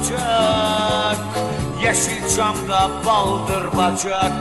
bacak 0.00 1.18
Yeşil 1.82 2.36
camda 2.36 2.90
baldır 3.06 3.76
bacak. 3.76 4.32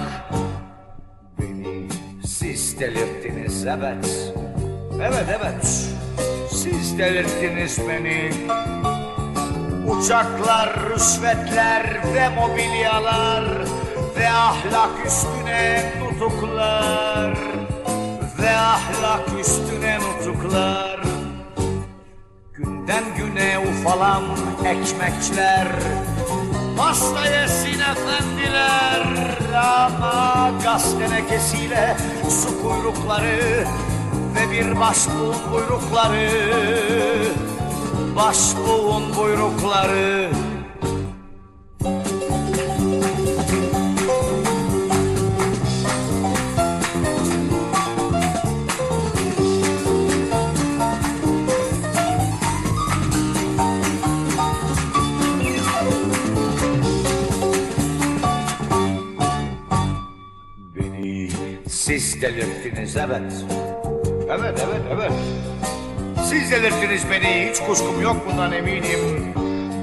Beni 1.39 1.88
siz 2.25 2.79
delirttiniz 2.79 3.66
evet. 3.66 4.33
Evet 5.01 5.25
evet. 5.40 5.66
Siz 6.51 6.98
delirttiniz 6.98 7.80
beni. 7.90 8.32
Uçaklar, 9.88 10.69
rüşvetler 10.89 11.83
ve 12.13 12.29
mobilyalar 12.29 13.43
Ve 14.17 14.29
ahlak 14.29 15.05
üstüne 15.05 15.93
nutuklar 16.01 17.33
Ve 18.41 18.57
ahlak 18.57 19.39
üstüne 19.39 19.99
nutuklar. 19.99 20.99
Günden 22.53 23.03
güne 23.30 23.59
ufalan 23.59 24.23
ekmekçiler. 24.66 25.68
Pasta 26.78 27.25
yesin 27.25 27.79
efendiler 27.79 29.04
Ama 29.56 30.51
gaz 30.64 31.00
tenekesiyle 31.00 31.97
su 32.30 32.62
kuyrukları 32.62 33.66
Ve 34.36 34.52
bir 34.52 34.80
başbuğun 34.80 35.36
buyrukları. 35.52 36.30
Başbuğun 38.16 39.16
buyrukları 39.18 40.30
siz 61.90 62.22
delirttiniz 62.22 62.98
evet. 62.98 63.34
Evet 64.30 64.66
evet 64.68 64.82
evet. 64.94 65.12
Siz 66.30 66.52
delirttiniz 66.52 67.04
beni 67.12 67.50
hiç 67.50 67.59
kuşkum 67.59 68.02
yok 68.02 68.16
bundan 68.30 68.52
eminim. 68.52 69.34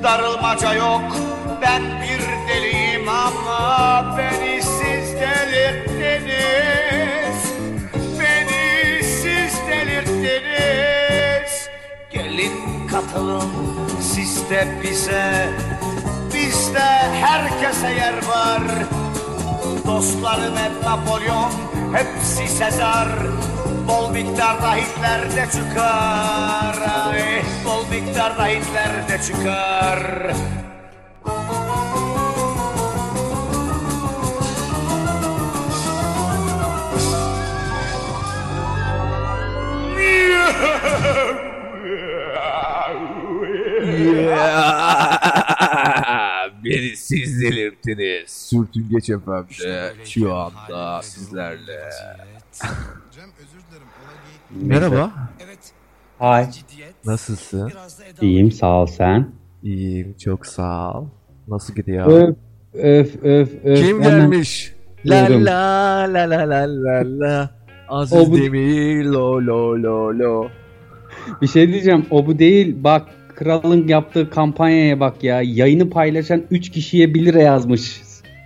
Darılmaca 0.03 0.75
yok 0.75 1.17
ben 1.63 1.83
bir 1.83 2.21
deliyim 2.49 3.09
ama 3.09 4.17
beni 4.19 4.63
siz 4.63 5.15
delirttiniz. 5.21 6.33
Beni 8.21 9.03
siz 9.03 9.55
delirttiniz. 9.69 11.69
Gelin 12.11 12.89
katılın 12.89 13.51
siz 14.01 14.51
de 14.51 14.67
bize. 14.83 15.49
Bizde 16.35 16.81
herkese 17.21 17.89
yer 17.89 18.15
var. 18.15 18.63
Dostlarım 19.87 20.57
hep 20.57 20.85
Napolyon, 20.85 21.51
hepsi 21.97 22.45
Sezar 22.49 23.09
Bol 23.89 24.11
miktarda 24.11 24.75
Hitler 24.77 25.31
de 25.37 25.47
çıkar. 25.53 26.77
Ay, 27.09 27.43
Bol 27.65 27.85
miktarda 27.91 28.47
Hitler 28.47 29.09
de 29.09 29.19
çıkar 29.23 30.01
Beni 46.71 46.97
siz 46.97 47.41
delirttiniz. 47.43 48.31
Sürtüngeç 48.31 49.07
FM'de 49.07 49.93
şu 50.05 50.35
anda 50.35 51.03
sizlerle. 51.03 51.81
Merhaba. 54.51 55.11
Hay. 56.19 56.47
Nasılsın? 57.05 57.73
İyiyim 58.23 58.53
sağ 58.53 58.83
ol 58.83 58.87
sen. 58.87 59.31
İyiyim 59.63 60.15
çok 60.19 60.47
sağ 60.47 60.93
ol. 60.93 61.07
Nasıl 61.49 61.75
gidiyor? 61.75 62.07
Öf 62.07 62.37
öf 62.75 63.25
öf 63.25 63.65
öf. 63.65 63.87
Kim 63.87 64.03
gelmiş? 64.03 64.73
La 65.07 65.27
la 65.31 66.07
la 66.15 66.31
la 66.31 66.51
la 66.51 66.67
la 66.69 67.03
la. 67.21 67.51
Aziz 67.89 68.19
O 68.19 68.31
bu- 68.31 68.37
Demir 68.39 69.05
lo 69.05 69.47
lo 69.47 69.83
lo 69.83 70.19
lo. 70.19 70.49
Bir 71.43 71.47
şey 71.47 71.69
diyeceğim 71.69 72.07
o 72.11 72.27
bu 72.27 72.39
değil 72.39 72.77
bak 72.85 73.09
kralın 73.37 73.89
yaptığı 73.89 74.31
kampanyaya 74.31 75.01
bak 75.01 75.25
ya 75.25 75.43
yayını 75.43 75.91
paylaşan 75.91 76.43
3 76.51 76.71
kişiye 76.71 77.15
1 77.15 77.25
lira 77.25 77.39
yazmış. 77.41 78.03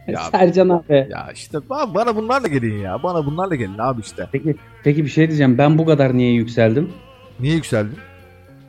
Ya- 0.09 0.21
Sercan 0.31 0.69
abi. 0.69 1.07
Ya 1.11 1.29
işte 1.35 1.59
ba- 1.59 1.95
bana 1.95 2.17
bunlarla 2.17 2.49
gelin 2.49 2.79
ya. 2.79 3.03
Bana 3.03 3.27
bunlarla 3.27 3.55
gelin 3.55 3.79
abi 3.79 4.01
işte. 4.01 4.29
Peki, 4.33 4.57
peki 4.85 5.05
bir 5.05 5.11
şey 5.11 5.29
diyeceğim 5.29 5.59
ben 5.59 5.79
bu 5.79 5.87
kadar 5.87 6.17
niye 6.17 6.33
yükseldim? 6.33 6.93
Niye 7.41 7.55
yükseldin? 7.55 7.97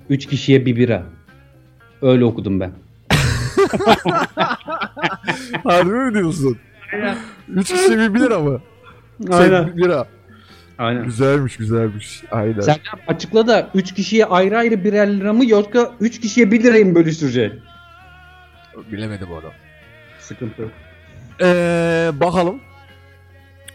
3 0.10 0.26
kişiye 0.28 0.66
1 0.66 0.76
bira. 0.76 1.04
Öyle 2.02 2.26
okudum 2.26 2.60
ben. 2.60 2.72
Harbi 5.64 5.90
mi 5.92 6.14
diyorsun? 6.14 6.58
Üç 7.50 7.74
kişi 7.74 8.14
bir 8.14 8.20
lira 8.20 8.40
mı? 8.40 8.62
Aynen. 9.32 9.64
Sen 9.64 9.78
bir 9.78 9.82
lira. 9.84 10.06
Aynen. 10.82 11.04
Güzelmiş 11.06 11.58
güzelmiş. 11.58 12.24
Aynen. 12.32 12.60
Sercan 12.60 13.00
açıkla 13.08 13.48
da 13.48 13.70
3 13.76 13.94
kişiye 13.94 14.26
ayrı 14.26 14.58
ayrı 14.58 14.84
birer 14.84 15.14
lira 15.20 15.34
mı 15.34 15.46
yoksa 15.46 15.92
3 16.00 16.22
kişiye 16.22 16.52
1 16.52 16.64
lirayı 16.64 16.86
mı 16.86 16.96
bölüştürecek? 16.96 17.54
Bilemedim 18.92 19.32
onu. 19.32 19.52
Sıkıntı. 20.20 20.72
Ee, 21.42 22.12
bakalım. 22.20 22.62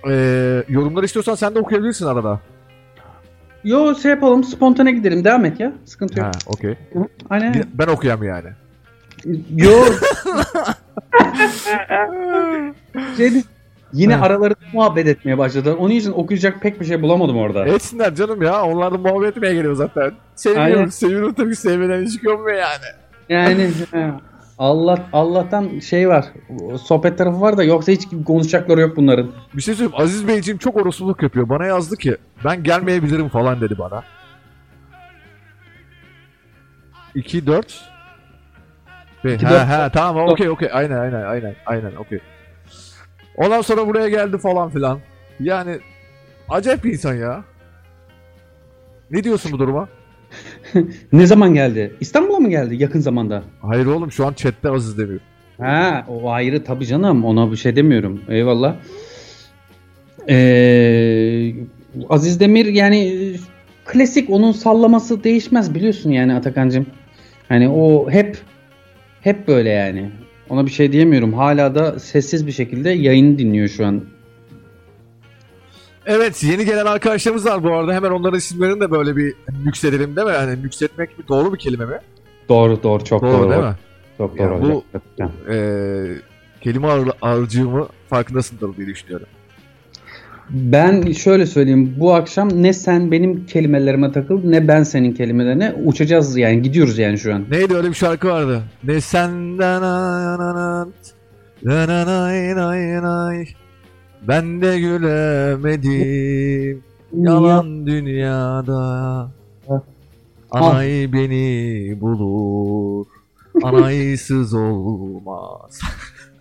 Ee, 0.09 0.65
yorumlar 0.69 1.03
istiyorsan 1.03 1.34
sen 1.34 1.55
de 1.55 1.59
okuyabilirsin 1.59 2.06
arada. 2.06 2.41
Yo 3.65 3.95
şey 3.95 4.11
yapalım 4.11 4.45
spontane 4.45 4.93
gidelim 4.93 5.25
devam 5.25 5.45
et 5.45 5.61
ya. 5.61 5.72
Sıkıntı 5.84 6.19
yok. 6.19 6.27
Ha, 6.27 6.33
okey. 6.47 6.75
Aynen. 7.31 7.65
Ben 7.75 7.87
okuyam 7.87 8.22
yani. 8.22 8.49
Yo. 9.56 9.71
şey, 13.16 13.43
yine 13.93 14.15
Ha. 14.15 14.27
aralarında 14.27 14.59
muhabbet 14.73 15.07
etmeye 15.07 15.39
başladılar. 15.39 15.75
Onun 15.79 15.91
için 15.91 16.13
okuyacak 16.13 16.61
pek 16.63 16.81
bir 16.81 16.87
şey 16.87 17.03
bulamadım 17.03 17.37
orada. 17.39 17.67
Etsinler 17.69 18.15
canım 18.15 18.43
ya. 18.43 18.63
Onlar 18.65 18.93
da 18.93 18.99
muhabbet 18.99 19.37
etmeye 19.37 19.55
geliyor 19.55 19.75
zaten. 19.75 20.13
Seviyorum. 20.35 20.91
Seviyorum 20.91 21.35
tabii 21.35 21.51
ki 21.51 21.57
sevmeden 21.57 22.03
hiç 22.05 22.13
çıkıyor 22.13 22.53
yani? 22.53 22.85
Yani 23.29 23.71
he, 23.91 24.11
Allah 24.59 24.99
Allah'tan 25.13 25.79
şey 25.79 26.09
var. 26.09 26.25
Sohbet 26.83 27.19
tarafı 27.19 27.41
var 27.41 27.57
da 27.57 27.65
yoksa 27.65 27.93
hiç 27.93 28.09
konuşacakları 28.27 28.81
yok 28.81 28.97
bunların. 28.97 29.31
Bir 29.55 29.63
şey 29.63 29.75
söyleyeyim. 29.75 30.01
Aziz 30.03 30.29
Beyciğim 30.29 30.59
çok 30.59 30.77
orospuluk 30.77 31.23
yapıyor. 31.23 31.49
Bana 31.49 31.67
yazdı 31.67 31.97
ki 31.97 32.17
ben 32.45 32.63
gelmeyebilirim 32.63 33.29
falan 33.29 33.61
dedi 33.61 33.79
bana. 33.79 34.03
2 37.15 37.47
4 37.47 37.91
İki, 39.25 39.47
Ha 39.47 39.53
dört. 39.53 39.69
ha 39.69 39.91
tamam 39.93 40.29
okey 40.29 40.49
okey 40.49 40.69
aynen 40.73 40.97
aynen 40.99 41.23
aynen 41.23 41.55
aynen 41.67 41.97
okey. 41.97 42.19
Ondan 43.37 43.61
sonra 43.61 43.87
buraya 43.87 44.09
geldi 44.09 44.39
falan 44.39 44.71
filan. 44.71 45.01
Yani 45.41 45.79
acayip 46.49 46.85
bir 46.85 46.93
insan 46.93 47.15
ya. 47.15 47.45
Ne 49.11 49.25
diyorsun 49.25 49.53
bu 49.53 49.59
duruma? 49.59 49.89
Ne 51.13 51.27
zaman 51.27 51.55
geldi? 51.55 51.95
İstanbul'a 52.01 52.39
mı 52.39 52.51
geldi 52.51 52.77
yakın 52.83 53.01
zamanda? 53.01 53.43
Hayır 53.63 53.87
oğlum 53.87 54.13
şu 54.13 54.27
an 54.27 54.33
chatte 54.33 54.71
Aziz 54.71 54.99
demiyor. 54.99 55.21
Ha 55.59 56.07
o 56.09 56.31
ayrı 56.31 56.65
tabii 56.65 56.87
canım 56.87 57.25
ona 57.25 57.53
bir 57.53 57.57
şey 57.57 57.77
demiyorum. 57.77 58.23
Eyvallah. 58.29 58.77
Ee, 60.29 61.55
Aziz 62.09 62.41
Demir 62.41 62.67
yani 62.67 63.33
klasik 63.85 64.31
onun 64.31 64.53
sallaması 64.53 65.25
değişmez 65.25 65.75
biliyorsun 65.75 66.11
yani 66.11 66.35
Atakan'cığım. 66.35 66.87
Hani 67.49 67.69
o 67.69 68.11
hep 68.11 68.39
hep 69.21 69.49
böyle 69.49 69.71
yani. 69.71 70.10
Ona 70.48 70.66
bir 70.66 70.71
şey 70.71 70.93
diyemiyorum. 70.93 71.33
Hala 71.34 71.75
da 71.75 71.98
sessiz 72.01 72.47
bir 72.47 72.53
şekilde 72.53 72.91
yayını 72.91 73.39
dinliyor 73.39 73.69
şu 73.69 73.87
an. 73.87 74.04
Evet 76.07 76.45
yeni 76.45 76.65
gelen 76.65 76.87
arkadaşlarımız 76.87 77.47
var 77.47 77.65
bu 77.65 77.75
arada. 77.75 77.95
Hemen 77.95 78.10
onların 78.10 78.39
isimlerini 78.39 78.81
de 78.81 78.91
böyle 78.91 79.16
bir 79.16 79.34
yükseltelim 79.65 80.16
değil 80.16 80.27
mi? 80.27 80.33
Yani 80.33 80.59
yükseltmek 80.63 81.19
mi 81.19 81.25
doğru 81.28 81.53
bir 81.54 81.59
kelime 81.59 81.84
mi? 81.84 81.98
Doğru 82.48 82.83
doğru 82.83 83.04
çok 83.04 83.22
Doğru, 83.22 83.33
doğru. 83.33 83.51
değil 83.51 83.63
mi? 83.63 83.75
Çok 84.19 84.41
Yani 84.41 84.51
doğru. 84.51 84.63
bu- 84.63 84.66
hocam. 84.66 84.83
Gerçekten. 84.93 85.31
Ee, 85.54 86.07
kelime 86.60 86.89
ağır, 86.89 87.09
ağırcığımı 87.22 87.89
farkındasındır 88.10 88.77
diye 88.77 88.87
düşünüyorum. 88.87 89.27
Ben 90.51 91.13
şöyle 91.13 91.47
söyleyeyim. 91.47 91.95
Bu 91.98 92.15
akşam 92.15 92.63
ne 92.63 92.72
sen 92.72 93.13
benim 93.13 93.47
kelimelerime 93.47 94.13
takıl 94.13 94.41
ne 94.45 94.69
ben 94.69 94.83
senin 94.83 95.13
kelimelerine 95.13 95.75
uçacağız 95.84 96.37
yani 96.37 96.63
gidiyoruz 96.63 96.98
yani 96.98 97.19
şu 97.19 97.34
an. 97.34 97.45
Neydi 97.51 97.75
öyle 97.75 97.89
bir 97.89 97.95
şarkı 97.95 98.28
vardı. 98.28 98.63
Ne 98.84 99.01
senden 99.01 99.83
Ben 104.28 104.63
de 104.63 104.81
gülemedim 104.81 106.83
Yalan 107.13 107.87
dünyada 107.87 109.31
Anay 110.51 111.13
beni 111.13 112.01
bulur 112.01 113.07
Anaysız 113.63 114.54
olmaz. 114.54 115.81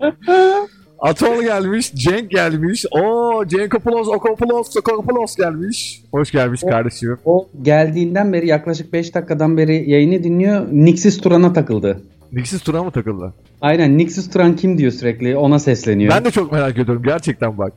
Atol 1.06 1.42
gelmiş, 1.44 1.94
Cenk 1.94 2.32
gelmiş. 2.32 2.86
O 2.92 3.44
Cenkopoulos, 3.48 4.08
Okopoulos, 4.08 4.74
Sokopoulos 4.74 5.36
gelmiş. 5.36 6.02
Hoş 6.12 6.32
gelmiş 6.32 6.64
O- 6.64 6.70
kardeşim. 6.70 7.18
O 7.26 7.48
geldiğinden 7.62 8.34
beri 8.34 8.48
yaklaşık 8.48 8.94
5 8.94 9.16
dakikadan 9.16 9.58
beri 9.58 9.90
yayını 9.90 10.24
dinliyor. 10.24 10.68
Nixis 10.72 11.18
Turan'a 11.22 11.54
takıldı. 11.54 12.02
Nixis 12.32 12.62
Turan 12.62 12.86
mı 12.86 12.92
takıldı? 12.92 13.34
Aynen 13.62 13.98
Nixis 13.98 14.30
Turan 14.30 14.56
kim 14.56 14.78
diyor 14.78 14.92
sürekli 14.92 15.38
ona 15.38 15.60
sesleniyor. 15.60 16.14
Ben 16.14 16.26
de 16.26 16.32
çok 16.32 16.52
merak 16.52 16.78
ediyorum 16.78 17.04
gerçekten 17.04 17.58
bak. 17.58 17.74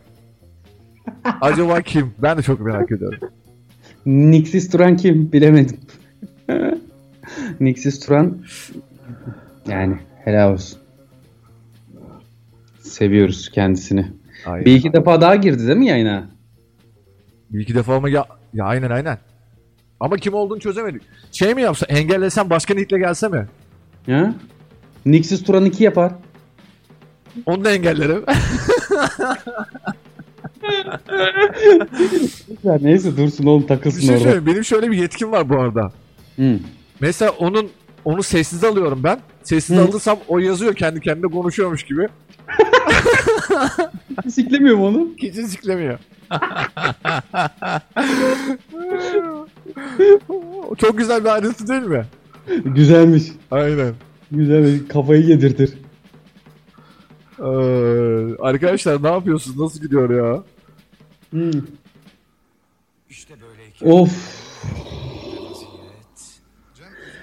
Acaba 1.40 1.80
kim? 1.80 2.12
Ben 2.22 2.38
de 2.38 2.42
çok 2.42 2.60
merak 2.60 2.92
ediyorum. 2.92 3.18
Nixis 4.06 4.70
Turan 4.70 4.96
kim 4.96 5.32
bilemedim. 5.32 5.76
Nixis 7.60 8.00
Turan 8.00 8.38
yani 9.68 9.96
helal 10.24 10.52
olsun. 10.52 10.78
Seviyoruz 12.88 13.48
kendisini. 13.50 14.06
Aynen. 14.46 14.64
Bir 14.64 14.74
iki 14.74 14.92
defa 14.92 15.20
daha 15.20 15.36
girdi 15.36 15.66
değil 15.66 15.78
mi 15.78 15.86
yayına? 15.86 16.26
Bir 17.50 17.60
iki 17.60 17.74
defa 17.74 18.00
mı 18.00 18.10
ya? 18.10 18.26
Ya 18.54 18.64
aynen 18.64 18.90
aynen. 18.90 19.18
Ama 20.00 20.16
kim 20.16 20.34
olduğunu 20.34 20.60
çözemedik. 20.60 21.02
Şey 21.32 21.54
mi 21.54 21.62
yapsa 21.62 21.86
engellesem 21.86 22.50
başka 22.50 22.74
nickle 22.74 22.98
gelse 22.98 23.28
mi? 23.28 23.46
Ha? 24.06 24.34
Nixis 25.06 25.42
Turan 25.44 25.64
2 25.64 25.84
yapar. 25.84 26.12
Onu 27.46 27.64
da 27.64 27.70
engellerim. 27.70 28.24
Ya 32.64 32.78
neyse 32.80 33.16
dursun 33.16 33.46
oğlum 33.46 33.62
bir 33.62 33.68
takılsın 33.68 34.00
şey 34.00 34.16
orada. 34.16 34.46
Benim 34.46 34.64
şöyle 34.64 34.90
bir 34.90 34.96
yetkim 34.96 35.32
var 35.32 35.48
bu 35.48 35.60
arada. 35.60 35.92
Hı. 36.36 36.58
Mesela 37.00 37.30
onun 37.30 37.70
onu 38.04 38.22
sessiz 38.22 38.64
alıyorum 38.64 39.00
ben. 39.04 39.20
Sessiz 39.42 39.76
Hı. 39.76 39.82
alırsam 39.82 40.18
o 40.28 40.38
yazıyor 40.38 40.74
kendi 40.74 41.00
kendine 41.00 41.30
konuşuyormuş 41.30 41.82
gibi. 41.82 42.08
Siklemiyor 44.30 44.76
mu 44.76 44.86
onu? 44.86 45.08
Hiç 45.18 45.34
siklemiyor. 45.34 45.98
Çok 50.78 50.98
güzel 50.98 51.24
bir 51.24 51.28
ayrıntı 51.28 51.68
değil 51.68 51.82
mi? 51.82 52.06
Güzelmiş. 52.64 53.22
Aynen. 53.50 53.94
Güzel 54.30 54.88
kafayı 54.88 55.22
yedirtir. 55.22 55.74
Ee, 57.38 57.42
arkadaşlar 58.40 59.02
ne 59.02 59.08
yapıyorsunuz? 59.08 59.58
Nasıl 59.58 59.80
gidiyor 59.80 60.10
ya? 60.10 60.42
Hı. 61.34 61.50
İşte 63.10 63.34
böyleyken 63.40 63.90
Of. 63.90 64.37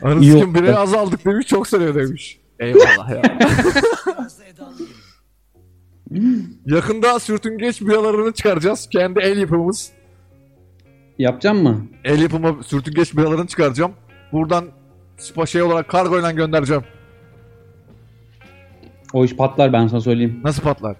Oldu. 0.06 0.54
bire 0.54 0.76
azaldık 0.76 1.26
demiş 1.26 1.48
çok 1.48 1.68
sarıyor 1.68 1.96
demiş. 1.96 2.40
Eyvallah 2.60 3.10
ya. 3.10 3.22
Yakında 6.66 7.20
sürtüngeç 7.20 7.82
biralarını 7.82 8.34
çıkaracağız. 8.34 8.90
Kendi 8.90 9.20
el 9.20 9.38
yapımımız. 9.38 9.92
Yapacağım 11.20 11.64
mı? 11.64 11.88
El 12.04 12.22
yapımı 12.22 12.64
sürtüngeç 12.64 13.14
biralarını 13.18 13.48
çıkaracağım. 13.48 13.92
Buradan 14.32 14.66
spa 15.18 15.46
şey 15.46 15.62
olarak 15.62 15.88
kargoyla 15.88 16.32
göndereceğim. 16.32 16.84
O 19.14 19.26
iş 19.26 19.36
patlar 19.36 19.74
ben 19.74 19.88
sana 19.88 20.02
söyleyeyim. 20.02 20.40
Nasıl 20.44 20.64
patlar? 20.64 20.96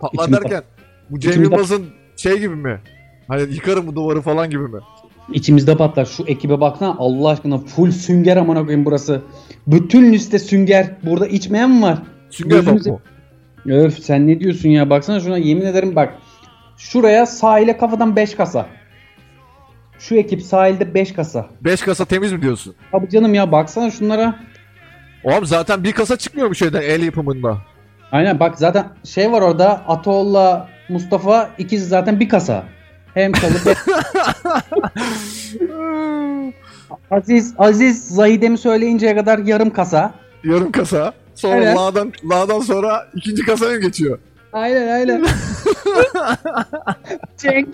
Patlar 0.00 0.28
İçim 0.28 0.34
derken 0.34 0.62
bu 1.10 1.20
Cem 1.20 1.30
İçim 1.30 1.42
pat- 1.42 1.50
Yılmaz'ın 1.50 1.86
şey 2.16 2.38
gibi 2.38 2.54
mi? 2.56 2.80
Hani 3.28 3.42
yıkarım 3.54 3.86
bu 3.86 3.94
duvarı 3.94 4.20
falan 4.20 4.50
gibi 4.50 4.62
mi? 4.62 4.80
İçimizde 5.32 5.76
patlar. 5.76 6.04
Şu 6.04 6.24
ekibe 6.26 6.60
baksana 6.60 6.96
Allah 6.98 7.28
aşkına 7.28 7.58
full 7.58 7.90
sünger 7.90 8.36
amına 8.36 8.60
koyayım 8.60 8.84
burası. 8.84 9.22
Bütün 9.66 10.12
liste 10.12 10.38
sünger. 10.38 10.90
Burada 11.02 11.26
içmeyen 11.26 11.70
mi 11.70 11.82
var? 11.82 11.98
Sünger 12.30 12.56
Gözümüze- 12.56 12.90
mu? 12.90 13.00
Öf 13.66 13.98
sen 13.98 14.26
ne 14.26 14.40
diyorsun 14.40 14.68
ya 14.68 14.90
baksana 14.90 15.20
şuna 15.20 15.38
yemin 15.38 15.66
ederim 15.66 15.96
bak. 15.96 16.14
Şuraya 16.76 17.26
sahile 17.26 17.76
kafadan 17.76 18.16
5 18.16 18.34
kasa. 18.34 18.66
Şu 19.98 20.14
ekip 20.16 20.42
sahilde 20.42 20.94
5 20.94 21.12
kasa. 21.12 21.46
5 21.60 21.82
kasa 21.82 22.04
temiz 22.04 22.32
mi 22.32 22.42
diyorsun? 22.42 22.74
Abi 22.92 23.08
canım 23.10 23.34
ya 23.34 23.52
baksana 23.52 23.90
şunlara. 23.90 24.34
Oğlum 25.24 25.46
zaten 25.46 25.84
bir 25.84 25.92
kasa 25.92 26.16
çıkmıyor 26.16 26.48
mu 26.48 26.54
şeyden 26.54 26.82
el 26.82 27.02
yapımında? 27.02 27.58
Aynen 28.12 28.40
bak 28.40 28.58
zaten 28.58 28.86
şey 29.04 29.32
var 29.32 29.42
orada 29.42 29.70
Atol'la 29.88 30.68
Mustafa 30.88 31.50
ikisi 31.58 31.84
zaten 31.84 32.20
bir 32.20 32.28
kasa. 32.28 32.64
Hem 33.14 33.32
çalı 33.32 33.52
Aziz 37.10 37.54
Aziz 37.58 38.08
Zahidem'i 38.08 38.58
söyleyinceye 38.58 39.14
kadar 39.16 39.38
yarım 39.38 39.70
kasa. 39.70 40.14
Yarım 40.44 40.72
kasa. 40.72 41.12
Sonra 41.34 41.56
Evet. 41.56 41.76
lağdan, 41.76 42.12
lağdan 42.30 42.60
sonra 42.60 43.06
ikinci 43.14 43.42
kasaya 43.42 43.76
geçiyor. 43.76 44.18
Aynen 44.52 44.88
aynen. 44.88 45.24
Cenk. 47.38 47.68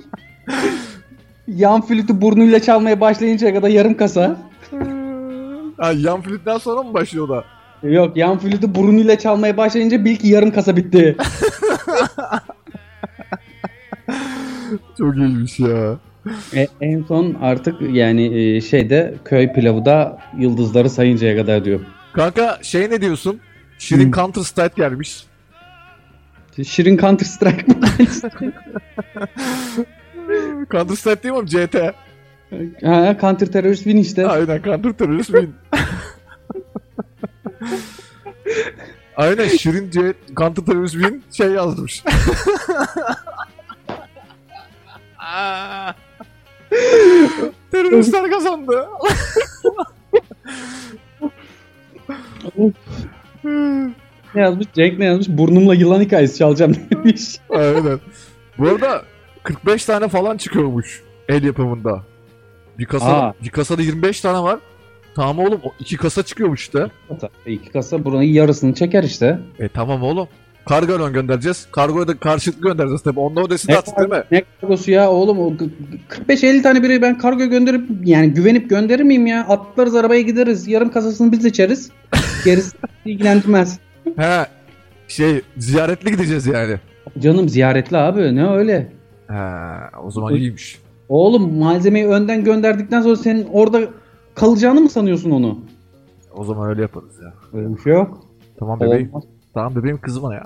Yan 1.48 1.82
flütü 1.86 2.20
burnuyla 2.20 2.60
çalmaya 2.62 3.00
başlayıncaya 3.00 3.54
kadar 3.54 3.68
yarım 3.68 3.96
kasa. 3.96 4.36
Ha, 5.76 5.92
yan 5.96 6.22
flütten 6.22 6.58
sonra 6.58 6.82
mı 6.82 6.94
başlıyor 6.94 7.28
da? 7.28 7.44
Yok 7.88 8.16
yan 8.16 8.38
flütü 8.38 8.74
burnuyla 8.74 9.18
çalmaya 9.18 9.56
başlayınca 9.56 10.04
bil 10.04 10.16
ki 10.16 10.28
yarım 10.28 10.50
kasa 10.50 10.76
bitti. 10.76 11.16
Çok 14.98 15.16
iyiymiş 15.16 15.60
ya. 15.60 15.98
E, 16.54 16.68
en 16.80 17.02
son 17.02 17.34
artık 17.40 17.74
yani 17.80 18.38
e, 18.38 18.60
şeyde 18.60 19.14
köy 19.24 19.52
pilavı 19.52 19.84
da 19.84 20.18
yıldızları 20.38 20.90
sayıncaya 20.90 21.36
kadar 21.36 21.64
diyor. 21.64 21.80
Kanka 22.12 22.58
şey 22.62 22.90
ne 22.90 23.00
diyorsun? 23.00 23.40
Şirin 23.78 24.12
Hı. 24.12 24.16
Counter 24.16 24.42
Strike 24.42 24.74
gelmiş. 24.76 25.24
Şirin 26.66 26.98
Counter 26.98 27.26
Strike 27.26 27.66
mı? 27.66 27.74
Counter 30.72 30.94
Strike 30.94 31.22
değil 31.22 31.34
mi? 31.34 31.46
CT. 31.48 31.74
ha, 32.84 33.16
Counter 33.20 33.46
Terrorist 33.46 33.84
Win 33.84 33.96
işte. 33.96 34.26
Aynen 34.26 34.62
Counter 34.62 34.92
Terrorist 34.92 35.30
Win. 35.30 35.54
Aynen 39.16 39.48
Şirin 39.48 39.90
C 39.90 40.14
Counter 40.36 40.64
Terrorist 40.64 40.94
Win 40.94 41.22
şey 41.32 41.48
yazmış. 41.48 42.02
Teröristler 47.72 48.30
kazandı. 48.30 48.88
Ne 54.34 54.40
yazmış? 54.40 54.66
Cenk 54.74 54.98
ne 54.98 55.04
yazmış? 55.04 55.28
Burnumla 55.28 55.74
yılan 55.74 56.00
hikayesi 56.00 56.38
çalacağım 56.38 56.76
demiş. 56.90 57.36
Aynen. 57.50 58.00
Bu 58.58 58.68
arada 58.68 59.02
45 59.42 59.84
tane 59.84 60.08
falan 60.08 60.36
çıkıyormuş 60.36 61.02
el 61.28 61.42
yapımında. 61.44 62.02
Bir 62.78 62.84
kasa, 62.84 63.06
Aa. 63.06 63.34
bir 63.44 63.48
kasada 63.48 63.82
25 63.82 64.20
tane 64.20 64.38
var. 64.42 64.58
Tamam 65.14 65.38
oğlum 65.38 65.60
iki 65.80 65.96
kasa 65.96 66.22
çıkıyormuş 66.22 66.60
işte. 66.60 66.86
İki 67.46 67.70
kasa 67.70 68.04
buranın 68.04 68.22
yarısını 68.22 68.74
çeker 68.74 69.04
işte. 69.04 69.38
E 69.58 69.68
tamam 69.68 70.02
oğlum. 70.02 70.28
Kargoyla 70.68 71.08
göndereceğiz. 71.10 71.66
Kargoya 71.72 72.08
da 72.08 72.16
karşılıklı 72.18 72.62
göndereceğiz 72.68 73.02
tabii. 73.02 73.20
Onda 73.20 73.40
ödesini 73.42 73.76
attık 73.76 73.98
değil 73.98 74.08
mi? 74.08 74.22
ne 74.30 74.42
kargosu 74.60 74.90
ya 74.90 75.10
oğlum? 75.10 75.38
O 75.38 75.56
g- 75.56 75.64
g- 76.26 76.34
45-50 76.34 76.62
tane 76.62 76.82
biri 76.82 77.02
ben 77.02 77.18
kargo 77.18 77.44
gönderip 77.44 77.88
yani 78.04 78.30
güvenip 78.30 78.70
gönderir 78.70 79.02
miyim 79.02 79.26
ya? 79.26 79.46
Atlarız 79.48 79.94
arabaya 79.94 80.20
gideriz. 80.20 80.68
Yarım 80.68 80.90
kasasını 80.92 81.32
biz 81.32 81.44
içeriz. 81.44 81.90
Gerisi 82.44 82.76
ilgilendirmez. 83.04 83.78
He. 84.16 84.46
Şey 85.08 85.40
ziyaretli 85.56 86.10
gideceğiz 86.10 86.46
yani. 86.46 86.76
Canım 87.18 87.48
ziyaretli 87.48 87.96
abi 87.96 88.36
ne 88.36 88.48
öyle. 88.50 88.92
He, 89.28 89.34
o 90.04 90.10
zaman 90.10 90.34
iyiymiş. 90.34 90.78
Oğlum 91.08 91.58
malzemeyi 91.58 92.06
önden 92.06 92.44
gönderdikten 92.44 93.02
sonra 93.02 93.16
senin 93.16 93.46
orada 93.52 93.80
kalacağını 94.34 94.80
mı 94.80 94.88
sanıyorsun 94.88 95.30
onu? 95.30 95.58
O 96.36 96.44
zaman 96.44 96.68
öyle 96.68 96.82
yaparız 96.82 97.20
ya. 97.22 97.34
Öyle 97.60 97.76
bir 97.76 97.82
şey 97.82 97.92
yok. 97.92 98.24
Tamam 98.58 98.80
bebeğim. 98.80 99.08
Olmaz. 99.08 99.24
Tamam 99.54 99.76
bebeğim 99.76 100.00
kızma 100.00 100.34
ya. 100.34 100.44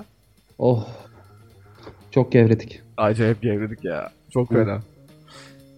Oh. 0.59 0.87
Çok 2.11 2.31
gevredik. 2.31 2.81
Acayip 2.97 3.41
gevredik 3.41 3.83
ya. 3.85 4.09
Çok 4.29 4.49
fena. 4.49 4.79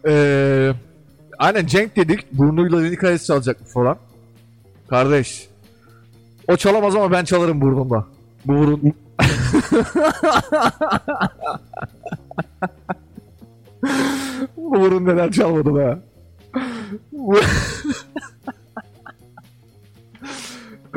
Ee, 0.08 0.74
aynen 1.38 1.66
Cenk 1.66 1.96
dedik. 1.96 2.32
Burnuyla 2.32 2.80
Lini 2.80 2.96
Kayısı 2.96 3.26
çalacak 3.26 3.58
falan. 3.74 3.98
Kardeş. 4.90 5.48
O 6.48 6.56
çalamaz 6.56 6.96
ama 6.96 7.12
ben 7.12 7.24
çalarım 7.24 7.62
burnumla. 7.62 8.08
Bu 8.46 8.54
burun. 8.54 8.82
Bu 14.58 14.72
burun 14.72 15.06
neden 15.06 15.32
çalmadı 15.32 15.76
be? 15.76 15.98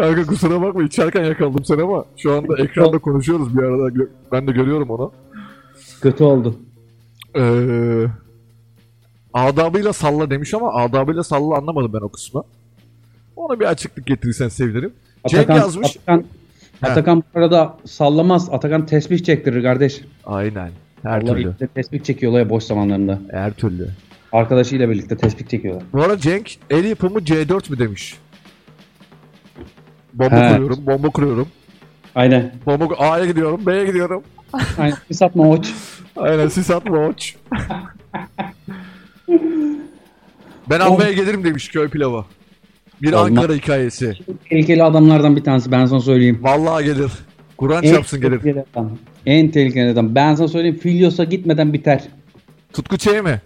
Kanka 0.00 0.26
kusura 0.26 0.62
bakma 0.62 0.82
içerken 0.82 1.24
yakaladım 1.24 1.64
seni 1.64 1.82
ama 1.82 2.04
şu 2.16 2.32
anda 2.32 2.62
ekranda 2.62 2.98
konuşuyoruz 2.98 3.58
bir 3.58 3.62
arada 3.62 4.04
ben 4.32 4.46
de 4.46 4.52
görüyorum 4.52 4.90
onu. 4.90 5.12
Kötü 6.02 6.24
oldu. 6.24 6.56
Ee, 7.36 8.04
adabıyla 9.34 9.92
salla 9.92 10.30
demiş 10.30 10.54
ama 10.54 10.74
adabıyla 10.74 11.24
salla 11.24 11.56
anlamadım 11.56 11.92
ben 11.92 11.98
o 11.98 12.08
kısmı. 12.08 12.42
Ona 13.36 13.60
bir 13.60 13.64
açıklık 13.64 14.06
getirirsen 14.06 14.48
sevinirim. 14.48 14.92
Cenk 15.28 15.42
Atakan, 15.42 15.60
yazmış. 15.60 15.96
Atakan, 15.96 16.24
He. 16.80 16.86
Atakan 16.90 17.22
bu 17.34 17.38
arada 17.38 17.76
sallamaz. 17.84 18.48
Atakan 18.50 18.86
tesbih 18.86 19.24
çektirir 19.24 19.62
kardeş. 19.62 20.00
Aynen. 20.26 20.70
Her 21.02 21.22
Allah 21.22 21.34
türlü. 21.34 21.54
tesbih 21.74 22.02
çekiyorlar 22.02 22.38
ya 22.38 22.50
boş 22.50 22.64
zamanlarında. 22.64 23.20
Her 23.30 23.52
türlü. 23.52 23.88
Arkadaşıyla 24.32 24.90
birlikte 24.90 25.16
tesbih 25.16 25.46
çekiyorlar. 25.46 25.84
Bu 25.92 26.02
arada 26.02 26.18
Cenk 26.18 26.56
el 26.70 26.84
yapımı 26.84 27.18
C4 27.18 27.72
mi 27.72 27.78
demiş? 27.78 28.16
Bomba 30.14 30.36
He. 30.36 30.52
kuruyorum, 30.52 30.86
bomba 30.86 31.08
kuruyorum. 31.08 31.48
Aynen. 32.14 32.52
Bomba 32.66 32.94
A'ya 32.94 33.26
gidiyorum, 33.26 33.66
B'ye 33.66 33.86
gidiyorum. 33.86 34.22
Aynen. 34.78 34.96
Bir 35.10 35.14
satma 35.14 35.44
hoç. 35.46 35.72
Aynen 36.16 36.48
sis 36.48 36.70
atma 36.70 37.06
hoç. 37.06 37.36
ben 40.70 40.80
almaya 40.80 41.12
gelirim 41.12 41.44
demiş 41.44 41.68
köy 41.68 41.88
pilavı. 41.88 42.24
Bir 43.02 43.12
Olmaz. 43.12 43.28
Ankara 43.28 43.52
hikayesi. 43.52 44.14
Tehlikeli 44.50 44.82
adamlardan 44.82 45.36
bir 45.36 45.44
tanesi 45.44 45.72
ben 45.72 45.86
sana 45.86 46.00
söyleyeyim. 46.00 46.38
Vallahi 46.42 46.84
gelir. 46.84 47.10
Kur'an 47.56 47.82
En 47.84 47.92
çarpsın 47.92 48.20
gelir. 48.20 48.56
adam. 48.74 48.90
En 49.26 49.50
tehlikeli 49.50 49.90
adam. 49.90 50.14
Ben 50.14 50.34
sana 50.34 50.48
söyleyeyim 50.48 50.78
Filyos'a 50.78 51.24
gitmeden 51.24 51.72
biter. 51.72 52.02
Tutku 52.72 52.98
Ç 52.98 53.06
mi? 53.06 53.40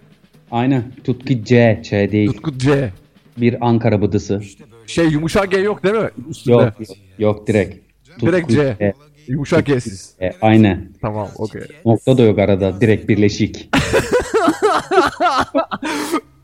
Aynen. 0.51 0.83
Tutku 1.03 1.43
C. 1.43 1.81
Ç 1.83 1.91
değil. 1.91 2.31
Tutku 2.33 2.57
C. 2.57 2.91
Bir 3.37 3.67
Ankara 3.67 4.01
bıdısı. 4.01 4.41
Şey 4.87 5.07
yumuşak 5.07 5.51
G 5.51 5.57
yok 5.57 5.83
değil 5.83 5.95
mi? 5.95 6.09
Üstünde. 6.29 6.53
Yok 6.55 6.73
yok. 6.79 6.97
Yok 7.17 7.47
direkt. 7.47 7.75
Direkt 8.21 8.47
Tutku 8.47 8.63
C. 8.63 8.93
Yumuşak 9.27 9.65
G'siz. 9.65 10.13
E, 10.21 10.31
aynen. 10.41 10.89
Tamam 11.01 11.27
okey. 11.37 11.61
Nokta 11.85 12.17
da 12.17 12.21
yok 12.21 12.39
arada. 12.39 12.81
Direkt 12.81 13.09
birleşik. 13.09 13.69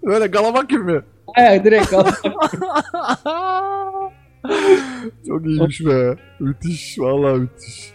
Böyle 0.04 0.28
galamak 0.28 0.70
gibi 0.70 0.84
mi? 0.84 1.02
Ay, 1.38 1.64
direkt 1.64 1.94
al. 1.94 2.08
Çok 5.28 5.46
iyiymiş 5.46 5.86
be. 5.86 6.16
Müthiş. 6.40 7.00
Vallahi 7.00 7.40
müthiş. 7.40 7.94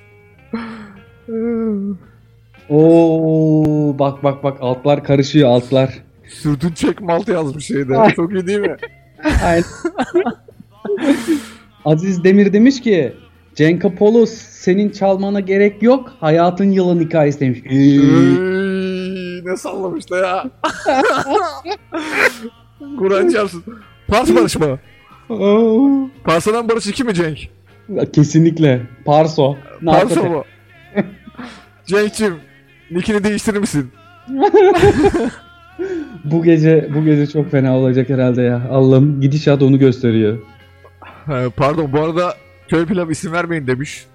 Oo 2.68 3.98
bak 3.98 4.24
bak 4.24 4.44
bak 4.44 4.58
altlar 4.60 5.04
karışıyor 5.04 5.48
altlar. 5.48 6.02
Sürdün 6.28 6.70
çek 6.72 7.00
malt 7.00 7.28
yazmış 7.28 7.66
şeyde. 7.66 8.12
Çok 8.16 8.32
iyi 8.32 8.46
değil 8.46 8.58
mi? 8.60 8.76
Aynen. 9.44 9.64
Aziz 11.84 12.24
Demir 12.24 12.52
demiş 12.52 12.80
ki 12.80 13.12
Cenk 13.54 13.84
Apollo 13.84 14.26
senin 14.26 14.90
çalmana 14.90 15.40
gerek 15.40 15.82
yok. 15.82 16.12
Hayatın 16.20 16.70
yılan 16.70 17.00
hikayesi 17.00 17.40
demiş. 17.40 17.58
Ee, 17.64 17.74
Ey, 17.76 19.44
ne 19.44 19.56
sallamış 19.56 20.10
da 20.10 20.16
ya. 20.18 20.44
Kur'an 22.98 23.28
çarpsın. 23.28 23.64
Pars 24.08 24.34
Barış 24.34 24.56
mı? 24.56 24.78
oo. 25.28 26.08
Parsadan 26.24 26.68
Barış 26.68 26.86
2 26.86 27.04
mi 27.04 27.14
Cenk? 27.14 27.38
Kesinlikle. 28.12 28.82
Parso. 29.04 29.56
Narkotik. 29.82 30.22
mı? 30.24 30.42
Cenk'cim 31.86 32.34
nickini 32.90 33.24
değiştirir 33.24 33.58
misin? 33.58 33.90
Bu 36.24 36.44
gece 36.44 36.90
bu 36.94 37.04
gece 37.04 37.26
çok 37.26 37.50
fena 37.50 37.76
olacak 37.76 38.08
herhalde 38.08 38.42
ya. 38.42 38.62
Allah'ım 38.70 39.20
gidişat 39.20 39.62
onu 39.62 39.78
gösteriyor. 39.78 40.38
Pardon 41.56 41.92
bu 41.92 42.00
arada 42.00 42.34
köy 42.68 42.86
pilav 42.86 43.10
isim 43.10 43.32
vermeyin 43.32 43.66
demiş. 43.66 44.06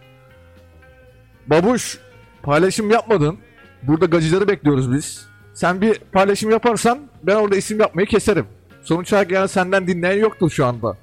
Babuş 1.47 1.99
paylaşım 2.43 2.89
yapmadın. 2.91 3.37
Burada 3.83 4.05
gacıları 4.05 4.47
bekliyoruz 4.47 4.93
biz. 4.93 5.25
Sen 5.53 5.81
bir 5.81 5.99
paylaşım 6.11 6.51
yaparsan 6.51 6.99
ben 7.23 7.35
orada 7.35 7.55
isim 7.55 7.79
yapmayı 7.79 8.07
keserim. 8.07 8.45
Sonuç 8.83 9.13
olarak 9.13 9.31
yani 9.31 9.47
senden 9.47 9.87
dinleyen 9.87 10.17
yoktur 10.19 10.49
şu 10.49 10.65
anda. 10.65 10.97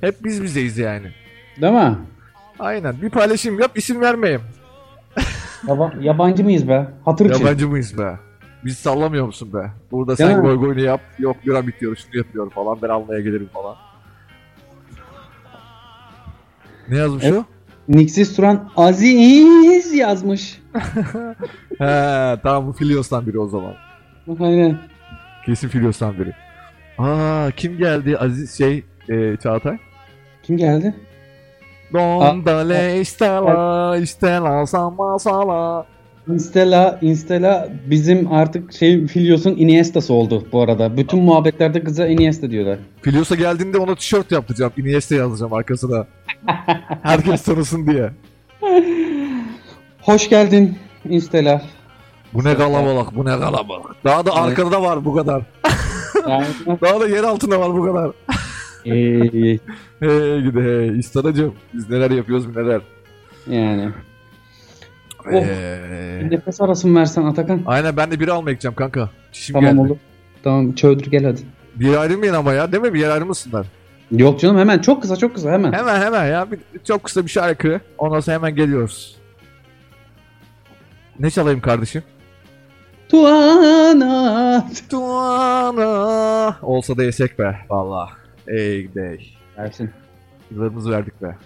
Hep 0.00 0.24
biz 0.24 0.42
bizeyiz 0.42 0.78
yani. 0.78 1.06
Değil 1.60 1.72
mi? 1.72 1.98
Aynen 2.58 3.02
bir 3.02 3.10
paylaşım 3.10 3.60
yap 3.60 3.70
isim 3.74 4.00
vermeyeyim. 4.00 4.42
Yaba- 5.68 5.92
yabancı 6.00 6.44
mıyız 6.44 6.68
be? 6.68 6.88
Hatır 7.04 7.30
için. 7.30 7.44
Yabancı 7.44 7.68
mıyız 7.68 7.98
be? 7.98 8.16
Biz 8.64 8.78
sallamıyor 8.78 9.26
musun 9.26 9.52
be? 9.52 9.70
Burada 9.90 10.16
sen 10.16 10.36
mi? 10.38 10.42
goy 10.42 10.56
goyunu 10.56 10.80
yap. 10.80 11.00
Yok 11.18 11.36
bira 11.46 11.66
bitiyor 11.66 11.96
şunu 11.96 12.16
yapıyor 12.16 12.50
falan. 12.50 12.78
Ben 12.82 12.88
almaya 12.88 13.20
gelirim 13.20 13.48
falan. 13.52 13.76
Ne 16.88 16.96
yazmış 16.96 17.24
Evet. 17.24 17.34
o? 17.38 17.44
Nixis 17.88 18.36
Turan 18.36 18.70
Aziz 18.76 19.94
yazmış. 19.94 20.62
He 21.78 22.36
tamam 22.42 22.66
bu 22.66 22.72
Filios'tan 22.72 23.26
biri 23.26 23.38
o 23.38 23.48
zaman. 23.48 23.74
Aynen. 24.40 24.78
Kesin 25.46 25.68
Filios'tan 25.68 26.18
biri. 26.18 26.32
Aa 26.98 27.50
kim 27.56 27.78
geldi? 27.78 28.18
Aziz 28.18 28.58
şey 28.58 28.84
e, 29.08 29.36
Çağatay. 29.42 29.78
Kim 30.42 30.56
geldi? 30.56 30.94
Dondale 31.92 33.00
istela 33.00 33.96
istela 33.96 34.66
sama 34.66 35.18
sala. 35.18 35.86
Instala, 36.34 36.98
Instala 37.02 37.68
bizim 37.86 38.32
artık 38.32 38.72
şey 38.72 39.06
Filios'un 39.06 39.56
Iniesta'sı 39.56 40.12
oldu 40.14 40.46
bu 40.52 40.60
arada. 40.62 40.96
Bütün 40.96 41.22
muhabbetlerde 41.22 41.84
kıza 41.84 42.06
Iniesta 42.06 42.50
diyorlar. 42.50 42.78
Filios'a 43.02 43.34
geldiğinde 43.34 43.78
ona 43.78 43.94
tişört 43.94 44.32
yaptıracağım. 44.32 44.72
Iniesta 44.76 45.14
yazacağım 45.14 45.52
arkasına. 45.52 46.06
Herkes 47.02 47.42
tanısın 47.42 47.86
diye. 47.86 48.10
Hoş 50.02 50.28
geldin 50.28 50.78
Instala. 51.08 51.62
Bu 52.32 52.44
ne 52.44 52.54
kalabalık, 52.56 53.16
bu 53.16 53.24
ne 53.24 53.38
kalabalık. 53.38 54.04
Daha 54.04 54.26
da 54.26 54.34
arkada 54.34 54.72
da 54.72 54.82
var 54.82 55.04
bu 55.04 55.14
kadar. 55.14 55.42
Daha 56.82 57.00
da 57.00 57.08
yer 57.08 57.24
altında 57.24 57.60
var 57.60 57.74
bu 57.74 57.84
kadar. 57.84 58.10
Ee, 58.86 58.90
Hey 60.00 60.40
gidi 60.42 60.60
hey. 60.60 60.98
İstanacığım. 60.98 61.54
Biz 61.74 61.90
neler 61.90 62.10
yapıyoruz 62.10 62.56
neler. 62.56 62.80
yani. 63.50 63.88
Oh. 65.26 65.32
Ee, 65.32 66.20
Bir 66.24 66.30
nefes 66.30 66.60
arası 66.60 66.88
mı 66.88 66.98
versen 67.00 67.24
Atakan? 67.24 67.62
aynen 67.66 67.96
ben 67.96 68.10
de 68.10 68.20
biri 68.20 68.32
almaya 68.32 68.52
gideceğim 68.52 68.74
kanka. 68.74 69.10
Çişim 69.32 69.52
Tamam 69.54 69.70
geldi. 69.70 69.80
olur. 69.80 69.96
Tamam 70.44 70.72
çöldür 70.72 71.10
gel 71.10 71.24
hadi. 71.24 71.40
Bir 71.74 71.86
yer 71.88 71.98
ayrılmayın 71.98 72.34
ama 72.34 72.52
ya 72.52 72.72
değil 72.72 72.82
mi? 72.82 72.94
Bir 72.94 73.00
yer 73.00 73.10
ayrılmasınlar. 73.10 73.66
Yok 74.10 74.40
canım 74.40 74.58
hemen 74.58 74.78
çok 74.78 75.02
kısa 75.02 75.16
çok 75.16 75.34
kısa 75.34 75.50
hemen. 75.52 75.72
Hemen 75.72 76.00
hemen 76.00 76.26
ya. 76.26 76.50
Bir, 76.50 76.58
çok 76.84 77.04
kısa 77.04 77.24
bir 77.24 77.30
şarkı. 77.30 77.80
Ondan 77.98 78.20
sonra 78.20 78.36
hemen 78.36 78.54
geliyoruz. 78.54 79.16
Ne 81.20 81.30
çalayım 81.30 81.60
kardeşim? 81.60 82.02
Tuana. 83.08 84.68
Tuana. 84.90 86.56
Olsa 86.62 86.96
da 86.96 87.04
yesek 87.04 87.38
be. 87.38 87.56
Valla. 87.70 88.08
Ey 88.48 88.82
gidey. 88.82 89.36
Versin. 89.58 89.90
Yıllarımızı 90.50 90.90
verdik 90.90 91.22
be. 91.22 91.36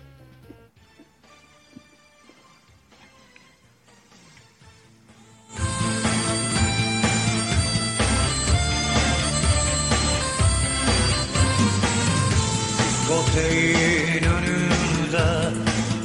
Diskoteğin 13.15 14.25
önünde 14.25 15.27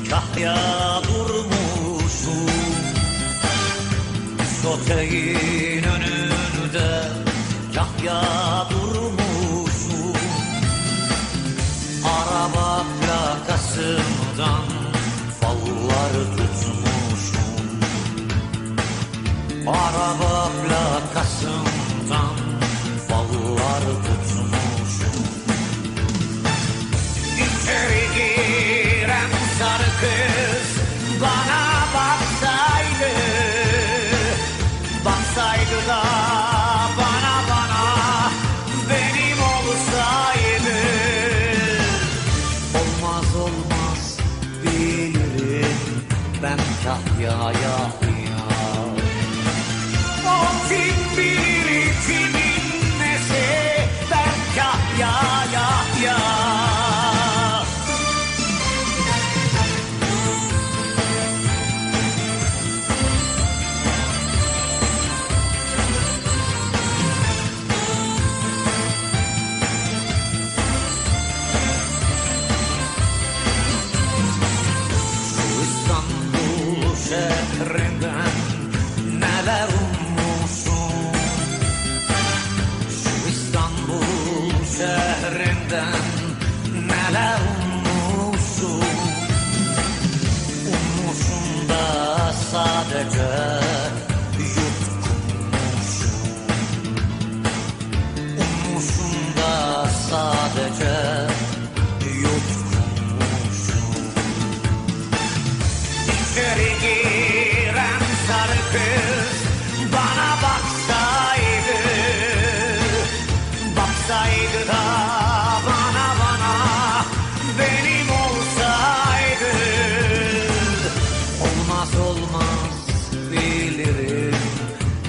kahya 0.09 0.57
durmuşum 1.03 2.49
Diskoteğin 4.39 5.83
önünde 5.83 7.01
kahya 7.75 8.21
durmuşum 8.69 10.13
Araba 12.05 12.83
plakasından 13.01 14.65
fallar 15.39 16.13
tutmuşum 16.37 17.79
Araba 19.67 20.49
plakasından 20.49 20.98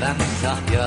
ben 0.00 0.16
kahya 0.42 0.86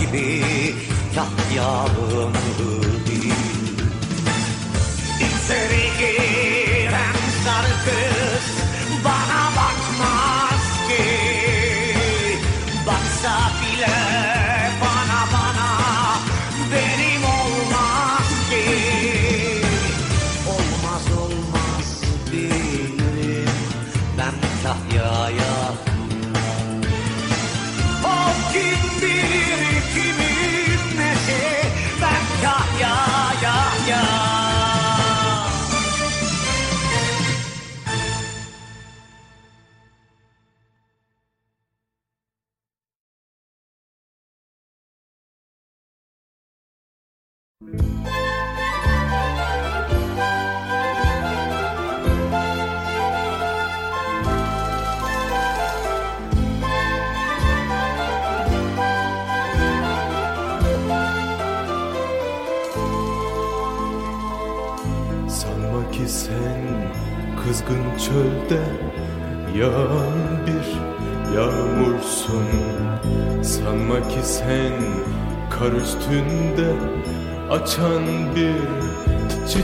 gibi 0.00 0.44
kahyalığını 1.14 2.59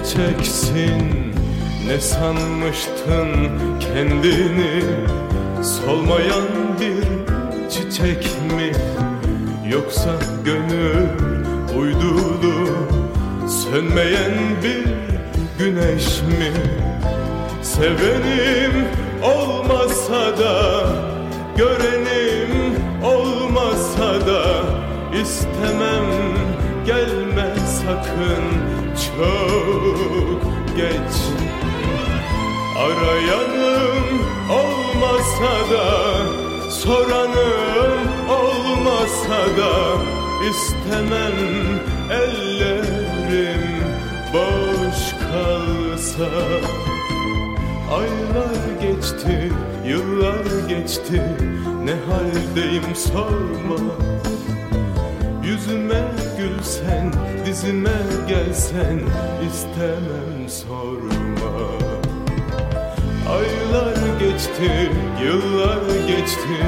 çiçeksin 0.06 1.32
Ne 1.86 2.00
sanmıştın 2.00 3.28
kendini? 3.80 4.82
Solmayan 5.62 6.48
bir 6.80 7.04
çiçek 7.70 8.24
mi? 8.56 8.72
Yoksa 9.72 10.10
gönül 10.44 11.08
uydulu 11.78 12.68
Sönmeyen 13.48 14.34
bir 14.62 14.84
güneş 15.64 16.22
mi? 16.22 16.52
Sevenim 17.62 18.84
olmasa 19.22 20.38
da 20.38 20.86
Görenim 21.56 22.76
olmasa 23.04 24.26
da 24.26 24.62
istemem 25.22 26.06
gelme 26.86 27.54
sakın 27.82 28.44
çok 28.94 29.85
geç 30.76 31.14
Arayanım 32.78 34.20
olmasa 34.50 35.70
da 35.72 36.16
Soranım 36.70 38.08
olmasa 38.30 39.56
da 39.58 39.72
istemem 40.50 41.32
ellerim 42.10 43.84
boş 44.32 45.14
kalsa. 45.30 46.30
Aylar 47.90 48.80
geçti, 48.82 49.52
yıllar 49.86 50.68
geçti 50.68 51.22
Ne 51.84 51.92
haldeyim 51.92 52.96
sorma. 52.96 53.94
Yüzüme 55.44 56.04
gülsen, 56.56 57.12
dizime 57.46 57.98
gelsen 58.28 59.00
istemem 59.48 60.48
sorma. 60.48 61.56
Aylar 63.30 64.18
geçti, 64.20 64.90
yıllar 65.24 66.06
geçti 66.06 66.58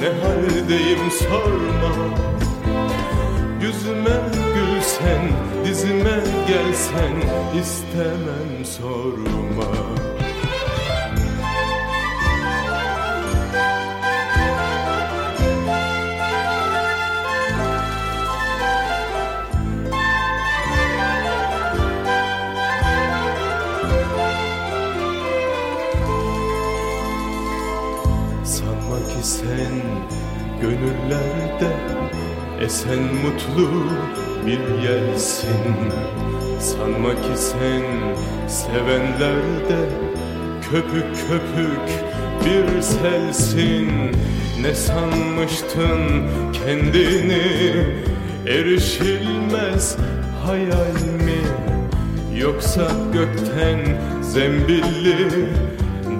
Ne 0.00 0.08
haldeyim 0.08 1.10
sorma. 1.10 1.92
Yüzüme 3.62 4.20
gülsen, 4.54 5.28
dizime 5.64 6.20
gelsen 6.48 7.14
istemem 7.60 8.64
sorma 8.64 9.81
gönüllerde 30.82 31.76
esen 32.60 33.02
mutlu 33.02 33.84
bir 34.46 34.88
yersin. 34.88 35.92
Sanma 36.60 37.10
ki 37.10 37.36
sen 37.36 37.82
sevenlerde 38.48 39.88
köpük 40.70 41.16
köpük 41.28 42.04
bir 42.44 42.82
selsin. 42.82 43.88
Ne 44.62 44.74
sanmıştın 44.74 46.28
kendini? 46.52 47.74
Erişilmez 48.46 49.96
hayal 50.46 51.02
mi? 51.24 51.42
Yoksa 52.40 52.90
gökten 53.12 53.78
zembilli 54.22 55.48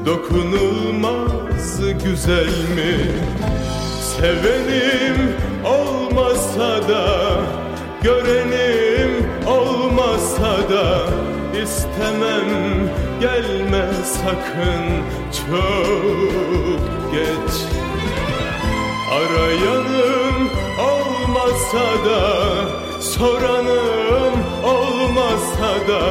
dokunulmaz 0.06 1.80
güzel 2.04 2.46
mi? 2.46 2.96
Sevenim 4.22 5.34
olmasa 5.64 6.88
da 6.88 7.04
görenim 8.02 9.26
olmasa 9.46 10.70
da 10.70 11.06
istemem 11.62 12.50
gelme 13.20 13.84
sakın 14.04 14.84
çok 15.38 17.12
geç. 17.12 17.54
Arayanım 19.10 20.50
olmasa 20.80 22.04
da 22.04 22.20
soranım 23.00 24.34
olmasa 24.64 25.88
da 25.88 26.02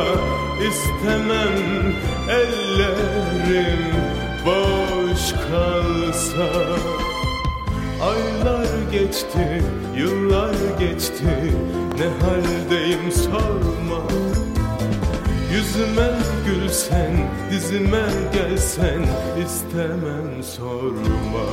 istemem 0.67 1.95
ellerim 2.29 3.95
boş 4.45 5.31
kalsa 5.31 6.49
Aylar 8.01 8.67
geçti, 8.91 9.63
yıllar 9.97 10.55
geçti. 10.79 11.53
Ne 11.97 12.25
haldeyim 12.25 13.11
sorma. 13.11 14.01
Yüzüme 15.53 16.11
gülsen, 16.45 17.29
dizime 17.51 18.05
gelsen 18.33 19.01
istemem 19.45 20.43
sorma. 20.43 21.45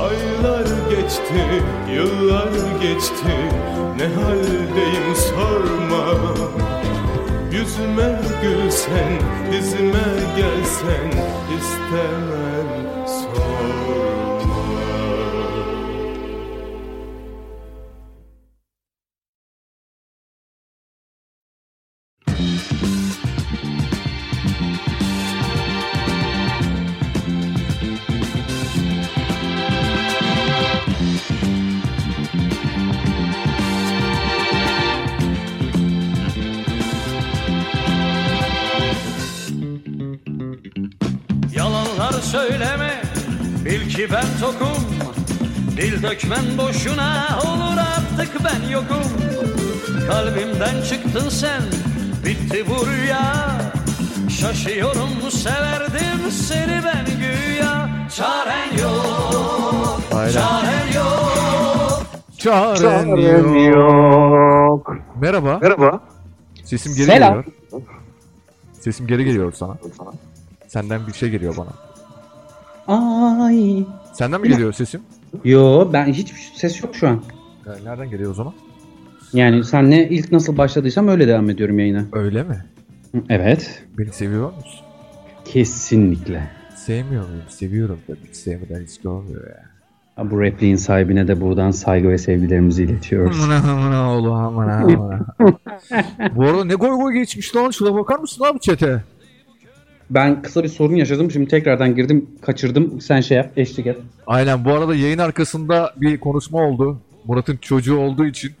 Aylar 0.00 0.66
geçti, 0.90 1.62
yıllar 1.94 2.80
geçti. 2.82 3.36
Ne 3.96 4.06
haldeyim 4.06 5.14
sorma. 5.16 6.34
Yüzüme 7.52 8.20
gülsen, 8.42 9.12
dizime 9.52 10.08
gelsen 10.36 11.10
istemem 11.58 13.06
sorma 13.06 14.19
ki 44.00 44.08
ben 44.12 44.26
tokum 44.40 44.84
Dil 45.76 46.02
dökmen 46.02 46.58
boşuna 46.58 47.38
Olur 47.44 47.78
artık 47.78 48.44
ben 48.44 48.72
yokum 48.72 49.12
Kalbimden 50.08 50.82
çıktın 50.82 51.28
sen 51.28 51.62
Bitti 52.26 52.64
bu 52.68 52.86
rüya 52.86 53.60
Şaşıyorum 54.40 55.30
severdim 55.30 56.30
seni 56.30 56.80
ben 56.84 57.06
güya 57.20 57.88
Çaren 58.16 58.78
yok 58.82 60.00
Aynen. 60.14 60.32
Çaren 60.32 60.92
yok 60.94 62.02
Çaren 62.38 63.16
yok. 63.70 64.96
Merhaba. 65.20 65.58
Merhaba. 65.62 66.00
Sesim 66.64 66.94
geri 66.94 67.06
Selam. 67.06 67.34
geliyor. 67.34 67.44
Sesim 68.80 69.06
geri 69.06 69.24
geliyor 69.24 69.52
sana. 69.52 69.76
Senden 70.68 71.06
bir 71.06 71.12
şey 71.12 71.30
geliyor 71.30 71.56
bana. 71.56 71.89
Ay. 72.86 73.84
Senden 74.12 74.40
mi 74.40 74.48
geliyor 74.48 74.72
sesim? 74.72 75.00
Yo 75.44 75.88
ben 75.92 76.06
hiçbir 76.06 76.50
ses 76.54 76.82
yok 76.82 76.94
şu 76.94 77.08
an. 77.08 77.22
Nereden 77.84 78.10
geliyor 78.10 78.30
o 78.30 78.34
zaman? 78.34 78.54
Yani 79.32 79.64
senle 79.64 80.08
ilk 80.08 80.32
nasıl 80.32 80.56
başladıysam 80.56 81.08
öyle 81.08 81.28
devam 81.28 81.50
ediyorum 81.50 81.78
yayına. 81.78 82.04
Öyle 82.12 82.42
mi? 82.42 82.64
Evet. 83.28 83.82
Beni 83.98 84.12
seviyor 84.12 84.46
musun? 84.52 84.80
Kesinlikle. 85.44 86.50
Sevmiyor 86.76 87.28
muyum? 87.28 87.42
Seviyorum 87.48 87.98
tabii. 88.06 88.18
Hiç 88.28 88.36
sevmeden 88.36 88.82
hiç 88.82 89.04
de 89.04 89.08
olmuyor 89.08 89.46
ya. 89.48 89.60
Ha, 90.16 90.30
Bu 90.30 90.40
repliğin 90.40 90.76
sahibine 90.76 91.28
de 91.28 91.40
buradan 91.40 91.70
saygı 91.70 92.08
ve 92.08 92.18
sevgilerimizi 92.18 92.82
iletiyoruz. 92.84 93.40
Amına 93.44 93.72
amına 93.72 94.10
oğlum 94.12 94.32
amına 94.32 94.74
amına. 94.76 95.26
Bu 96.36 96.44
arada 96.44 96.64
ne 96.64 96.74
goy 96.74 96.90
goy 96.90 97.12
geçmiş 97.14 97.56
lan. 97.56 97.70
Şuna 97.70 97.94
bakar 97.94 98.18
mısın 98.18 98.44
abi 98.44 98.60
çete? 98.60 99.02
Ben 100.10 100.42
kısa 100.42 100.62
bir 100.62 100.68
sorun 100.68 100.94
yaşadım. 100.94 101.30
Şimdi 101.30 101.48
tekrardan 101.48 101.94
girdim, 101.94 102.30
kaçırdım. 102.42 103.00
Sen 103.00 103.20
şey 103.20 103.36
yap, 103.36 103.50
eşlik 103.56 103.86
et. 103.86 103.98
Aynen 104.26 104.64
bu 104.64 104.72
arada 104.72 104.94
yayın 104.94 105.18
arkasında 105.18 105.94
bir 105.96 106.20
konuşma 106.20 106.58
oldu. 106.58 106.98
Murat'ın 107.24 107.56
çocuğu 107.56 107.98
olduğu 107.98 108.26
için. 108.26 108.52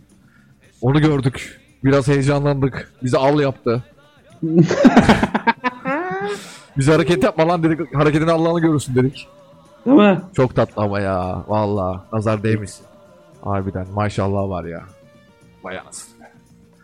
Onu 0.80 1.00
gördük. 1.00 1.60
Biraz 1.84 2.08
heyecanlandık. 2.08 2.92
Bizi 3.02 3.18
al 3.18 3.40
yaptı. 3.40 3.84
Biz 6.78 6.88
hareket 6.88 7.24
yapma 7.24 7.48
lan 7.48 7.62
dedik. 7.62 7.94
Hareketin 7.94 8.26
Allah'ını 8.26 8.60
görürsün 8.60 8.94
dedik. 8.94 9.28
Değil 9.86 9.96
mi? 9.96 10.20
Çok 10.36 10.56
tatlı 10.56 10.82
ama 10.82 11.00
ya. 11.00 11.44
Valla 11.48 12.04
nazar 12.12 12.42
değmesin. 12.42 12.86
Harbiden 13.42 13.86
maşallah 13.94 14.48
var 14.48 14.64
ya. 14.64 14.82
Vay 15.64 15.78
anasını. 15.78 16.24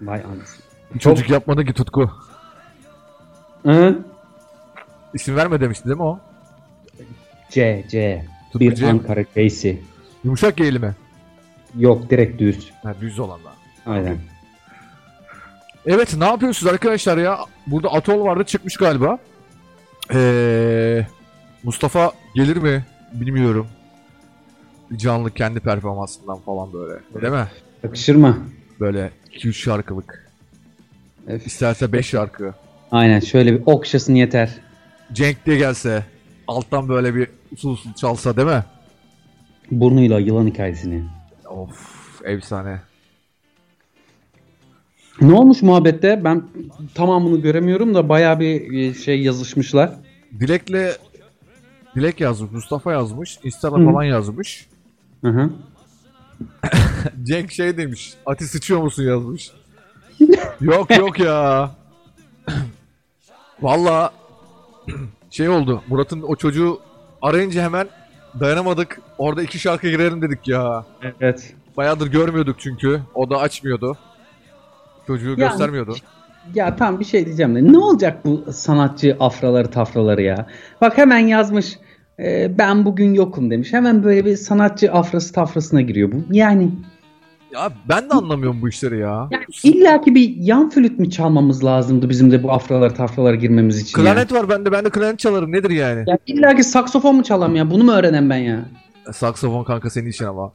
Vay 0.01 0.21
anasını. 0.21 0.67
Çocuk 0.99 1.31
yapmadı 1.31 1.65
ki 1.65 1.73
Tutku. 1.73 2.11
Hı? 3.67 3.99
İsim 5.15 5.37
verme 5.37 5.61
demişti 5.61 5.85
değil 5.85 5.97
mi 5.97 6.03
o? 6.03 6.19
C, 7.51 7.85
C. 7.91 8.25
Tutku 8.45 8.61
Bir 8.61 8.75
C 8.75 8.85
mi? 8.85 8.91
Ankara 8.91 9.25
C'si. 9.35 9.83
Yumuşak 10.25 10.61
yeğli 10.61 10.79
mi? 10.79 10.95
Yok, 11.79 12.11
direkt 12.11 12.41
düz. 12.41 12.71
Ha, 12.83 12.95
düz 13.01 13.19
olanlar. 13.19 13.53
Aynen. 13.87 14.19
Evet 15.87 16.17
ne 16.17 16.25
yapıyorsunuz 16.25 16.73
arkadaşlar 16.73 17.19
ya? 17.19 17.39
Burada 17.67 17.89
Atol 17.93 18.25
vardı 18.25 18.45
çıkmış 18.45 18.77
galiba. 18.77 19.19
Ee, 20.15 21.07
Mustafa 21.63 22.13
gelir 22.35 22.57
mi? 22.57 22.85
Bilmiyorum. 23.13 23.67
Canlı 24.97 25.31
kendi 25.31 25.61
performansından 25.61 26.39
falan 26.39 26.73
böyle. 26.73 27.01
Değil 27.23 27.33
mi? 27.33 27.47
Yakışır 27.83 28.17
mı? 28.17 28.39
Böyle 28.81 29.11
2-3 29.33 29.53
şarkılık. 29.53 30.31
Öf. 31.27 31.47
İsterse 31.47 31.93
5 31.93 32.07
şarkı. 32.07 32.55
Aynen 32.91 33.21
şöyle 33.21 33.53
bir 33.53 33.63
okşasın 33.67 34.15
yeter. 34.15 34.51
Cenk 35.13 35.47
diye 35.47 35.57
gelse. 35.57 36.05
Alttan 36.49 36.89
böyle 36.89 37.15
bir 37.15 37.29
usul 37.53 37.73
usul 37.73 37.93
çalsa 37.93 38.37
değil 38.37 38.49
mi? 38.49 38.65
Burnuyla 39.71 40.19
yılan 40.19 40.47
hikayesini. 40.47 41.05
Of 41.49 42.21
efsane. 42.25 42.81
Ne 45.21 45.35
olmuş 45.35 45.63
muhabbette? 45.63 46.25
Ben 46.25 46.43
tamamını 46.95 47.41
göremiyorum 47.41 47.95
da 47.95 48.09
bayağı 48.09 48.41
bir 48.41 48.95
şey 48.95 49.23
yazışmışlar. 49.23 49.93
Dilek'le 50.41 50.99
Dilek 51.97 52.21
yazmış, 52.21 52.53
Mustafa 52.53 52.93
yazmış, 52.93 53.39
Insta'da 53.45 53.77
Hı. 53.79 53.85
falan 53.85 54.05
yazmış. 54.05 54.67
Hı 55.25 55.29
hı. 55.29 55.51
Cenk 57.23 57.53
şey 57.53 57.77
demiş. 57.77 58.15
Ati 58.27 58.45
sıçıyor 58.45 58.83
musun 58.83 59.03
yazmış. 59.03 59.51
yok 60.61 60.99
yok 60.99 61.19
ya. 61.19 61.71
Valla 63.63 64.13
şey 65.31 65.49
oldu. 65.49 65.83
Murat'ın 65.89 66.23
o 66.23 66.37
çocuğu 66.37 66.79
arayınca 67.23 67.63
hemen 67.63 67.89
dayanamadık. 68.41 69.01
Orada 69.19 69.43
iki 69.43 69.59
şarkı 69.59 69.89
girelim 69.89 70.23
dedik 70.23 70.49
ya. 70.49 70.85
Evet. 71.21 71.55
Bayağıdır 71.77 72.07
görmüyorduk 72.07 72.57
çünkü. 72.59 73.01
O 73.15 73.31
da 73.31 73.39
açmıyordu. 73.39 73.97
Çocuğu 75.07 75.29
Ya- 75.29 75.35
göstermiyordu. 75.35 75.95
Ya 76.55 76.77
tam 76.77 77.01
bir 77.01 77.05
şey 77.05 77.27
diyeceğim 77.27 77.55
de 77.55 77.73
ne 77.73 77.79
olacak 77.79 78.25
bu 78.25 78.53
sanatçı 78.53 79.17
afraları 79.21 79.71
tafraları 79.71 80.23
ya? 80.23 80.47
Bak 80.81 80.99
hemen 80.99 81.19
yazmış 81.19 81.79
e, 82.19 82.59
ben 82.59 82.85
bugün 82.85 83.15
yokum 83.15 83.51
demiş. 83.51 83.73
Hemen 83.73 84.05
böyle 84.05 84.25
bir 84.25 84.37
sanatçı 84.37 84.93
afrası 84.93 85.33
tafrasına 85.33 85.81
giriyor 85.81 86.13
bu. 86.13 86.17
Yani, 86.31 86.71
Ya 87.53 87.73
ben 87.89 88.11
de 88.11 88.15
anlamıyorum 88.15 88.63
bu 88.63 88.69
işleri 88.69 88.99
ya. 88.99 89.29
yani 89.31 89.45
illaki 89.63 90.15
bir 90.15 90.37
yan 90.37 90.71
flüt 90.71 90.99
mü 90.99 91.11
çalmamız 91.11 91.65
lazımdı 91.65 92.09
bizim 92.09 92.31
de 92.31 92.43
bu 92.43 92.53
afraları 92.53 92.95
tafralara 92.95 93.35
girmemiz 93.35 93.81
için? 93.81 94.03
Klarnet 94.03 94.33
var 94.33 94.49
bende. 94.49 94.73
Ben 94.73 94.85
de 94.85 94.91
klarnet 94.91 95.19
çalarım. 95.19 95.53
Nedir 95.53 95.71
yani? 95.71 96.05
Ya 96.07 96.19
illaki 96.27 96.65
saksofon 96.65 97.17
mu 97.17 97.23
çalam 97.23 97.57
ya? 97.57 97.71
Bunu 97.71 97.85
mu 97.85 97.93
öğrenen 97.93 98.31
ben 98.31 98.37
ya? 98.37 98.65
Saksafon 99.13 99.65
kanka 99.65 99.91
senin 99.91 100.11
için 100.11 100.25
ama. 100.25 100.53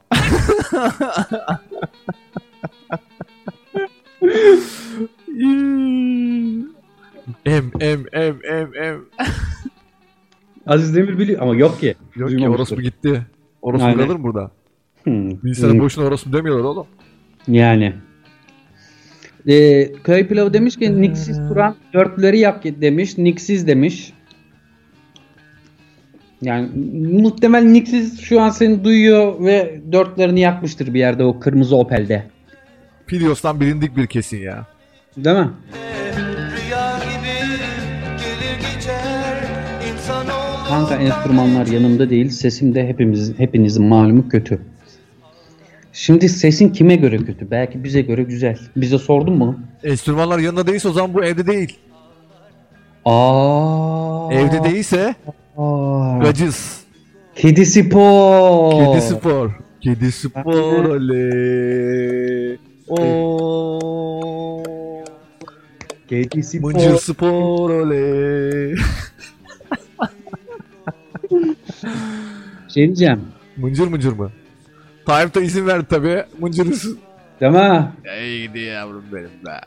em 7.45 7.71
em 7.79 8.05
em 8.13 8.39
em 8.43 8.75
em. 8.75 9.01
Aziz 10.67 10.95
Demir 10.95 11.19
biliyor 11.19 11.41
ama 11.41 11.55
yok 11.55 11.79
ki. 11.79 11.95
Yok 12.15 12.29
ki 12.29 12.49
orospu 12.49 12.81
gitti. 12.81 13.21
Orospu 13.61 13.97
kalır 13.97 14.15
mı 14.15 14.23
burada? 14.23 14.51
Hmm. 15.03 15.29
Bir 15.43 15.49
insana 15.49 15.71
Hmm. 15.71 15.79
boşuna 15.79 16.05
orospu 16.05 16.33
demiyorlar 16.33 16.63
oğlum. 16.63 16.87
Yani. 17.47 17.93
Ee, 19.47 19.91
köy 20.03 20.27
pilavı 20.27 20.53
demiş 20.53 20.77
ki 20.77 21.01
Niksiz 21.01 21.37
Turan 21.37 21.75
dörtleri 21.93 22.39
yak 22.39 22.63
demiş. 22.63 23.17
Niksiz 23.17 23.67
demiş. 23.67 24.13
Yani 26.41 26.69
muhtemelen 27.21 27.73
Niksiz 27.73 28.21
şu 28.21 28.41
an 28.41 28.49
seni 28.49 28.83
duyuyor 28.83 29.45
ve 29.45 29.81
dörtlerini 29.91 30.39
yakmıştır 30.39 30.93
bir 30.93 30.99
yerde 30.99 31.23
o 31.23 31.39
kırmızı 31.39 31.75
Opel'de. 31.75 32.23
Pilios'tan 33.07 33.59
bilindik 33.61 33.97
bir 33.97 34.07
kesin 34.07 34.37
ya. 34.37 34.67
Değil 35.17 35.37
mi? 35.37 35.49
Kanka 40.69 40.95
enstrümanlar 40.95 41.67
yanımda 41.67 42.09
değil. 42.09 42.29
Sesim 42.29 42.75
de 42.75 42.87
hepimiz, 42.87 43.39
hepinizin 43.39 43.85
malumu 43.85 44.29
kötü. 44.29 44.59
Şimdi 45.93 46.29
sesin 46.29 46.69
kime 46.69 46.95
göre 46.95 47.17
kötü? 47.17 47.51
Belki 47.51 47.83
bize 47.83 48.01
göre 48.01 48.23
güzel. 48.23 48.59
Bize 48.75 48.97
sordun 48.97 49.37
mu? 49.37 49.59
Enstrümanlar 49.83 50.39
yanında 50.39 50.67
değilse 50.67 50.87
o 50.87 50.91
zaman 50.91 51.13
bu 51.13 51.23
evde 51.23 51.47
değil. 51.47 51.77
Aa. 53.05 54.29
Evde 54.31 54.63
değilse 54.63 55.15
Aa. 55.57 56.17
gacız. 56.21 56.81
Kedi 57.35 57.65
spor. 57.65 58.71
Kedi 58.71 59.01
spor. 59.01 59.49
Kedi 59.81 60.11
spor 60.11 60.85
oley. 60.85 62.57
Oo. 62.87 64.63
Kedi 66.09 66.43
spor. 66.43 66.71
Mıncır 66.71 66.95
spor 66.97 67.69
oley. 67.69 68.75
Şey 72.73 72.85
diyeceğim. 72.85 73.21
Mıncır 73.57 73.87
mıncır 73.87 74.13
mı? 74.13 74.31
Tayyip 75.05 75.35
da 75.35 75.41
izin 75.41 75.67
verdi 75.67 75.85
tabi. 75.89 76.23
Mıncırız. 76.39 76.97
Değil 77.41 77.51
mi? 77.51 77.91
Ey 78.05 78.47
gidi 78.47 78.59
yavrum 78.59 79.03
benim 79.13 79.29
be. 79.45 79.59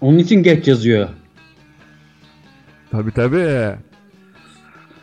Onun 0.00 0.18
için 0.18 0.42
geç 0.42 0.68
yazıyor. 0.68 1.08
Tabi 2.90 3.12
tabi. 3.12 3.38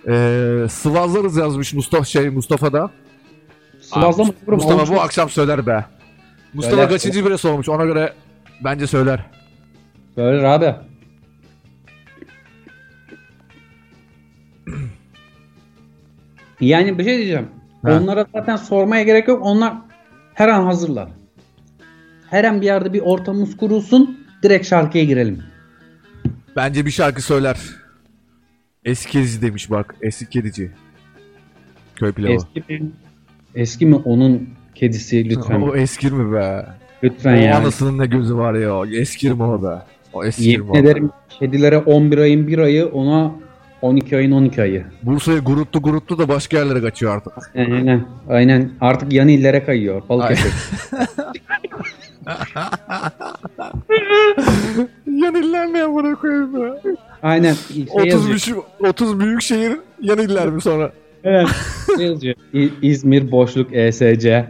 Ee, 0.07 0.65
sıvazlarız 0.69 1.37
yazmış 1.37 1.73
Mustafa 1.73 2.03
şey 2.05 2.29
Mustafa 2.29 2.73
da. 2.73 2.89
Sıvazlama. 3.81 4.29
Aa, 4.29 4.51
Mustafa 4.51 4.93
bu 4.93 5.01
akşam 5.01 5.29
söyler 5.29 5.67
be. 5.67 5.85
Mustafa 6.53 6.75
Söyler, 6.75 6.89
kaçıncı 6.89 7.25
bire 7.25 7.37
sormuş 7.37 7.69
ona 7.69 7.85
göre 7.85 8.13
bence 8.63 8.87
söyler. 8.87 9.25
Böyle 10.17 10.47
abi. 10.47 10.75
Yani 16.61 16.97
bir 16.99 17.03
şey 17.03 17.17
diyeceğim. 17.17 17.47
Ha. 17.85 17.99
Onlara 18.01 18.25
zaten 18.35 18.55
sormaya 18.55 19.03
gerek 19.03 19.27
yok. 19.27 19.45
Onlar 19.45 19.73
her 20.33 20.47
an 20.47 20.63
hazırlar. 20.65 21.09
Her 22.29 22.43
an 22.43 22.61
bir 22.61 22.65
yerde 22.65 22.93
bir 22.93 23.01
ortamımız 23.01 23.57
kurulsun. 23.57 24.19
Direkt 24.43 24.67
şarkıya 24.67 25.03
girelim. 25.03 25.43
Bence 26.55 26.85
bir 26.85 26.91
şarkı 26.91 27.21
söyler. 27.21 27.57
Eski 28.85 29.11
kedici 29.11 29.41
demiş 29.41 29.71
bak. 29.71 29.95
Eski 30.01 30.29
kedici. 30.29 30.71
Köy 31.95 32.11
pilavı. 32.11 32.33
Eski 32.33 32.73
mi? 32.73 32.91
Eski 33.55 33.85
mi 33.85 33.95
onun 33.95 34.49
kedisi 34.75 35.29
lütfen. 35.29 35.61
O 35.69 35.75
eskir 35.75 36.11
mi 36.11 36.33
be? 36.33 36.65
lütfen 37.03 37.33
o 37.33 37.35
yani. 37.35 37.55
anasının 37.55 37.97
ne 37.97 38.05
gözü 38.05 38.35
var 38.35 38.53
ya. 38.53 38.99
Eskir 39.01 39.31
mi 39.31 39.43
o 39.43 39.63
be? 39.63 39.81
O 40.13 40.23
eskir 40.25 40.45
mi 40.45 40.51
Yemin 40.51 40.73
be? 40.73 40.77
ederim 40.79 41.09
kedilere 41.29 41.77
11 41.77 42.17
ayın 42.17 42.47
1 42.47 42.57
ayı 42.57 42.85
ona 42.87 43.31
12 43.81 44.17
ayın 44.17 44.31
12 44.31 44.61
ayı. 44.61 44.85
Bursa'yı 45.03 45.39
guruttu 45.39 45.81
guruttu 45.81 46.17
da 46.17 46.27
başka 46.27 46.57
yerlere 46.57 46.81
kaçıyor 46.81 47.15
artık. 47.15 47.33
Aynen. 47.55 48.05
Aynen. 48.29 48.71
Artık 48.81 49.13
yan 49.13 49.27
illere 49.27 49.65
kayıyor. 49.65 50.01
Balıkesir. 50.09 50.53
Yan 55.07 55.35
iller 55.35 55.73
ne 55.73 55.83
amına 55.83 56.15
koyayım 56.15 56.53
be? 56.61 56.79
Aynen. 57.23 57.53
Şey 57.53 57.87
30, 57.91 58.07
yazıyor. 58.29 58.57
büyük, 58.79 58.93
30 58.93 59.19
büyük 59.19 59.41
şehir 59.41 59.77
yan 60.01 60.17
iller 60.19 60.47
mi 60.49 60.61
sonra? 60.61 60.91
Evet. 61.23 61.47
Şey 61.97 62.05
yazıyor. 62.07 62.35
İ- 62.53 62.71
İzmir 62.81 63.31
boşluk 63.31 63.73
ESC. 63.73 64.45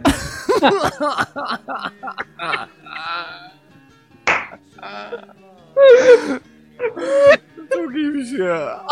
Çok 7.72 7.96
iyiymiş 7.96 8.32
ya. 8.32 8.86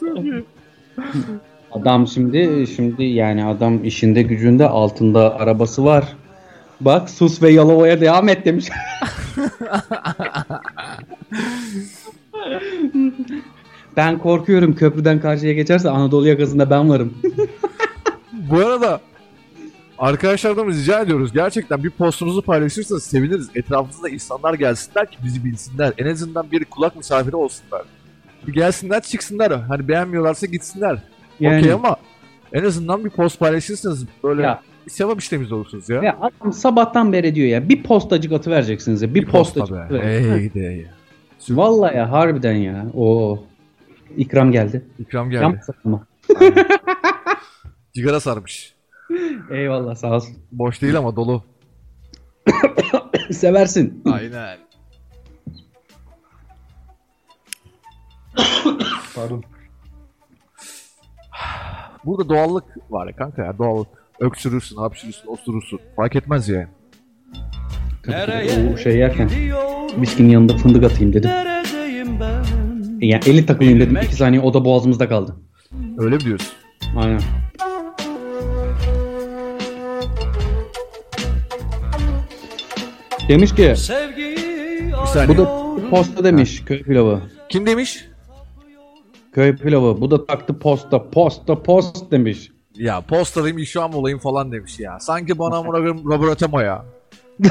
Çok 0.00 0.24
iyi. 0.24 0.44
Adam 1.72 2.08
şimdi 2.08 2.66
şimdi 2.76 3.04
yani 3.04 3.44
adam 3.44 3.84
işinde 3.84 4.22
gücünde 4.22 4.68
altında 4.68 5.34
arabası 5.34 5.84
var. 5.84 6.16
Bak 6.80 7.10
sus 7.10 7.42
ve 7.42 7.50
Yalova'ya 7.50 8.00
devam 8.00 8.28
et 8.28 8.44
demiş. 8.44 8.66
ben 13.96 14.18
korkuyorum 14.18 14.74
köprüden 14.74 15.20
karşıya 15.20 15.52
geçerse 15.52 15.90
Anadolu 15.90 16.28
yakasında 16.28 16.70
ben 16.70 16.90
varım. 16.90 17.14
Bu 18.32 18.56
arada 18.56 19.00
arkadaşlardan 20.04 20.66
rica 20.68 21.00
ediyoruz. 21.00 21.32
Gerçekten 21.32 21.84
bir 21.84 21.90
postunuzu 21.90 22.42
paylaşırsanız 22.42 23.02
seviniriz. 23.04 23.50
Etrafınızda 23.54 24.08
insanlar 24.08 24.54
gelsinler 24.54 25.10
ki 25.10 25.18
bizi 25.24 25.44
bilsinler. 25.44 25.92
En 25.98 26.06
azından 26.06 26.50
bir 26.50 26.64
kulak 26.64 26.96
misafiri 26.96 27.36
olsunlar. 27.36 27.82
Bir 28.46 28.52
gelsinler 28.52 29.02
çıksınlar. 29.02 29.60
Hani 29.60 29.88
beğenmiyorlarsa 29.88 30.46
gitsinler. 30.46 30.98
Yani- 31.40 31.58
Okey 31.60 31.72
ama 31.72 31.96
en 32.52 32.64
azından 32.64 33.04
bir 33.04 33.10
post 33.10 33.38
paylaşırsanız 33.38 34.06
böyle 34.24 34.42
Ya. 34.42 34.60
sevap 34.88 35.20
işlemiz 35.20 35.52
olursunuz 35.52 35.88
ya. 35.88 36.02
Ya 36.02 36.18
adam 36.20 36.52
sabahtan 36.52 37.12
beri 37.12 37.34
diyor 37.34 37.48
ya 37.48 37.68
bir 37.68 37.82
postacık 37.82 38.32
atı 38.32 38.50
vereceksiniz 38.50 39.02
ya. 39.02 39.14
Bir, 39.14 39.26
postacık 39.26 39.76
atı 39.76 39.94
ver- 39.94 40.38
Ey 40.38 40.54
de 40.54 40.86
Vallahi 41.50 41.96
ya 41.96 42.12
harbiden 42.12 42.54
ya. 42.54 42.86
O 42.94 43.38
ikram 44.16 44.52
geldi. 44.52 44.84
İkram 44.98 45.30
geldi. 45.30 45.60
Sigara 47.94 48.20
sarmış. 48.20 48.73
Eyvallah 49.50 49.94
sağ 49.94 50.14
olsun. 50.14 50.36
Boş 50.52 50.82
değil 50.82 50.98
ama 50.98 51.16
dolu. 51.16 51.42
Seversin. 53.30 54.02
Aynen. 54.12 54.58
Pardon. 59.14 59.44
Burada 62.04 62.28
doğallık 62.28 62.64
var 62.90 63.06
ya 63.06 63.16
kanka 63.16 63.44
ya 63.44 63.58
doğallık. 63.58 63.88
Öksürürsün, 64.20 64.76
hapşırırsın, 64.76 65.28
osurursun. 65.28 65.80
Fark 65.96 66.16
etmez 66.16 66.48
yani. 66.48 66.66
O 68.72 68.76
şey 68.76 68.96
yerken 68.96 69.30
biskinin 69.96 70.28
yanında 70.28 70.56
fındık 70.56 70.84
atayım 70.84 71.12
dedim. 71.12 71.30
Yani 73.00 73.22
50 73.26 73.46
takılayım 73.46 73.80
dedim. 73.80 73.96
2 73.96 74.14
saniye 74.14 74.42
o 74.42 74.54
da 74.54 74.64
boğazımızda 74.64 75.08
kaldı. 75.08 75.36
Öyle 75.98 76.14
mi 76.14 76.20
diyorsun? 76.20 76.52
Aynen. 76.96 77.20
Demiş 83.28 83.54
ki 83.54 83.74
Sevgiyi 83.76 84.92
saniye. 85.12 85.38
bu 85.38 85.42
da 85.42 85.64
posta 85.90 86.24
demiş 86.24 86.64
köy 86.64 86.82
pilavı. 86.82 87.20
Kim 87.48 87.66
demiş? 87.66 88.08
Köy 89.32 89.56
pilavı. 89.56 90.00
Bu 90.00 90.10
da 90.10 90.26
taktı 90.26 90.58
posta. 90.58 91.10
Posta 91.10 91.62
post 91.62 92.10
demiş. 92.10 92.50
Ya 92.74 93.00
postadayım 93.00 93.58
işam 93.58 93.94
olayım 93.94 94.18
falan 94.18 94.52
demiş 94.52 94.80
ya. 94.80 95.00
Sanki 95.00 95.38
bana 95.38 95.62
koyayım 95.62 96.04
Robert 96.10 96.30
Atemo 96.30 96.60
ya. 96.60 96.84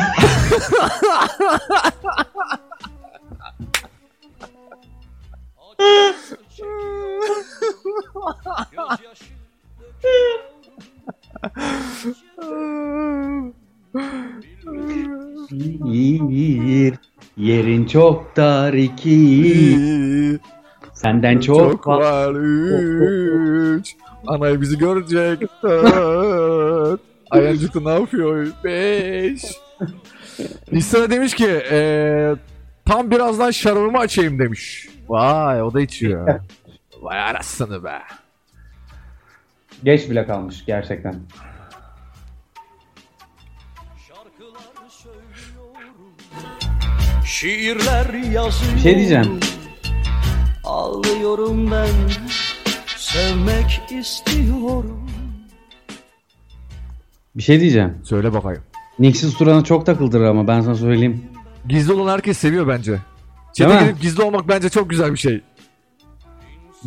Bir 15.51 16.93
yerin 17.37 17.85
çok 17.85 18.35
dar 18.37 18.73
iki. 18.73 20.39
Senden 20.93 21.39
çok, 21.39 21.57
Çok 21.71 21.87
var 21.87 22.33
üç. 23.77 23.95
Anay 24.27 24.61
bizi 24.61 24.77
görecek 24.77 25.49
dört. 25.63 27.01
Ayancıklı 27.31 27.85
ne 27.85 27.89
yapıyor? 27.99 28.47
Beş. 28.63 29.41
Nisan'a 30.71 31.09
demiş 31.09 31.33
ki 31.33 31.45
eee 31.71 32.35
tam 32.85 33.11
birazdan 33.11 33.51
şarabımı 33.51 33.97
açayım 33.97 34.39
demiş. 34.39 34.89
Vay 35.09 35.63
o 35.63 35.73
da 35.73 35.81
içiyor. 35.81 36.39
Vay 37.01 37.19
arasını 37.19 37.83
be. 37.83 37.99
Geç 39.83 40.09
bile 40.09 40.25
kalmış 40.25 40.65
gerçekten. 40.65 41.15
Şiirler 47.33 48.13
yazıyorum. 48.13 48.75
Bir 48.75 48.81
şey 48.81 48.97
diyeceğim. 48.97 49.39
Ağlıyorum 50.63 51.71
ben. 51.71 51.89
Sevmek 52.97 53.81
istiyorum. 53.91 55.09
Bir 57.35 57.43
şey 57.43 57.59
diyeceğim. 57.59 57.97
Söyle 58.03 58.33
bakayım. 58.33 58.63
Nixis 58.99 59.37
Turan'a 59.37 59.63
çok 59.63 59.85
takıldır 59.85 60.21
ama 60.21 60.47
ben 60.47 60.61
sana 60.61 60.75
söyleyeyim. 60.75 61.23
Gizli 61.67 61.93
olan 61.93 62.13
herkes 62.13 62.37
seviyor 62.37 62.67
bence. 62.67 62.99
Çete 63.53 63.79
girip 63.79 64.01
gizli 64.01 64.23
olmak 64.23 64.47
bence 64.47 64.69
çok 64.69 64.89
güzel 64.89 65.11
bir 65.11 65.17
şey. 65.17 65.41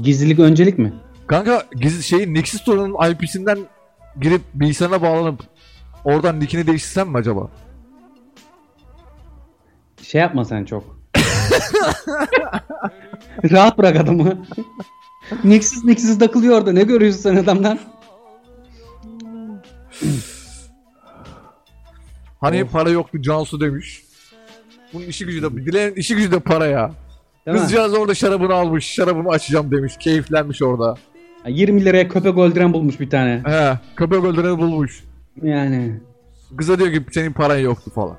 Gizlilik 0.02 0.38
öncelik 0.38 0.78
mi? 0.78 0.92
Kanka 1.26 1.66
gizli 1.80 2.02
şeyin 2.02 2.34
Nexus 2.34 2.62
Store'un 2.62 3.10
IP'sinden 3.10 3.58
girip 4.20 4.42
bilgisayarına 4.54 5.02
bağlanıp 5.02 5.40
oradan 6.04 6.40
nickini 6.40 6.66
değiştirsem 6.66 7.08
mi 7.08 7.18
acaba? 7.18 7.48
Şey 10.06 10.20
yapma 10.20 10.44
sen 10.44 10.64
çok. 10.64 10.98
Rahat 13.50 13.78
bırak 13.78 13.96
adamı. 13.96 14.46
Niksiz 15.44 15.84
niksiz 15.84 16.18
takılıyor 16.18 16.58
orada. 16.58 16.72
Ne 16.72 16.82
görüyorsun 16.82 17.20
sen 17.20 17.36
adamdan? 17.36 17.78
Hani 22.40 22.64
para 22.64 22.90
yoktu 22.90 23.22
Cansu 23.22 23.60
demiş. 23.60 24.02
Bunun 24.92 25.04
işi 25.04 25.26
gücü 25.26 25.42
de 25.42 25.66
Dileğin 25.66 25.94
işi 25.94 26.16
gücü 26.16 26.32
de 26.32 26.40
para 26.40 26.66
ya. 26.66 26.90
Değil 27.46 27.56
mi? 27.56 27.62
Kızcağız 27.62 27.94
orada 27.94 28.14
şarabını 28.14 28.54
almış. 28.54 28.86
Şarabımı 28.86 29.30
açacağım 29.30 29.70
demiş. 29.70 29.94
Keyiflenmiş 30.00 30.62
orada. 30.62 30.94
20 31.46 31.84
liraya 31.84 32.08
köpek 32.08 32.38
öldüren 32.38 32.72
bulmuş 32.72 33.00
bir 33.00 33.10
tane. 33.10 33.42
He, 33.46 33.78
köpek 33.96 34.24
öldüreni 34.24 34.58
bulmuş. 34.58 35.04
Yani. 35.42 36.00
Kıza 36.56 36.78
diyor 36.78 36.92
ki 36.92 37.04
senin 37.12 37.32
paran 37.32 37.58
yoktu 37.58 37.90
falan. 37.94 38.16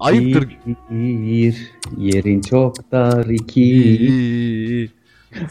Ayıptır. 0.00 0.58
Bir, 0.90 1.72
yerin 1.96 2.40
çok 2.40 2.92
dar 2.92 3.26
iki. 3.26 4.90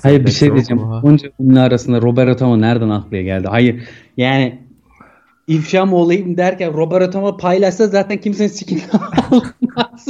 Hayır 0.02 0.26
bir 0.26 0.32
şey 0.32 0.54
diyeceğim. 0.54 0.84
Onca 0.84 1.30
ünlü 1.40 1.60
arasında 1.60 2.02
Roberto 2.02 2.36
Tamo 2.36 2.62
nereden 2.62 2.90
aklıya 2.90 3.22
geldi? 3.24 3.48
Hayır 3.48 3.90
yani 4.18 4.60
ifşa 5.48 5.86
mı 5.86 5.96
olayım 5.96 6.38
derken 6.38 6.74
Roberto 6.74 7.12
Tamo 7.12 7.38
paylaşsa 7.38 7.88
zaten 7.88 8.18
kimsenin 8.18 8.50
sikini 8.50 8.82
olmaz. 9.32 10.08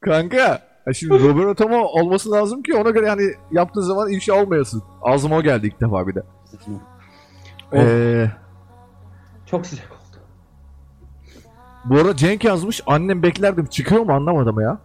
Kanka. 0.00 0.62
Şimdi 0.94 1.14
Roberto 1.14 1.54
Tomo 1.54 1.78
olması 1.84 2.30
lazım 2.30 2.62
ki 2.62 2.74
ona 2.74 2.90
göre 2.90 3.06
yani 3.06 3.22
yaptığı 3.52 3.82
zaman 3.82 4.10
ifşa 4.10 4.34
olmayasın. 4.42 4.82
Ağzıma 5.02 5.36
o 5.36 5.42
geldi 5.42 5.66
ilk 5.66 5.80
defa 5.80 6.06
bir 6.06 6.14
de. 6.14 6.22
Ee, 7.72 8.30
Çok 9.46 9.66
sıcak. 9.66 9.93
Bu 11.84 11.94
arada 11.94 12.16
Cenk 12.16 12.44
yazmış. 12.44 12.80
Annem 12.86 13.22
beklerdim. 13.22 13.66
Çıkıyor 13.66 14.00
mu 14.00 14.12
anlamadım 14.12 14.60
ya. 14.60 14.78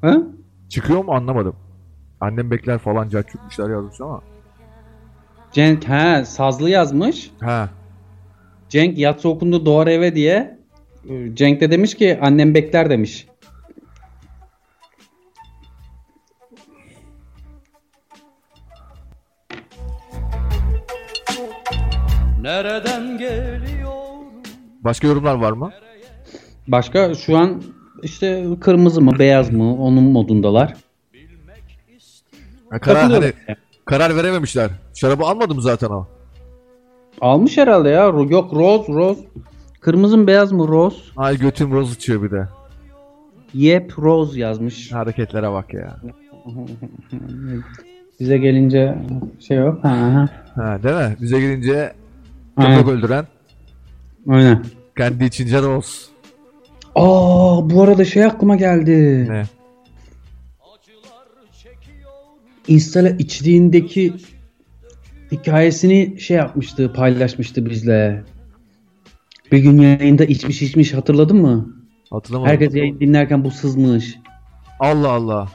Ha? 0.00 0.16
Çıkıyor 0.68 1.04
mu 1.04 1.12
anlamadım. 1.14 1.56
Annem 2.20 2.50
bekler 2.50 2.78
falan 2.78 3.08
cahçutmuşlar 3.08 3.70
yazmış 3.70 4.00
ama. 4.00 4.22
Cenk 5.52 5.88
ha 5.88 6.24
sazlı 6.24 6.70
yazmış. 6.70 7.30
Ha. 7.40 7.68
Cenk 8.68 8.98
yatsı 8.98 9.28
okundu 9.28 9.66
doğar 9.66 9.86
eve 9.86 10.14
diye. 10.14 10.58
Cenk 11.34 11.60
de 11.60 11.70
demiş 11.70 11.94
ki 11.94 12.18
annem 12.22 12.54
bekler 12.54 12.90
demiş. 12.90 13.26
Nereden 22.40 23.18
geliyor 23.18 23.55
Başka 24.86 25.06
yorumlar 25.06 25.34
var 25.34 25.52
mı? 25.52 25.70
Başka 26.68 27.14
şu 27.14 27.36
an 27.36 27.62
işte 28.02 28.46
kırmızı 28.60 29.00
mı 29.00 29.18
beyaz 29.18 29.52
mı 29.52 29.76
onun 29.76 30.04
modundalar. 30.04 30.74
Ha, 32.70 32.78
karar, 32.78 33.10
hani, 33.10 33.32
karar 33.84 34.16
verememişler. 34.16 34.70
Şarabı 34.94 35.24
almadım 35.24 35.60
zaten 35.60 35.88
o. 35.88 36.06
Almış 37.20 37.58
herhalde 37.58 37.88
ya. 37.88 38.04
Yok 38.04 38.54
roz 38.54 38.88
roz. 38.88 39.18
Kırmızı 39.80 40.18
mı 40.18 40.26
beyaz 40.26 40.52
mı 40.52 40.68
roz? 40.68 41.12
Ay 41.16 41.38
götüm 41.38 41.72
roz 41.72 41.94
içiyor 41.94 42.22
bir 42.22 42.30
de. 42.30 42.48
Yep 43.54 43.98
roz 43.98 44.36
yazmış. 44.36 44.92
Hareketlere 44.92 45.52
bak 45.52 45.74
ya. 45.74 45.96
Bize 48.20 48.38
gelince 48.38 48.98
şey 49.40 49.56
yok. 49.56 49.84
Ha, 49.84 49.90
ha. 49.90 50.28
Ha, 50.54 50.82
değil 50.82 50.96
mi? 50.96 51.16
Bize 51.20 51.40
gelince 51.40 51.92
köpek 52.60 52.88
öldüren 52.88 53.26
Aynen. 54.28 54.64
kendi 54.98 55.24
içince 55.24 55.62
roz. 55.62 56.08
Aa 56.94 57.70
bu 57.70 57.82
arada 57.82 58.04
şey 58.04 58.24
aklıma 58.24 58.56
geldi. 58.56 59.26
Ne? 59.30 59.42
Insta'la 62.68 63.08
içtiğindeki 63.10 64.12
hikayesini 65.32 66.20
şey 66.20 66.36
yapmıştı, 66.36 66.92
paylaşmıştı 66.92 67.66
bizle. 67.66 68.24
Bir 69.52 69.58
gün 69.58 69.78
yayında 69.82 70.24
içmiş 70.24 70.62
içmiş 70.62 70.94
hatırladın 70.94 71.36
mı? 71.36 71.76
Hatırlamadım. 72.10 72.50
Herkes 72.52 72.74
yayın 72.74 73.00
dinlerken 73.00 73.44
bu 73.44 73.50
sızmış. 73.50 74.18
Allah 74.80 75.10
Allah. 75.10 75.48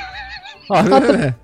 Harbi 0.68 1.12
mi? 1.18 1.34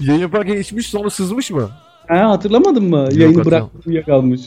Yayın 0.00 0.20
yaparken 0.20 0.56
içmiş 0.56 0.86
sonra 0.86 1.10
sızmış 1.10 1.50
mı? 1.50 1.70
Ha 2.08 2.30
hatırlamadın 2.30 2.84
mı? 2.84 3.08
Yayını 3.12 3.38
hatırlam- 3.38 3.44
bıraktı 3.44 3.78
uyuyakalmış. 3.86 4.40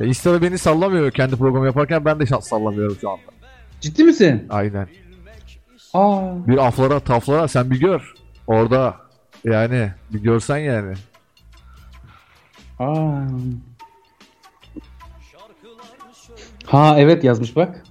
Ya 0.00 0.06
Insta'da 0.06 0.42
beni 0.42 0.58
sallamıyor 0.58 1.10
kendi 1.10 1.36
programı 1.36 1.66
yaparken 1.66 2.04
ben 2.04 2.20
de 2.20 2.26
sallamıyorum 2.26 2.96
şu 3.00 3.10
anda. 3.10 3.22
Ciddi 3.80 4.04
misin? 4.04 4.46
Aynen. 4.50 4.88
Aa. 5.94 6.46
Bir 6.48 6.66
aflara 6.66 7.00
taflara 7.00 7.48
sen 7.48 7.70
bir 7.70 7.80
gör. 7.80 8.14
Orada 8.46 8.96
yani 9.44 9.90
bir 10.10 10.22
görsen 10.22 10.58
yani. 10.58 10.94
Aa. 12.78 13.20
Ha 16.66 16.96
evet 16.98 17.24
yazmış 17.24 17.56
bak. 17.56 17.84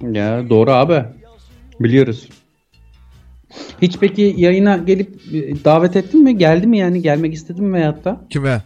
Ya 0.00 0.50
doğru 0.50 0.70
abi. 0.70 1.04
Biliyoruz. 1.80 2.28
Hiç 3.82 3.98
peki 3.98 4.34
yayına 4.36 4.76
gelip 4.76 5.34
e, 5.34 5.64
davet 5.64 5.96
ettin 5.96 6.22
mi? 6.22 6.38
Geldi 6.38 6.66
mi 6.66 6.78
yani? 6.78 7.02
Gelmek 7.02 7.34
istedin 7.34 7.64
mi 7.64 7.72
veyahut 7.72 8.04
da? 8.04 8.20
Kime? 8.30 8.62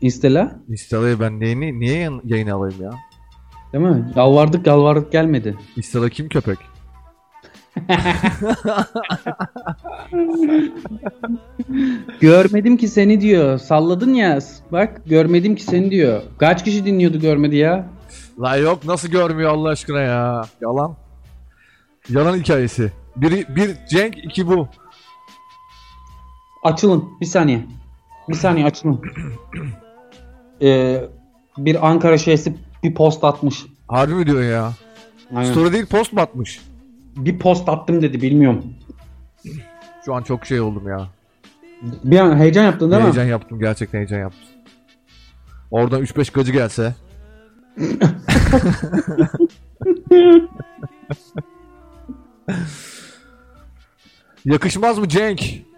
İstela. 0.00 0.60
Insta'da 0.68 1.20
ben 1.20 1.40
neyini, 1.40 1.80
niye 1.80 2.10
yayın, 2.24 2.48
alayım 2.48 2.82
ya? 2.82 2.90
Değil 3.72 3.84
mi? 3.84 4.12
Yalvardık 4.16 4.66
yalvardık 4.66 5.12
gelmedi. 5.12 5.56
Insta'da 5.76 6.10
kim 6.10 6.28
köpek? 6.28 6.58
Görmedim 12.20 12.76
ki 12.76 12.88
seni 12.88 13.20
diyor. 13.20 13.58
Salladın 13.58 14.14
ya. 14.14 14.38
Bak 14.72 15.02
görmedim 15.06 15.54
ki 15.54 15.62
seni 15.62 15.90
diyor. 15.90 16.22
Kaç 16.38 16.64
kişi 16.64 16.84
dinliyordu 16.84 17.20
görmedi 17.20 17.56
ya? 17.56 17.88
La 18.40 18.56
yok 18.56 18.84
nasıl 18.84 19.08
görmüyor 19.08 19.50
Allah 19.50 19.68
aşkına 19.68 20.00
ya. 20.00 20.42
Yalan. 20.60 20.96
Yalan 22.08 22.36
hikayesi. 22.36 22.92
Biri, 23.16 23.46
bir 23.56 23.76
Cenk, 23.90 24.18
iki 24.24 24.46
bu. 24.46 24.68
Açılın. 26.62 27.04
Bir 27.20 27.26
saniye. 27.26 27.66
Bir 28.28 28.34
saniye 28.34 28.66
açılın. 28.66 29.00
Ee, 30.62 31.04
bir 31.58 31.88
Ankara 31.88 32.18
şeysi 32.18 32.54
bir 32.82 32.94
post 32.94 33.24
atmış. 33.24 33.66
Harbi 33.88 34.14
mi 34.14 34.26
diyorsun 34.26 34.44
ya? 34.50 34.72
Aynen. 35.34 35.52
Story 35.52 35.72
değil 35.72 35.86
post 35.86 36.12
mu 36.12 36.20
atmış? 36.20 36.60
Bir 37.16 37.38
post 37.38 37.68
attım 37.68 38.02
dedi 38.02 38.22
bilmiyorum. 38.22 38.64
Şu 40.04 40.14
an 40.14 40.22
çok 40.22 40.46
şey 40.46 40.60
oldum 40.60 40.88
ya. 40.88 41.08
Bir 41.82 42.18
an 42.18 42.38
heyecan 42.38 42.64
yaptın 42.64 42.90
değil 42.90 43.02
heyecan 43.02 43.24
mi? 43.24 43.30
yaptım 43.30 43.58
gerçekten 43.58 43.98
heyecan 43.98 44.18
yaptım. 44.18 44.40
Oradan 45.70 46.02
3-5 46.02 46.32
gacı 46.32 46.52
gelse. 46.52 46.94
Yakışmaz 54.44 54.98
mı 54.98 55.08
Cenk? 55.08 55.69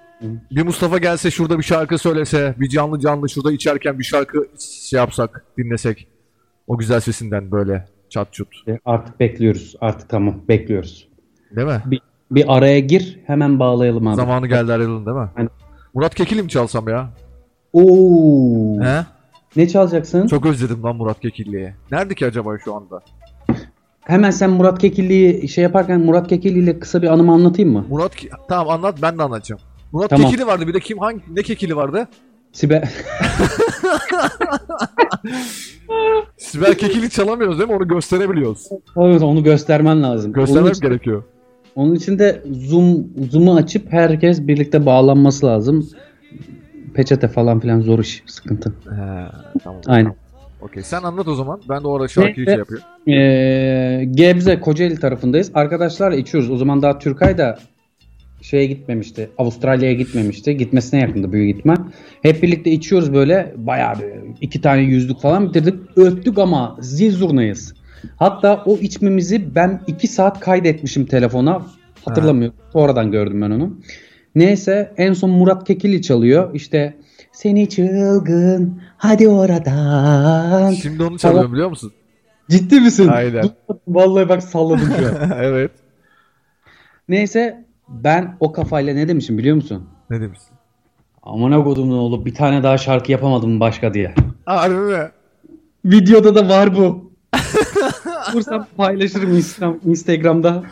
Bir 0.51 0.63
Mustafa 0.63 0.99
gelse 0.99 1.31
şurada 1.31 1.59
bir 1.59 1.63
şarkı 1.63 1.99
söylese, 1.99 2.55
bir 2.61 2.69
canlı 2.69 3.01
canlı 3.01 3.29
şurada 3.29 3.53
içerken 3.53 3.99
bir 3.99 4.05
şarkı 4.05 4.47
şey 4.61 4.97
yapsak, 4.97 5.45
dinlesek. 5.59 6.09
O 6.67 6.79
güzel 6.79 7.01
sesinden 7.01 7.51
böyle 7.51 7.85
çat 8.09 8.33
çut. 8.33 8.49
Artık 8.85 9.21
bekliyoruz. 9.21 9.75
Artık 9.81 10.09
tamam 10.09 10.35
bekliyoruz. 10.49 11.09
Değil 11.57 11.67
mi? 11.69 11.83
Bir, 11.87 12.01
bir 12.31 12.57
araya 12.57 12.79
gir 12.81 13.19
hemen 13.27 13.59
bağlayalım 13.59 14.07
abi. 14.07 14.17
Zamanı 14.17 14.47
geldi 14.47 14.73
ayrılın 14.73 15.07
değil 15.07 15.17
mi? 15.17 15.31
Aynen. 15.37 15.51
Murat 15.95 16.15
Kekil'i 16.15 16.43
mi 16.43 16.49
çalsam 16.49 16.89
ya? 16.89 17.11
Oo. 17.73 18.81
He? 18.83 19.07
Ne 19.57 19.69
çalacaksın? 19.69 20.27
Çok 20.27 20.47
özledim 20.47 20.83
lan 20.83 20.97
Murat 20.97 21.21
Kekilli'yi. 21.21 21.75
Nerede 21.91 22.15
ki 22.15 22.27
acaba 22.27 22.59
şu 22.59 22.75
anda? 22.75 23.01
Hemen 24.01 24.31
sen 24.31 24.51
Murat 24.51 24.79
Kekilli'yi 24.79 25.49
şey 25.49 25.65
yaparken 25.65 26.01
Murat 26.01 26.29
Kekilli 26.29 26.59
ile 26.59 26.79
kısa 26.79 27.03
bir 27.03 27.09
anımı 27.09 27.33
anlatayım 27.33 27.73
mı? 27.73 27.87
Murat 27.89 28.13
tamam 28.49 28.69
anlat 28.69 28.99
ben 29.03 29.19
de 29.19 29.23
anlatacağım. 29.23 29.61
Murat 29.93 30.11
Tamam. 30.11 30.31
Kekili 30.31 30.47
vardı 30.47 30.69
bir 30.69 30.75
de 30.75 30.81
kim 30.81 30.99
hangi 30.99 31.23
ne 31.31 31.43
Kekili 31.43 31.77
vardı? 31.77 32.09
Sibel 32.53 32.85
Sibel 36.37 36.75
Kekili 36.75 37.11
çalamıyoruz 37.11 37.59
değil 37.59 37.71
mi? 37.71 37.77
Onu 37.77 37.89
gösterebiliyoruz. 37.89 38.69
Evet 38.97 39.23
onu 39.23 39.43
göstermen 39.45 40.03
lazım. 40.03 40.33
Göstermem 40.33 40.73
için, 40.73 40.89
gerekiyor. 40.89 41.23
onun 41.75 41.95
için 41.95 42.19
de 42.19 42.43
Zoom 42.53 43.07
Zoom'u 43.31 43.57
açıp 43.57 43.93
herkes 43.93 44.41
birlikte 44.41 44.87
bağlanması 44.87 45.47
lazım. 45.47 45.89
Peçete 46.95 47.29
falan 47.29 47.61
filan 47.61 47.81
zor 47.81 47.99
iş, 47.99 48.23
sıkıntı. 48.27 48.71
He, 48.71 49.29
tamam. 49.65 49.81
Aynen. 49.87 50.15
Okey 50.61 50.83
sen 50.83 51.03
anlat 51.03 51.29
o 51.29 51.35
zaman. 51.35 51.61
Ben 51.69 51.83
de 51.83 51.89
orada 51.89 52.09
şarkıyı 52.09 52.47
şey 52.47 52.57
yapıyorum. 52.57 52.87
Ee, 53.09 54.05
Gebze 54.11 54.61
Kocaeli 54.61 55.01
tarafındayız. 55.01 55.51
Arkadaşlarla 55.55 56.17
içiyoruz. 56.17 56.51
O 56.51 56.57
zaman 56.57 56.83
daha 56.83 56.99
Türkay 56.99 57.39
da 57.39 57.59
şeye 58.43 58.67
gitmemişti. 58.67 59.31
Avustralya'ya 59.39 59.95
gitmemişti. 59.95 60.57
Gitmesine 60.57 61.01
yakındı 61.01 61.33
büyük 61.33 61.57
gitme. 61.57 61.75
Hep 62.23 62.43
birlikte 62.43 62.71
içiyoruz 62.71 63.13
böyle. 63.13 63.55
Bayağı 63.57 63.95
bir 63.99 64.07
iki 64.41 64.61
tane 64.61 64.83
yüzlük 64.83 65.21
falan 65.21 65.49
bitirdik. 65.49 65.75
Öttük 65.97 66.39
ama 66.39 66.77
zil 66.81 67.13
zurnayız. 67.13 67.75
Hatta 68.17 68.63
o 68.67 68.77
içmemizi 68.77 69.55
ben 69.55 69.81
iki 69.87 70.09
saat 70.09 70.41
kaydetmişim 70.41 71.07
telefona. 71.07 71.67
Hatırlamıyorum. 72.05 72.57
Sonradan 72.73 73.11
gördüm 73.11 73.43
ben 73.43 73.51
onu. 73.51 73.77
Neyse 74.35 74.93
en 74.97 75.13
son 75.13 75.31
Murat 75.31 75.67
Kekilli 75.67 76.03
çalıyor. 76.03 76.55
İşte 76.55 76.95
seni 77.33 77.69
çılgın 77.69 78.83
hadi 78.97 79.29
oradan. 79.29 80.73
Şimdi 80.73 81.03
onu 81.03 81.19
çalıyorum 81.19 81.53
biliyor 81.53 81.69
musun? 81.71 81.93
Ciddi 82.51 82.81
misin? 82.81 83.09
Aynen. 83.09 83.45
Vallahi 83.89 84.29
bak 84.29 84.43
salladım 84.43 84.89
şu 84.99 85.07
an. 85.07 85.31
evet. 85.43 85.71
Neyse 87.09 87.65
ben 87.93 88.37
o 88.41 88.53
kafayla 88.53 88.95
ne 88.95 89.09
demişim 89.09 89.39
biliyor 89.39 89.57
musun? 89.57 89.89
Ne 90.11 90.21
demişsin? 90.21 90.53
Amına 91.23 91.65
kodumun 91.65 91.99
oğlu 91.99 92.25
bir 92.27 92.35
tane 92.35 92.63
daha 92.63 92.79
şarkı 92.79 93.13
yapamadım 93.13 93.61
başka 93.61 93.95
diye. 93.95 94.15
Harbi 94.47 94.75
mi? 94.75 95.11
Videoda 95.85 96.35
da 96.35 96.49
var 96.49 96.77
bu. 96.77 97.13
Bulursam 98.33 98.67
paylaşırım 98.77 99.37
Instagram, 99.37 99.77
Instagram'da. 99.85 100.63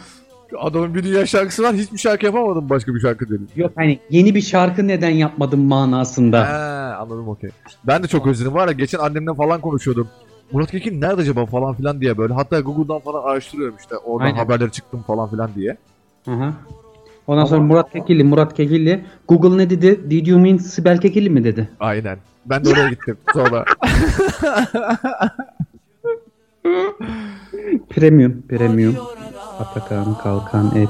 Adamın 0.59 0.95
bir 0.95 1.05
dünya 1.05 1.27
şarkısı 1.27 1.63
var. 1.63 1.75
Hiçbir 1.75 1.99
şarkı 1.99 2.27
yapamadım 2.27 2.71
başka 2.71 2.95
bir 2.95 3.01
şarkı 3.01 3.27
dedim. 3.29 3.49
Yok 3.57 3.73
hani 3.77 3.99
yeni 4.11 4.35
bir 4.35 4.41
şarkı 4.41 4.89
neden 4.89 5.11
yapmadım 5.11 5.61
manasında. 5.61 6.49
He 6.49 6.95
anladım 6.95 7.29
okey. 7.29 7.51
Ben 7.87 8.03
de 8.03 8.07
çok 8.07 8.27
özledim 8.27 8.55
var 8.55 8.67
ya 8.69 8.73
geçen 8.73 8.99
annemle 8.99 9.35
falan 9.35 9.61
konuşuyordum. 9.61 10.09
Murat 10.53 10.71
Kekin 10.71 11.01
nerede 11.01 11.21
acaba 11.21 11.47
falan 11.47 11.75
filan 11.75 12.01
diye 12.01 12.19
böyle. 12.19 12.35
Hatta 12.35 12.61
Google'dan 12.61 12.99
falan 12.99 13.23
araştırıyorum 13.23 13.77
işte. 13.81 13.97
Oradan 13.97 14.27
Aynen. 14.27 14.37
haberleri 14.37 14.73
çıktım 14.73 15.03
falan 15.07 15.31
filan 15.31 15.51
diye. 15.55 15.77
Hı 16.25 16.31
hı. 16.31 16.53
Ondan 17.31 17.45
sonra 17.45 17.61
Murat 17.61 17.93
Kekilli, 17.93 18.25
Murat 18.25 18.55
Kekilli. 18.55 19.05
Google 19.29 19.59
ne 19.59 19.71
dedi? 19.71 20.11
Did 20.11 20.27
you 20.27 20.39
mean 20.41 20.57
Sibel 20.57 20.99
Kekilli 20.99 21.31
mi 21.31 21.45
dedi? 21.45 21.69
Aynen. 21.81 22.19
Ben 22.47 22.65
de 22.65 22.69
oraya 22.71 22.89
gittim 22.89 23.19
sonra. 23.35 23.65
Premium, 27.91 28.43
premium. 28.49 28.97
Atakan, 29.59 30.19
Kalkan, 30.19 30.77
Et. 30.77 30.89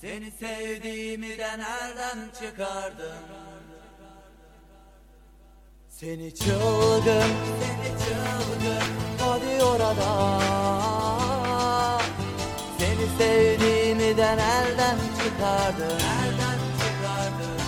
Seni 0.00 0.30
sevdiğimi 0.30 1.28
de 1.28 1.48
nereden 1.58 2.18
çıkardın? 2.40 3.16
Seni 5.88 6.34
çılgın, 6.34 7.30
seni 7.60 7.90
çılgın, 8.04 8.86
hadi 9.18 9.64
orada. 9.64 10.08
Sevdiğimi 13.18 14.16
de 14.16 14.36
nereden 14.36 14.96
çıkardın? 15.18 15.98
Nereden 15.98 16.58
çıkardın? 16.80 17.58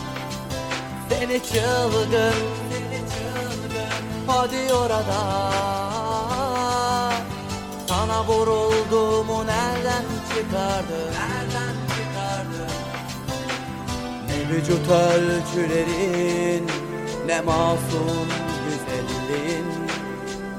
Seni 1.09 1.43
çılgın, 1.43 2.35
seni 2.71 3.01
çılgın, 3.11 4.27
hadi 4.27 4.73
orada. 4.75 5.21
Sana 7.89 8.25
vurulduğumu 8.25 9.47
nereden 9.47 10.05
çıkardın? 10.29 11.13
Nereden 11.13 11.75
çıkardın? 11.89 12.73
Ne 14.29 14.49
vücut 14.49 14.91
ölçülerin 14.91 16.67
Ne 17.27 17.41
masum 17.41 18.29
güzelliğin 18.65 19.67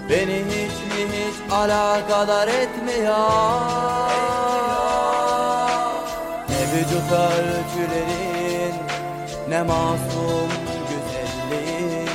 Beni 0.09 0.43
hiç 0.45 0.77
mi 0.93 1.05
hiç 1.13 1.51
alakadar 1.53 2.47
etmiyor 2.47 4.38
vücut 6.73 7.11
ölçülerin 7.11 8.75
Ne 9.49 9.63
masum 9.63 10.49
güzelliğin. 10.89 12.09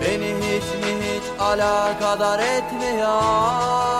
Beni 0.00 0.34
hiç 0.34 0.64
mi 0.64 0.92
hiç 1.02 1.40
alakadar 1.40 2.38
etmiyor 2.38 3.93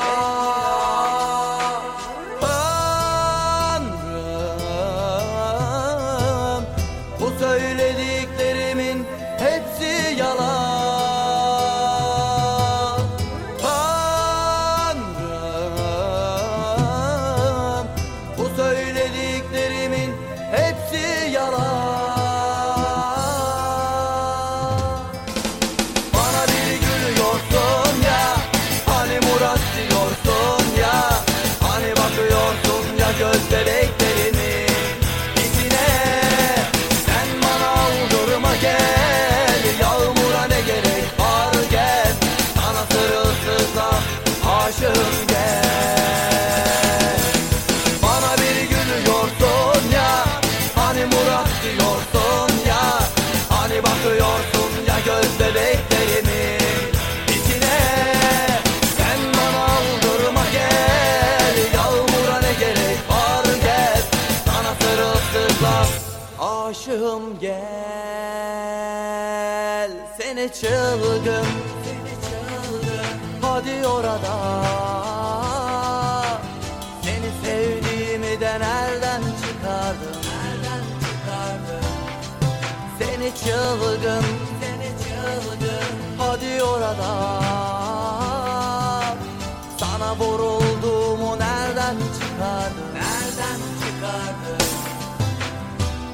Sana 90.15 90.27
vurulduğumu 90.27 91.39
nereden 91.39 91.97
çıkardın? 91.97 92.89
Nereden 92.95 93.61
çıkardın? 93.81 94.67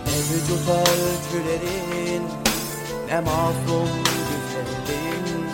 Ne 0.06 0.16
vücut 0.30 0.68
ölçülerin, 0.68 2.22
ne 3.08 3.20
masum 3.20 3.88
güzelliğin. 4.04 5.46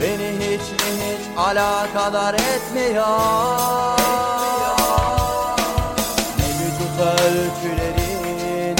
Beni 0.00 0.32
hiç 0.38 0.60
mi 0.60 0.90
hiç 1.00 1.38
alakadar 1.38 2.34
etmiyor 2.34 3.06
Ne 6.38 6.46
vücut 6.58 7.00
ölçülerin 7.00 8.76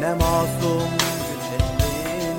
Ne 0.00 0.14
masum 0.14 0.90
güzelliğin 1.28 2.38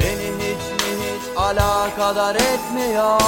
Beni 0.00 0.32
hiç 0.38 0.62
hiç 0.82 1.36
alakadar 1.36 2.34
etmiyor 2.34 3.20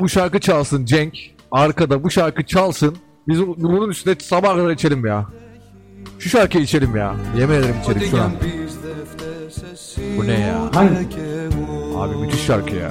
bu 0.00 0.08
şarkı 0.08 0.40
çalsın 0.40 0.84
Cenk. 0.84 1.14
Arkada 1.52 2.04
bu 2.04 2.10
şarkı 2.10 2.46
çalsın. 2.46 2.96
Biz 3.28 3.46
bunun 3.46 3.88
üstüne 3.88 4.14
sabah 4.20 4.56
kadar 4.56 4.70
içelim 4.70 5.06
ya. 5.06 5.26
Şu 6.18 6.28
şarkı 6.28 6.58
içelim 6.58 6.96
ya. 6.96 7.14
Yemin 7.38 7.54
ederim 7.54 7.74
içelim 7.82 8.02
şu 8.10 8.22
an. 8.22 8.32
Bu 10.18 10.26
ne 10.26 10.40
ya? 10.40 10.70
Hangi? 10.74 10.96
Abi 11.96 12.16
müthiş 12.16 12.40
şarkı 12.46 12.76
ya. 12.76 12.90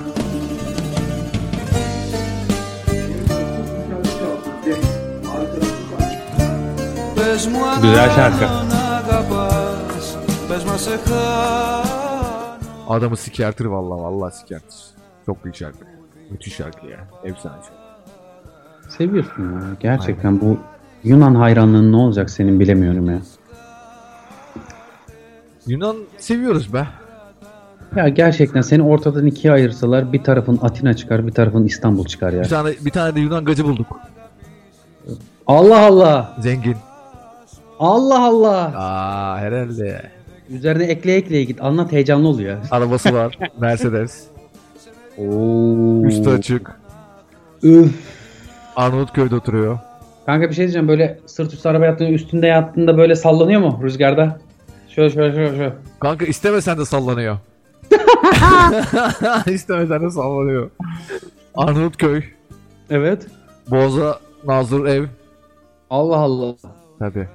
Güzel 7.81 8.09
şarkı. 8.15 8.45
Adamı 12.87 13.17
sikertir 13.17 13.65
vallahi 13.65 14.01
vallahi 14.01 14.35
sikertir. 14.35 14.77
Çok 15.25 15.43
büyük 15.43 15.55
şarkı. 15.55 15.98
Müthiş 16.31 16.55
şarkı 16.55 16.87
ya. 16.87 16.99
Efsane 17.23 17.55
şarkı. 17.55 18.95
Seviyorsun 18.97 19.43
ya. 19.43 19.61
Gerçekten 19.79 20.41
bu 20.41 20.57
Yunan 21.03 21.35
hayranlığın 21.35 21.91
ne 21.91 21.95
olacak 21.95 22.29
senin 22.29 22.59
bilemiyorum 22.59 23.09
ya. 23.09 23.19
Yunan 25.67 25.95
seviyoruz 26.17 26.73
be. 26.73 26.87
Ya 27.95 28.09
gerçekten 28.09 28.61
seni 28.61 28.83
ortadan 28.83 29.25
ikiye 29.25 29.53
ayırsalar 29.53 30.13
bir 30.13 30.23
tarafın 30.23 30.59
Atina 30.61 30.93
çıkar 30.93 31.27
bir 31.27 31.31
tarafın 31.31 31.65
İstanbul 31.65 32.05
çıkar 32.05 32.33
ya. 32.33 32.43
Bir 32.43 32.47
tane 32.49 32.73
bir 32.85 32.91
tane 32.91 33.15
de 33.15 33.19
Yunan 33.19 33.45
gacı 33.45 33.65
bulduk. 33.65 33.99
Allah 35.47 35.79
Allah. 35.79 36.37
Zengin. 36.39 36.75
Allah 37.79 38.23
Allah. 38.25 38.73
Aa 38.75 39.37
herhalde. 39.37 40.01
Üzerine 40.49 40.83
ekleye 40.83 41.17
ekleye 41.17 41.43
git. 41.43 41.61
Anlat 41.61 41.91
heyecanlı 41.91 42.27
oluyor. 42.27 42.57
Arabası 42.71 43.13
var. 43.13 43.39
Mercedes. 43.59 44.23
Oo. 45.19 46.05
Üstü 46.05 46.29
açık. 46.29 46.71
Üf. 47.63 47.95
Arnavutköy'de 48.75 49.35
oturuyor. 49.35 49.79
Kanka 50.25 50.49
bir 50.49 50.53
şey 50.55 50.65
diyeceğim 50.65 50.87
böyle 50.87 51.19
sırt 51.25 51.53
üstü 51.53 51.69
araba 51.69 51.85
yattığında 51.85 52.09
üstünde 52.09 52.47
yattığında 52.47 52.97
böyle 52.97 53.15
sallanıyor 53.15 53.61
mu 53.61 53.79
rüzgarda? 53.83 54.39
Şöyle 54.89 55.09
şöyle 55.09 55.33
şöyle 55.35 55.57
şöyle. 55.57 55.73
Kanka 55.99 56.25
istemesen 56.25 56.77
de 56.77 56.85
sallanıyor. 56.85 57.37
istemesen 59.51 60.01
de 60.01 60.09
sallanıyor. 60.09 60.69
Arnavutköy. 61.55 62.23
Evet. 62.89 63.27
Boza 63.71 64.19
Nazır 64.45 64.85
ev. 64.85 65.05
Allah 65.89 66.17
Allah. 66.17 66.55
Tabi. 66.99 67.27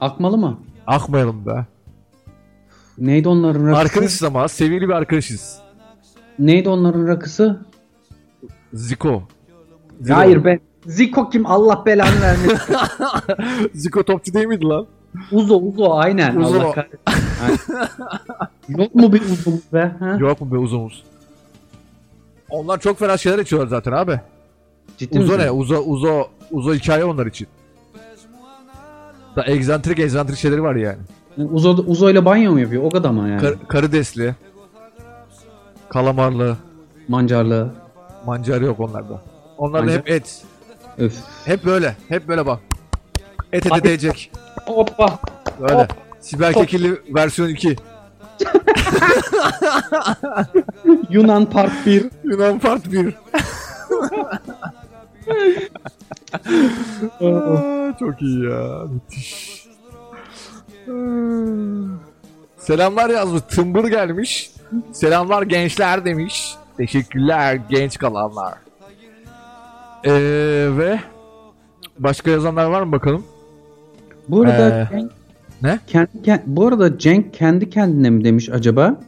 Akmalı 0.00 0.38
mı? 0.38 0.58
Akmayalım 0.86 1.46
be. 1.46 1.66
Neydi 3.00 3.28
onların 3.28 3.66
rakısı? 3.66 3.80
Arkadaşız 3.80 4.22
ama 4.22 4.48
seviyeli 4.48 4.88
bir 4.88 4.92
arkadaşız. 4.92 5.58
Neydi 6.38 6.68
onların 6.68 7.06
rakısı? 7.06 7.60
Ziko. 8.74 9.22
Ziko. 10.00 10.16
Hayır 10.16 10.44
be. 10.44 10.58
Ziko 10.86 11.30
kim? 11.30 11.46
Allah 11.46 11.82
belanı 11.86 12.20
vermesin. 12.22 12.58
Ziko 13.74 14.02
topçu 14.02 14.34
değil 14.34 14.46
miydi 14.46 14.64
lan? 14.64 14.86
Uzo 15.32 15.56
Uzo 15.60 15.94
aynen. 15.94 16.36
Uzo. 16.36 16.60
Allah 16.60 16.72
kahretsin. 16.72 17.74
Yok 18.68 18.94
mu 18.94 19.12
bir 19.12 19.20
uzumuz 19.20 19.60
be? 19.72 19.92
Ha? 19.98 20.16
Yok 20.20 20.40
mu 20.40 20.52
be 20.52 20.58
uzomuz? 20.58 21.04
Onlar 22.50 22.80
çok 22.80 22.98
fena 22.98 23.16
şeyler 23.16 23.38
içiyorlar 23.38 23.68
zaten 23.68 23.92
abi. 23.92 24.20
Ciddi 24.98 25.18
Uzo 25.18 25.32
misin? 25.32 25.46
ne? 25.46 25.50
Uzo, 25.50 25.78
uzo, 25.84 26.28
uzo 26.50 26.74
hikaye 26.74 27.04
onlar 27.04 27.26
için. 27.26 27.48
Da 29.36 29.44
egzantrik 29.46 29.98
egzantrik 29.98 30.38
şeyleri 30.38 30.62
var 30.62 30.74
yani. 30.74 30.98
Uzo, 31.36 31.84
Uzo 31.86 32.10
ile 32.10 32.24
banyo 32.24 32.52
mu 32.52 32.60
yapıyor? 32.60 32.82
O 32.82 32.90
kadar 32.90 33.10
mı 33.10 33.28
yani? 33.28 33.40
Kar- 33.40 33.68
karidesli. 33.68 34.34
Kalamarlı. 35.88 36.56
Mancarlı. 37.08 37.70
Mancar 38.26 38.60
yok 38.60 38.80
onlarda. 38.80 39.22
Onlarda 39.58 39.86
Mancar? 39.86 39.98
hep 40.00 40.10
et. 40.10 40.42
Öf. 40.98 41.14
Hep 41.44 41.64
böyle. 41.64 41.96
Hep 42.08 42.28
böyle 42.28 42.46
bak. 42.46 42.60
Et 43.52 43.66
ete 43.66 43.82
değecek. 43.82 44.32
Hoppa. 44.66 45.18
Böyle. 45.60 45.74
Hop. 45.74 45.92
Sibel 46.20 46.52
Kekilli 46.52 47.00
versiyon 47.14 47.48
2. 47.48 47.76
Yunan 51.10 51.46
Part 51.46 51.86
1. 51.86 52.10
Yunan 52.24 52.58
Part 52.58 52.92
1. 52.92 53.06
Aa, 57.20 57.92
çok 57.98 58.22
iyi 58.22 58.44
ya. 58.44 58.84
Müthiş. 58.92 59.60
Aa. 60.90 62.00
Selamlar 62.58 63.10
yazmış. 63.10 63.42
Tımbır 63.42 63.84
gelmiş. 63.88 64.50
Selamlar 64.92 65.42
gençler 65.42 66.04
demiş. 66.04 66.54
Teşekkürler 66.76 67.60
genç 67.70 67.98
kalanlar. 67.98 68.54
Ee, 70.04 70.12
ve 70.78 71.00
başka 71.98 72.30
yazanlar 72.30 72.64
var 72.64 72.82
mı 72.82 72.92
bakalım? 72.92 73.24
Bu 74.28 74.42
arada 74.42 74.80
Ee, 74.80 74.88
Cenk, 74.96 75.12
ne? 75.62 75.78
Kendi, 75.86 76.08
kend- 76.24 76.42
bu 76.46 76.66
arada 76.66 76.98
Cenk 76.98 77.34
kendi 77.34 77.70
kendine 77.70 78.10
mi 78.10 78.24
demiş 78.24 78.48
acaba? 78.50 79.00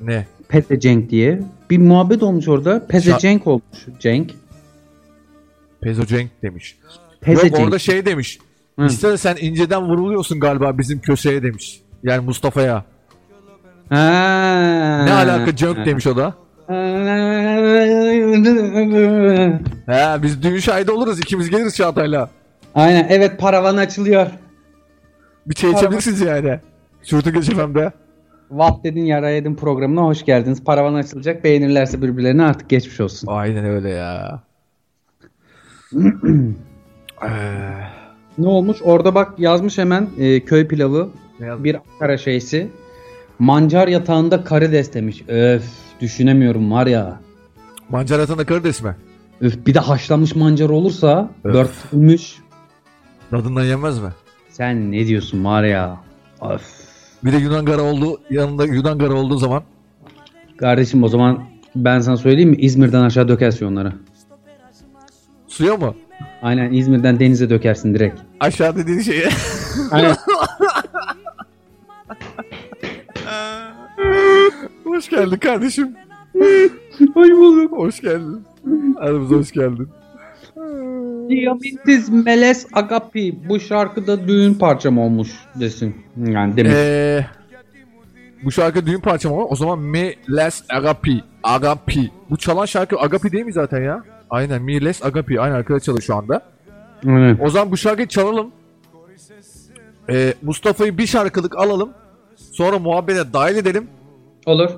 Ne? 0.00 0.26
Peze 0.48 0.80
Cenk 0.80 1.10
diye. 1.10 1.40
Bir 1.70 1.78
muhabbet 1.78 2.22
olmuş 2.22 2.48
orada. 2.48 2.86
Peze 2.86 3.10
Şa- 3.10 3.20
Cenk 3.20 3.46
olmuş. 3.46 3.86
Cenk. 4.00 4.32
Pezo 5.80 6.04
Cenk 6.04 6.30
demiş. 6.42 6.78
Peze 7.20 7.46
Yok 7.46 7.56
Cenk. 7.56 7.64
orada 7.66 7.78
şey 7.78 8.06
demiş. 8.06 8.38
Hı. 8.78 8.86
İster 8.86 9.16
sen 9.16 9.36
inceden 9.40 9.82
vuruluyorsun 9.82 10.40
galiba 10.40 10.78
bizim 10.78 11.00
köşeye 11.00 11.42
demiş. 11.42 11.80
Yani 12.02 12.24
Mustafa'ya. 12.24 12.84
Ne 13.90 15.12
alaka 15.12 15.56
Cenk 15.56 15.86
demiş 15.86 16.06
o 16.06 16.16
da. 16.16 16.34
He 19.86 20.22
biz 20.22 20.42
düğün 20.42 20.58
şahidi 20.58 20.90
oluruz 20.90 21.18
ikimiz 21.18 21.50
geliriz 21.50 21.76
Çağatay'la. 21.76 22.30
Aynen 22.74 23.06
evet 23.08 23.40
paravan 23.40 23.76
açılıyor. 23.76 24.26
Bir 25.46 25.54
çay 25.54 25.72
içebilirsiniz 25.72 26.20
yani. 26.20 26.60
Şurtu 27.02 27.30
Geç 27.32 27.50
FM'de. 27.50 27.92
Vap 28.50 28.84
dedin 28.84 29.04
yara 29.04 29.30
yedin 29.30 29.54
programına 29.54 30.02
hoş 30.02 30.24
geldiniz. 30.24 30.64
Paravan 30.64 30.94
açılacak. 30.94 31.44
Beğenirlerse 31.44 32.02
birbirlerine 32.02 32.42
artık 32.42 32.68
geçmiş 32.68 33.00
olsun. 33.00 33.28
Aynen 33.30 33.64
öyle 33.64 33.90
ya. 33.90 34.42
Eee, 35.92 36.02
Ne 38.38 38.46
olmuş? 38.48 38.78
Orada 38.84 39.14
bak 39.14 39.38
yazmış 39.38 39.78
hemen 39.78 40.08
e, 40.18 40.40
köy 40.44 40.68
pilavı. 40.68 41.08
yazmış? 41.40 41.64
Bir 41.64 41.74
Ankara 41.74 42.18
şeysi. 42.18 42.70
Mancar 43.38 43.88
yatağında 43.88 44.44
karides 44.44 44.94
demiş. 44.94 45.22
Öf 45.28 45.64
düşünemiyorum 46.00 46.70
var 46.72 46.86
ya. 46.86 47.20
Mancar 47.88 48.18
atında 48.18 48.44
karides 48.46 48.82
mi? 48.82 48.96
Öf 49.40 49.66
bir 49.66 49.74
de 49.74 49.78
haşlanmış 49.78 50.34
mancar 50.34 50.68
olursa 50.68 51.30
Öf. 51.44 51.54
dörtülmüş. 51.54 52.36
Tadından 53.30 53.64
yenmez 53.64 53.98
mi? 53.98 54.08
Sen 54.50 54.92
ne 54.92 55.06
diyorsun 55.06 55.44
var 55.44 55.64
ya. 55.64 56.00
Öf. 56.50 56.62
Bir 57.24 57.32
de 57.32 57.36
Yunan 57.36 57.64
gara 57.64 57.82
oldu 57.82 58.20
yanında 58.30 58.64
Yunan 58.64 58.98
gara 58.98 59.14
olduğu 59.14 59.36
zaman 59.36 59.62
Kardeşim 60.56 61.02
o 61.02 61.08
zaman 61.08 61.44
ben 61.76 62.00
sana 62.00 62.16
söyleyeyim 62.16 62.50
mi? 62.50 62.56
İzmir'den 62.56 63.02
aşağı 63.02 63.28
dökersin 63.28 63.66
onları. 63.66 63.92
suya 65.48 65.76
mı? 65.76 65.94
Aynen 66.42 66.72
İzmir'den 66.72 67.20
denize 67.20 67.50
dökersin 67.50 67.94
direkt. 67.94 68.20
Aşağı 68.40 68.76
dediğin 68.76 69.00
şeye. 69.00 69.28
Aynen. 69.90 70.16
hoş 74.84 75.08
geldin 75.10 75.36
kardeşim. 75.36 75.94
Ay 77.16 77.30
bulduk. 77.30 77.72
Hoş 77.72 78.00
geldin. 78.00 78.44
Aramıza 78.96 79.34
hoş 79.36 79.52
geldin. 79.52 79.88
Diamantis 81.28 82.08
Meles 82.08 82.66
Agapi 82.72 83.38
bu 83.48 83.60
şarkıda 83.60 84.28
düğün 84.28 84.54
parçam 84.54 84.98
olmuş 84.98 85.28
desin. 85.60 85.96
Yani 86.26 86.56
demek. 86.56 86.72
Eee 86.72 87.26
Bu 88.44 88.52
şarkı 88.52 88.86
düğün 88.86 89.00
parçam 89.00 89.32
ama 89.32 89.44
o 89.44 89.56
zaman 89.56 89.78
Me 89.78 90.14
Les 90.30 90.62
Agapi. 90.68 91.24
Agapi. 91.42 92.10
Bu 92.30 92.36
çalan 92.36 92.66
şarkı 92.66 92.98
Agapi 93.00 93.32
değil 93.32 93.44
mi 93.44 93.52
zaten 93.52 93.82
ya? 93.82 94.02
Aynen 94.30 94.62
Me 94.62 94.84
Les 94.84 95.04
Agapi. 95.04 95.40
Aynen 95.40 95.54
arkada 95.54 95.80
çalıyor 95.80 96.02
şu 96.02 96.16
anda. 96.16 96.42
Evet. 97.06 97.38
O 97.42 97.50
zaman 97.50 97.70
bu 97.70 97.76
şarkıyı 97.76 98.08
çalalım. 98.08 98.50
Ee, 100.10 100.34
Mustafa'yı 100.42 100.98
bir 100.98 101.06
şarkılık 101.06 101.58
alalım. 101.58 101.90
Sonra 102.36 102.78
muhabbete 102.78 103.32
dahil 103.32 103.56
edelim. 103.56 103.88
Olur. 104.46 104.70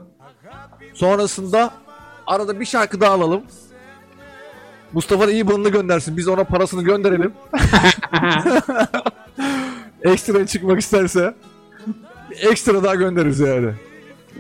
Sonrasında 0.95 1.71
arada 2.27 2.61
bir 2.61 2.65
şarkı 2.65 3.01
daha 3.01 3.13
alalım. 3.13 3.43
Mustafa 4.93 5.27
da 5.27 5.33
iyi 5.33 5.47
bununu 5.47 5.73
göndersin. 5.73 6.17
Biz 6.17 6.29
ona 6.29 6.45
parasını 6.45 6.83
gönderelim. 6.83 7.33
Ekstra 10.03 10.47
çıkmak 10.47 10.81
isterse 10.81 11.35
ekstra 12.43 12.85
daha 12.85 12.95
göndeririz 12.95 13.41
yani. 13.41 13.73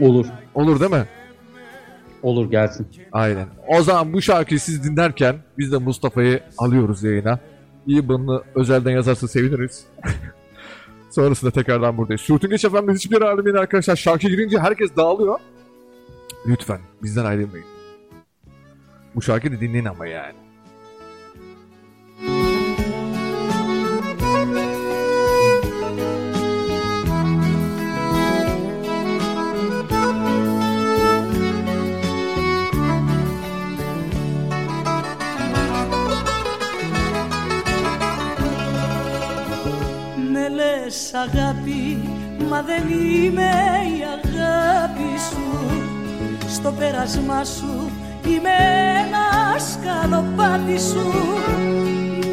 Olur. 0.00 0.26
Olur 0.54 0.80
değil 0.80 0.90
mi? 0.90 1.04
Olur 2.22 2.50
gelsin. 2.50 2.86
Aynen. 3.12 3.46
O 3.68 3.82
zaman 3.82 4.12
bu 4.12 4.22
şarkıyı 4.22 4.60
siz 4.60 4.84
dinlerken 4.84 5.36
biz 5.58 5.72
de 5.72 5.78
Mustafa'yı 5.78 6.42
alıyoruz 6.58 7.02
yayına. 7.02 7.38
İyi 7.86 8.08
bunu 8.08 8.44
özelden 8.54 8.90
yazarsa 8.90 9.28
seviniriz. 9.28 9.84
Sonrasında 11.10 11.50
tekrardan 11.50 11.96
buradayız. 11.96 12.20
Sürtüngeç 12.20 12.64
efendim 12.64 12.94
hiçbir 12.94 13.22
ayrılmayın 13.22 13.56
arkadaşlar. 13.56 13.96
Şarkı 13.96 14.28
girince 14.28 14.58
herkes 14.58 14.96
dağılıyor. 14.96 15.38
Lütfen 16.46 16.80
bizden 17.02 17.24
ayrılmayın. 17.24 17.66
Bu 19.14 19.22
şarkıyı 19.22 19.56
da 19.56 19.60
dinleyin 19.60 19.84
ama 19.84 20.06
yani. 20.06 20.39
Λες 40.90 41.14
αγάπη, 41.14 41.82
μα 42.48 42.62
δεν 42.62 42.82
είμαι 42.88 43.50
η 43.96 44.00
αγάπη 44.16 45.18
σου. 45.30 45.44
Στο 46.48 46.72
πέρασμά 46.72 47.44
σου 47.44 47.90
είμαι 48.26 48.56
ένα 49.04 49.24
σκαλοπάτι 49.58 50.78
σου. 50.80 51.06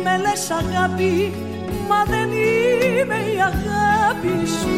Με 0.04 0.18
λες 0.18 0.52
αγάπη, 0.52 1.34
μα 1.90 2.04
δεν 2.04 2.30
είμαι 2.32 3.16
η 3.16 3.38
αγάπη 3.52 4.48
σου. 4.48 4.78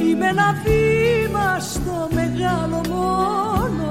Είμαι 0.00 0.26
ένα 0.26 0.56
βήμα 0.64 1.58
στο 1.60 2.08
μεγάλο 2.10 2.80
μονοπάτι 2.88 3.84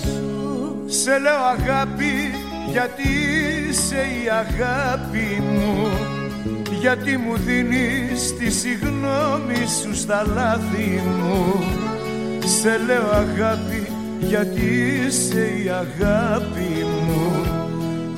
σου. 0.00 0.84
Σε 0.86 1.18
λέω 1.18 1.42
αγάπη 1.58 2.34
γιατί 2.70 3.08
είσαι 3.68 4.06
η 4.24 4.28
αγάπη 4.30 5.42
μου 5.42 6.15
γιατί 6.86 7.16
μου 7.16 7.36
δίνεις 7.36 8.36
τη 8.38 8.50
συγνώμη 8.50 9.66
σου 9.80 9.94
στα 9.94 10.26
λάθη 10.34 11.02
μου. 11.18 11.64
Σε 12.60 12.80
λέω 12.86 13.10
αγάπη 13.10 13.86
γιατί 14.18 14.64
είσαι 15.06 15.48
η 15.64 15.68
αγάπη 15.68 16.86
μου. 17.06 17.44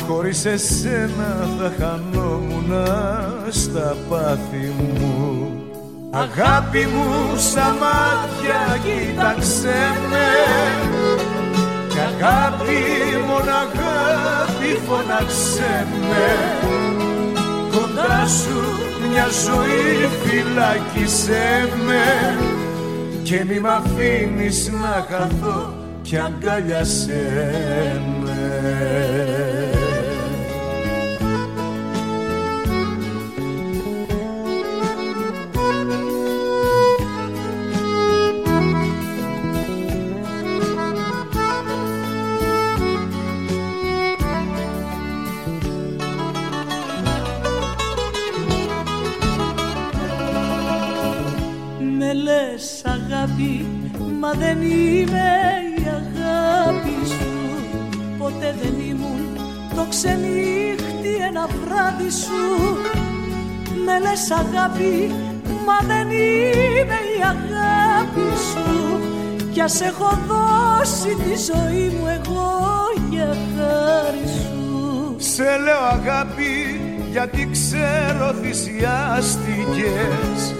Χωρίς 0.06 0.44
εσένα 0.44 1.48
θα 1.58 1.72
χανόμουν 1.78 2.72
στα 3.50 3.96
πάθη 4.08 4.72
μου 4.78 5.50
Αγάπη 6.10 6.78
μου 6.78 7.36
στα 7.36 7.76
μάτια 7.80 8.78
κοίταξε 8.84 9.76
με. 10.10 10.28
Κι 11.88 11.98
αγάπη 11.98 12.78
μόνο 13.26 13.50
αγάπη 13.50 14.80
φωνάξε 14.86 15.86
με. 16.08 16.78
κοντά 16.98 17.17
σου 18.28 18.62
μια 19.10 19.26
ζωή 19.44 20.08
φυλάκισέ 20.22 21.68
με 21.86 22.38
και 23.22 23.44
μη 23.44 23.58
μ' 23.60 23.66
αφήνεις 23.66 24.70
να 24.72 25.06
χαθώ 25.10 25.74
κι 26.02 26.16
αγκαλιάσέ 26.16 28.02
με. 28.20 28.32
Με 29.24 29.57
δεν 54.58 54.70
είμαι 54.70 55.30
η 55.76 55.86
αγάπη 55.86 57.06
σου 57.06 57.30
Ποτέ 58.18 58.54
δεν 58.62 58.74
ήμουν 58.88 59.28
το 59.78 59.86
ξενύχτη 59.88 61.12
ένα 61.28 61.46
βράδυ 61.46 62.10
σου. 62.10 62.76
Με 63.84 63.98
λες 63.98 64.30
αγάπη, 64.30 65.12
μα 65.66 65.78
δεν 65.86 66.10
είμαι 66.10 66.98
η 67.16 67.18
αγάπη 67.22 68.36
σου. 68.50 69.00
Κι 69.52 69.60
ας 69.60 69.80
έχω 69.80 70.18
δώσει 70.26 71.08
τη 71.08 71.34
ζωή 71.52 71.88
μου 71.88 72.06
εγώ 72.06 72.66
για 73.10 73.26
χάρη 73.26 74.26
σου. 74.26 75.14
Σε 75.18 75.42
λέω 75.42 75.82
αγάπη 75.92 76.80
γιατί 77.10 77.48
ξέρω 77.52 78.34
θυσιάστηκες. 78.42 80.54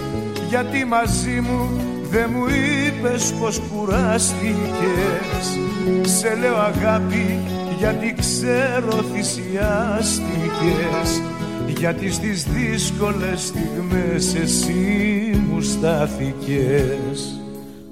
Γιατί 0.48 0.84
μαζί 0.84 1.40
μου 1.40 1.87
δεν 2.10 2.30
μου 2.34 2.46
είπες 2.46 3.34
πως 3.40 3.60
κουράστηκες. 3.72 5.58
Σε 6.02 6.36
λέω 6.40 6.56
αγάπη 6.56 7.38
γιατί 7.78 8.14
ξέρω 8.18 9.04
θυσιάστηκες. 9.12 11.22
Γιατί 11.66 12.12
στις 12.12 12.44
δύσκολες 12.44 13.40
στιγμές 13.40 14.34
εσύ 14.34 15.42
μου 15.48 15.60
στάθηκες 15.60 17.38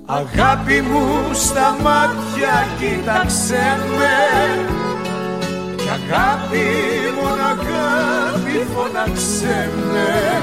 Αγάπη 0.08 0.80
μου 0.80 1.06
στα 1.32 1.76
μάτια 1.82 2.66
κοίταξε 2.78 3.78
με. 3.98 4.18
Κι 5.76 5.88
αγάπη 5.88 6.66
μόνο 7.22 7.42
αγάπη 7.42 8.66
φωνάξε 8.74 9.70
με. 9.92 10.40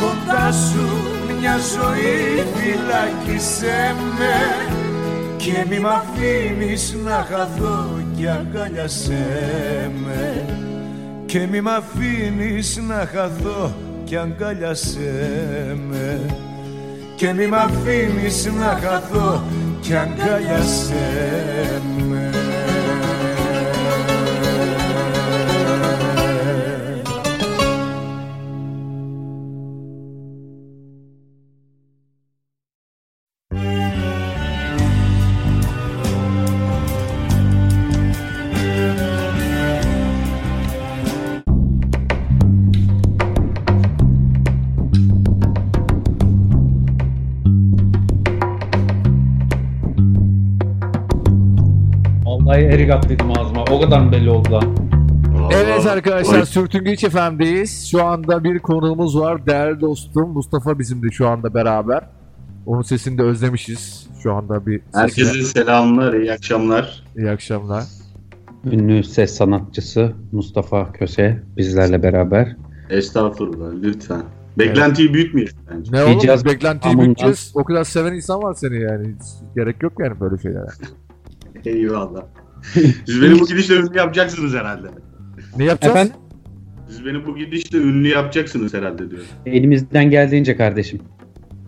Κοντά 0.00 0.52
σου 0.52 1.17
μια 1.38 1.56
ζωή 1.56 2.44
φυλάκισέ 2.54 3.94
με 4.18 4.76
Και 5.36 5.64
μη 5.68 5.78
μ' 5.78 5.86
αφήνεις 5.86 6.96
να 7.04 7.26
χαθώ 7.30 8.02
κι 8.16 8.28
αγκαλιάσέ 8.28 9.90
με. 10.04 10.44
Και 11.26 11.46
μη 11.46 11.60
μ' 11.60 11.68
αφήνεις 11.68 12.80
να 12.88 13.08
χαθώ 13.12 13.74
κι 14.04 14.16
αγκαλιάσέ 14.16 15.76
με. 15.88 16.20
Και 17.16 17.32
μη 17.32 17.46
μ' 17.46 17.54
αφήνεις 17.54 18.46
να 18.58 18.78
χαθώ 18.82 19.42
κι 19.80 19.94
αγκαλιάσέ 19.94 21.82
με 22.07 22.07
erigat 52.68 53.08
dedim 53.08 53.30
ağzıma. 53.38 53.64
O 53.70 53.80
kadar 53.80 54.12
belli 54.12 54.30
oldu 54.30 54.52
lan? 54.52 54.64
Evet 55.52 55.86
arkadaşlar 55.86 56.44
Sürtüngeç 56.44 57.00
FM'deyiz. 57.08 57.88
Şu 57.90 58.04
anda 58.04 58.44
bir 58.44 58.58
konuğumuz 58.58 59.18
var. 59.18 59.46
Değerli 59.46 59.80
dostum 59.80 60.30
Mustafa 60.30 60.78
bizimle 60.78 61.10
şu 61.10 61.28
anda 61.28 61.54
beraber. 61.54 62.08
Onun 62.66 62.82
sesini 62.82 63.18
de 63.18 63.22
özlemişiz. 63.22 64.08
Şu 64.22 64.34
anda 64.34 64.66
bir 64.66 64.80
sesine. 64.80 65.02
Herkese 65.02 65.42
selamlar, 65.42 66.12
iyi 66.14 66.32
akşamlar. 66.32 67.04
İyi 67.16 67.30
akşamlar. 67.30 67.84
Ünlü 68.64 69.04
ses 69.04 69.34
sanatçısı 69.36 70.12
Mustafa 70.32 70.92
Köse 70.92 71.42
bizlerle 71.56 72.02
beraber. 72.02 72.56
Estağfurullah, 72.90 73.72
lütfen. 73.82 74.22
Beklentiyi 74.58 75.14
büyütmeyelim 75.14 75.54
bence. 75.70 75.92
Ne 75.92 76.04
oğlum 76.04 76.18
Hicaz 76.18 76.44
beklentiyi 76.44 76.94
amından. 76.94 77.10
büteceğiz. 77.10 77.52
O 77.54 77.64
kadar 77.64 77.84
seven 77.84 78.12
insan 78.12 78.42
var 78.42 78.54
seni 78.54 78.80
yani. 78.82 79.08
Hiç 79.08 79.54
gerek 79.56 79.82
yok 79.82 79.92
yani 80.00 80.20
böyle 80.20 80.42
şeylere. 80.42 80.66
Eyvallah. 81.64 82.22
Siz 83.06 83.22
beni 83.22 83.40
bu 83.40 83.46
gidişle 83.46 83.74
ünlü 83.74 83.96
yapacaksınız 83.98 84.54
herhalde. 84.54 84.86
Ne 85.56 85.64
yapacağız? 85.64 85.96
Efendim? 85.96 86.14
Siz 86.88 87.04
beni 87.06 87.26
bu 87.26 87.36
gidişle 87.36 87.78
ünlü 87.78 88.08
yapacaksınız 88.08 88.74
herhalde 88.74 89.10
diyorum. 89.10 89.26
Elimizden 89.46 90.10
geldiğince 90.10 90.56
kardeşim. 90.56 91.00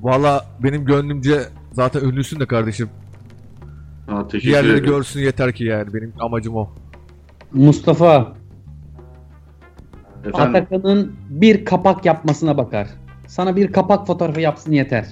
Valla 0.03 0.47
benim 0.63 0.85
gönlümce 0.85 1.41
zaten 1.73 2.01
ünlüsün 2.01 2.41
de 2.41 2.47
kardeşim. 2.47 2.89
Ha, 4.07 4.29
teşekkür 4.29 4.49
Diğerleri 4.51 4.73
ederim. 4.73 4.85
görsün 4.91 5.21
yeter 5.21 5.53
ki 5.53 5.65
yani. 5.65 5.95
Benim 5.95 6.13
amacım 6.21 6.57
o. 6.57 6.71
Mustafa 7.53 8.33
Efendim, 10.25 10.41
Atakan'ın 10.57 11.13
bir 11.31 11.65
kapak 11.65 12.07
yapmasına 12.07 12.57
bakar. 12.59 12.89
Sana 13.27 13.57
bir 13.57 13.73
kapak 13.73 14.07
fotoğrafı 14.07 14.41
yapsın 14.41 14.73
yeter. 14.73 15.07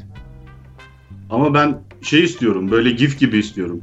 ama 1.31 1.55
ben 1.55 1.79
şey 2.03 2.25
istiyorum. 2.25 2.71
Böyle 2.71 2.91
gif 2.91 3.19
gibi 3.19 3.39
istiyorum. 3.39 3.81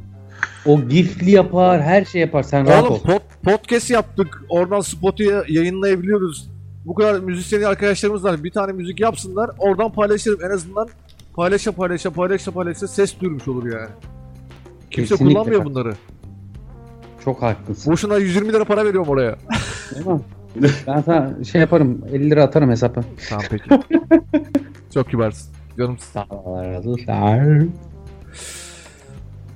O 0.66 0.80
gifli 0.88 1.30
yapar, 1.30 1.82
her 1.82 2.04
şey 2.04 2.20
yapar. 2.20 2.42
Sen 2.42 2.66
rahat 2.66 2.84
ol. 2.84 2.88
Oğlum 2.90 3.00
pod- 3.02 3.20
podcast 3.44 3.90
yaptık. 3.90 4.42
Oradan 4.48 4.80
Spotify'a 4.80 5.44
yayınlayabiliyoruz. 5.48 6.50
Bu 6.84 6.94
kadar 6.94 7.20
müzisyen 7.20 7.62
arkadaşlarımız 7.62 8.24
var. 8.24 8.44
Bir 8.44 8.50
tane 8.50 8.72
müzik 8.72 9.00
yapsınlar. 9.00 9.50
Oradan 9.58 9.92
paylaşırım. 9.92 10.38
En 10.44 10.50
azından 10.50 10.88
paylaşa 11.36 11.72
paylaşa 11.72 12.10
paylaşa 12.10 12.50
paylaşa 12.50 12.88
ses 12.88 13.20
duyurmuş 13.20 13.48
olur 13.48 13.66
yani. 13.72 13.88
Kimse 14.90 15.08
Kesinlikle 15.14 15.34
kullanmıyor 15.34 15.60
bak. 15.60 15.66
bunları. 15.66 15.94
Çok 17.24 17.42
haklısın. 17.42 17.92
Boşuna 17.92 18.16
120 18.16 18.52
lira 18.52 18.64
para 18.64 18.84
veriyorum 18.84 19.08
oraya. 19.08 19.36
Tamam. 20.04 20.22
Ben 20.86 21.00
sana 21.00 21.44
şey 21.44 21.60
yaparım. 21.60 22.04
50 22.12 22.30
lira 22.30 22.44
atarım 22.44 22.70
hesapa. 22.70 23.04
Tamam 23.28 23.44
peki. 23.50 23.64
Çok 24.94 25.10
kibarsın. 25.10 25.52
Canım. 25.78 25.98
Sağ 25.98 26.26
ol. 26.30 27.60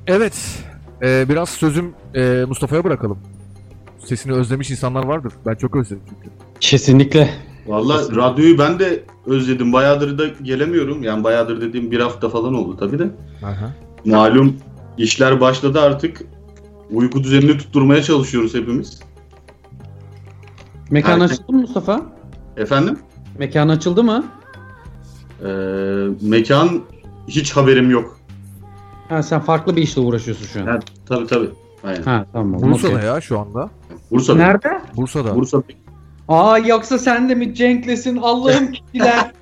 Evet. 0.07 0.35
Ee, 1.03 1.27
biraz 1.29 1.49
sözüm 1.49 1.95
e, 2.15 2.45
Mustafa'ya 2.49 2.85
bırakalım. 2.85 3.19
Sesini 3.99 4.33
özlemiş 4.33 4.71
insanlar 4.71 5.05
vardır. 5.05 5.33
Ben 5.47 5.55
çok 5.55 5.77
özledim 5.77 6.03
çünkü. 6.09 6.31
Kesinlikle. 6.61 7.31
Valla 7.67 8.17
radyoyu 8.17 8.59
ben 8.59 8.79
de 8.79 9.05
özledim. 9.27 9.73
Bayağıdır 9.73 10.19
da 10.19 10.27
gelemiyorum. 10.43 11.03
Yani 11.03 11.25
bayağıdır 11.25 11.61
dediğim 11.61 11.91
bir 11.91 12.01
hafta 12.01 12.29
falan 12.29 12.55
oldu 12.55 12.77
tabii 12.77 12.99
de. 12.99 13.11
Aha. 13.43 13.73
Malum 14.05 14.57
işler 14.99 15.41
başladı 15.41 15.81
artık. 15.81 16.23
Uyku 16.91 17.25
düzenini 17.25 17.59
tutturmaya 17.59 18.03
çalışıyoruz 18.03 18.55
hepimiz. 18.55 19.01
Mekan 20.91 21.21
Herkes- 21.21 21.33
açıldı 21.33 21.53
mı 21.53 21.61
Mustafa? 21.61 22.03
Efendim? 22.57 22.99
Mekan 23.39 23.69
açıldı 23.69 24.05
mı? 24.05 24.25
Ee, 25.45 25.47
mekan 26.23 26.81
hiç 27.29 27.53
haberim 27.53 27.91
yok. 27.91 28.20
Ha 29.11 29.23
sen 29.23 29.41
farklı 29.41 29.77
bir 29.77 29.83
işle 29.83 30.01
uğraşıyorsun 30.01 30.47
şu 30.47 30.61
an. 30.63 30.67
Ha, 30.67 30.79
tabii 31.07 31.27
tabii. 31.27 31.51
Aynen. 31.85 32.03
Ha 32.03 32.27
tamam. 32.33 32.63
Bursa'da 32.63 32.95
okey. 32.95 33.07
ya 33.09 33.21
şu 33.21 33.39
anda. 33.39 33.71
Bursa'da. 34.11 34.39
Nerede? 34.39 34.81
Bursa'da. 34.97 35.35
Bursa 35.35 35.63
Aa 36.29 36.59
yoksa 36.59 36.99
sen 36.99 37.29
de 37.29 37.35
mi 37.35 37.55
Cenk'lesin 37.55 38.17
Allah'ım 38.17 38.73
kişiler. 38.93 39.33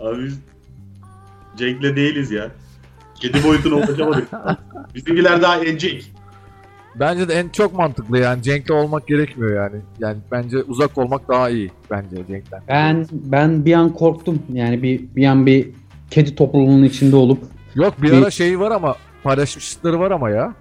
Abi 0.00 0.24
biz 0.24 0.38
Cenk'le 1.56 1.96
değiliz 1.96 2.30
ya. 2.30 2.50
Kedi 3.14 3.44
boyutuna 3.44 3.74
ulaşamadık. 3.74 4.28
Bizimkiler 4.94 5.42
daha 5.42 5.64
encek. 5.64 6.12
Bence 7.00 7.28
de 7.28 7.34
en 7.34 7.48
çok 7.48 7.74
mantıklı 7.74 8.18
yani 8.18 8.42
Cenk'le 8.42 8.70
olmak 8.70 9.06
gerekmiyor 9.06 9.56
yani. 9.56 9.82
Yani 9.98 10.16
bence 10.32 10.58
uzak 10.62 10.98
olmak 10.98 11.28
daha 11.28 11.50
iyi 11.50 11.70
bence 11.90 12.16
Cenk'ten. 12.28 12.62
ben 12.68 13.06
ben 13.12 13.64
bir 13.64 13.72
an 13.72 13.92
korktum. 13.92 14.42
Yani 14.52 14.82
bir 14.82 15.16
bir 15.16 15.26
an 15.26 15.46
bir 15.46 15.70
kedi 16.10 16.34
topluluğunun 16.34 16.82
içinde 16.84 17.16
olup 17.16 17.38
Yok 17.74 18.02
bir 18.02 18.12
Bir- 18.12 18.22
ara 18.22 18.30
şeyi 18.30 18.60
var 18.60 18.70
ama 18.70 18.96
paylaşmışlıkları 19.22 20.00
var 20.00 20.10
ama 20.10 20.30
ya. 20.30 20.54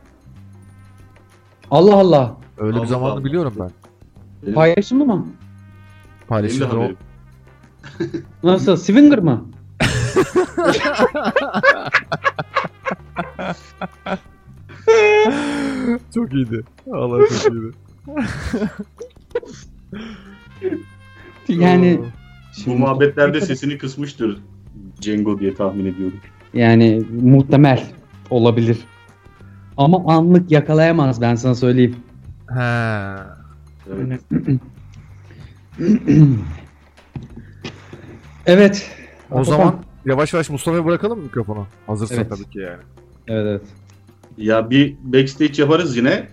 Allah 1.72 1.96
Allah 1.96 2.38
Öyle 2.58 2.74
bir 2.76 2.80
Allah 2.80 2.88
zamanını 2.88 3.14
Allah. 3.18 3.26
biliyorum 3.26 3.54
ben. 3.60 3.72
Paylaşımlı 4.54 5.06
mı? 5.06 5.28
Paylaşımları 6.28 6.80
o. 6.80 6.92
Nasıl? 8.44 8.76
Swinger 8.76 9.20
mı? 9.20 9.46
çok 16.16 16.34
iyiydi. 16.34 16.64
Allah 16.94 17.28
çok 17.28 17.54
iyiydi. 17.54 17.72
Yani 21.50 22.02
Bu 22.66 22.76
muhabbetlerde 22.76 23.42
sesini 23.42 23.78
kısmıştır 23.78 24.42
Cengo 25.04 25.40
diye 25.40 25.54
tahmin 25.56 25.86
ediyorum. 25.86 26.18
yani 26.54 27.04
muhtemel 27.22 27.84
olabilir. 28.30 28.78
Ama 29.78 30.14
anlık 30.14 30.52
yakalayamaz 30.52 31.22
ben 31.22 31.36
sana 31.36 31.56
söyleyeyim. 31.56 31.96
Ha. 32.48 33.38
Evet. 33.94 34.22
Evet. 38.46 38.92
O 39.32 39.36
Atakan. 39.40 39.52
zaman 39.58 39.76
yavaş 40.06 40.34
yavaş 40.34 40.50
Mustafa'ya 40.50 40.86
bırakalım 40.86 41.18
mı 41.18 41.24
mikrofonu? 41.24 41.68
Hazırsan 41.88 42.18
Evet. 42.18 42.30
tabii 42.30 42.50
ki 42.50 42.60
yani. 42.60 42.82
Evet 43.28 43.46
evet. 43.50 43.62
Ya 44.38 44.70
bir 44.70 44.96
backstage 45.04 45.62
yaparız 45.62 45.98
yine. 45.98 46.28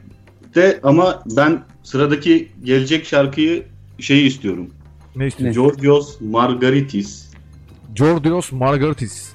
De 0.54 0.80
ama 0.82 1.22
ben 1.36 1.62
sıradaki 1.82 2.48
gelecek 2.64 3.04
şarkıyı 3.06 3.62
şeyi 3.98 4.26
istiyorum. 4.26 4.70
Ne 5.16 5.26
istiyorsun? 5.26 5.62
Georgios 5.62 6.20
Margaritis. 6.20 7.29
Georgios 7.94 8.52
Margaritis. 8.52 9.32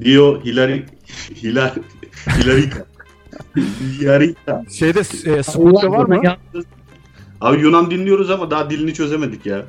Dio 0.00 0.40
Hilari 0.44 0.86
Hilar 1.42 1.74
Hilarita. 2.38 2.86
Hilarita. 4.00 4.64
Şeyde 4.70 5.00
e, 5.00 5.42
Spook'ta 5.42 5.90
var 5.90 6.04
mı? 6.04 6.22
Abi 7.40 7.60
Yunan 7.62 7.90
dinliyoruz 7.90 8.30
ama 8.30 8.50
daha 8.50 8.70
dilini 8.70 8.94
çözemedik 8.94 9.46
ya. 9.46 9.64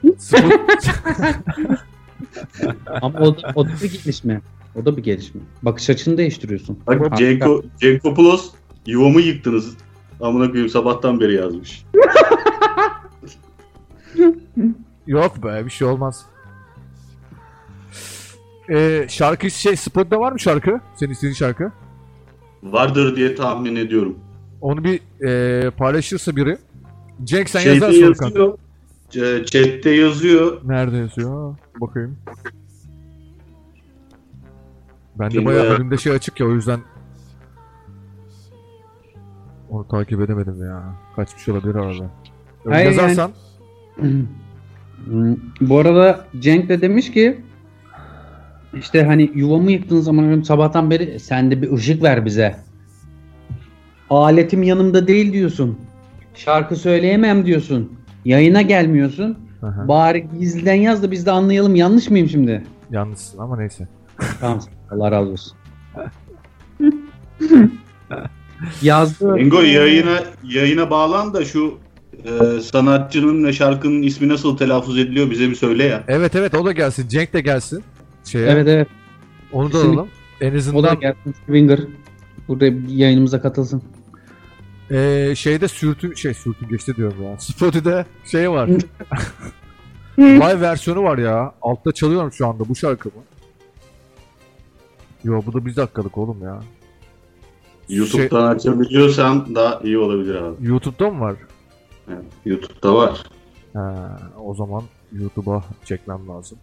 Ama 3.01 3.19
o 3.19 3.38
da, 3.38 3.51
o 3.55 3.65
da 3.65 3.69
bir 3.84 3.91
gelişme. 3.91 4.41
O 4.76 4.86
da 4.86 4.97
bir 4.97 5.03
gelişme. 5.03 5.41
Bakış 5.63 5.89
açını 5.89 6.17
değiştiriyorsun. 6.17 6.80
Bak 6.88 7.17
Cenko, 7.17 7.63
Cenkopoulos 7.80 8.51
yuvamı 8.86 9.21
yıktınız. 9.21 9.78
Amına 10.21 10.47
koyayım 10.47 10.69
sabahtan 10.69 11.19
beri 11.19 11.34
yazmış. 11.34 11.86
Yok 15.07 15.43
be 15.43 15.65
bir 15.65 15.71
şey 15.71 15.88
olmaz. 15.88 16.26
Ee, 18.70 19.05
şarkı 19.09 19.51
şey 19.51 19.76
Spook'ta 19.76 20.20
var 20.20 20.32
mı 20.32 20.39
şarkı? 20.39 20.80
Senin 20.95 21.11
istediğin 21.11 21.34
şarkı? 21.34 21.72
Vardır 22.63 23.16
diye 23.16 23.36
tahmin 23.36 23.76
ediyorum. 23.76 24.20
Onu 24.61 24.84
bir 24.84 24.99
e, 25.28 25.70
paylaşırsa 25.70 26.36
biri. 26.36 26.57
Cenk 27.24 27.49
sen 27.49 27.59
Şeyde 27.59 27.86
yazarsın 27.86 28.13
kanka. 28.13 28.26
yazıyor. 28.39 28.57
C- 29.09 29.45
Chat'te 29.45 29.89
yazıyor. 29.89 30.61
Nerede 30.66 30.97
yazıyor? 30.97 31.55
Bakayım. 31.82 32.18
Ben 35.20 35.32
de 35.32 35.45
bayağı 35.45 35.63
bayağı- 35.63 35.76
önümde 35.76 35.97
şey 35.97 36.11
açık 36.11 36.39
ya 36.39 36.47
o 36.47 36.51
yüzden 36.51 36.80
onu 39.70 39.88
takip 39.88 40.22
edemedim 40.22 40.66
ya. 40.66 40.84
Kaçmış 41.16 41.49
olabilir 41.49 41.76
arada. 41.76 42.09
Öyle 42.66 42.76
Hayır, 42.76 42.91
yazarsan 42.91 43.32
Bu 45.61 45.80
arada 45.80 46.26
Cenk 46.39 46.70
de 46.70 46.82
demiş 46.82 47.11
ki 47.11 47.41
işte 48.80 49.03
hani 49.03 49.32
yuvamı 49.36 49.71
yıktığın 49.71 49.99
zaman 49.99 50.41
sabahtan 50.41 50.91
beri 50.91 51.19
sen 51.19 51.51
de 51.51 51.61
bir 51.61 51.71
ışık 51.71 52.03
ver 52.03 52.26
bize. 52.26 52.55
Aletim 54.09 54.63
yanımda 54.63 55.07
değil 55.07 55.34
diyorsun. 55.34 55.80
Şarkı 56.36 56.76
söyleyemem 56.76 57.45
diyorsun. 57.45 57.93
Yayına 58.26 58.61
gelmiyorsun. 58.61 59.38
Aha, 59.63 59.88
Bari 59.88 60.28
gizliden 60.39 60.73
yaz 60.73 61.03
da 61.03 61.11
biz 61.11 61.26
de 61.26 61.32
anlayalım. 61.32 61.76
Yanlış 61.76 62.09
mıyım 62.09 62.30
şimdi? 62.30 62.63
yanlışsın 62.91 63.39
ama 63.39 63.57
neyse. 63.57 63.88
Tamam. 64.39 64.59
Allah 64.91 65.11
razı 65.11 65.32
olsun. 65.32 65.57
Yazdı. 68.82 69.38
Engo 69.38 69.61
yayına 69.61 70.19
yayına 70.43 70.89
bağlan 70.89 71.34
da 71.34 71.45
şu 71.45 71.78
e, 72.26 72.59
sanatçının 72.61 73.43
ve 73.45 73.53
şarkının 73.53 74.01
ismi 74.01 74.28
nasıl 74.28 74.57
telaffuz 74.57 74.97
ediliyor 74.97 75.32
bize 75.32 75.49
bir 75.49 75.55
söyle 75.55 75.84
ya. 75.84 76.03
Evet 76.07 76.36
evet 76.36 76.53
o 76.53 76.65
da 76.65 76.71
gelsin. 76.71 77.07
Cenk 77.07 77.34
de 77.34 77.41
gelsin. 77.41 77.84
Şeye, 78.26 78.49
Evet 78.49 78.67
evet. 78.67 78.88
Onu 79.51 79.73
da 79.73 79.78
alalım. 79.78 80.09
En 80.41 80.51
O 80.51 80.53
da 80.53 80.57
azından 80.57 80.99
gelsin. 80.99 81.36
Swinger. 81.45 81.80
Burada 82.47 82.65
yayınımıza 82.88 83.41
katılsın. 83.41 83.82
e, 84.91 85.34
şeyde 85.36 85.67
sürtü 85.67 86.15
şey 86.17 86.34
sürtü 86.34 86.69
geçti 86.69 86.95
diyorum 86.95 87.23
ya. 87.23 87.38
Spotify'de 87.39 88.05
şey 88.32 88.51
var. 88.51 88.69
Live 90.19 90.61
versiyonu 90.61 91.03
var 91.03 91.17
ya. 91.17 91.53
Altta 91.61 91.91
çalıyorum 91.91 92.32
şu 92.32 92.47
anda 92.47 92.69
bu 92.69 92.76
şarkı 92.76 93.09
mı? 93.09 93.23
Yo 95.23 95.41
bu 95.45 95.53
da 95.53 95.65
bir 95.65 95.76
dakikalık 95.76 96.17
oğlum 96.17 96.43
ya. 96.43 96.59
YouTube'dan 97.89 98.55
açabiliyorsan 98.55 99.55
daha 99.55 99.80
iyi 99.84 99.97
olabilir 99.97 100.36
abi. 100.36 100.67
YouTube'da 100.67 101.09
mı 101.09 101.19
var? 101.19 101.36
Evet, 102.09 102.23
YouTube'da 102.45 102.95
var. 102.95 103.23
Ha, 103.73 104.19
o 104.43 104.55
zaman 104.55 104.84
YouTube'a 105.11 105.63
çekmem 105.86 106.28
lazım. 106.28 106.57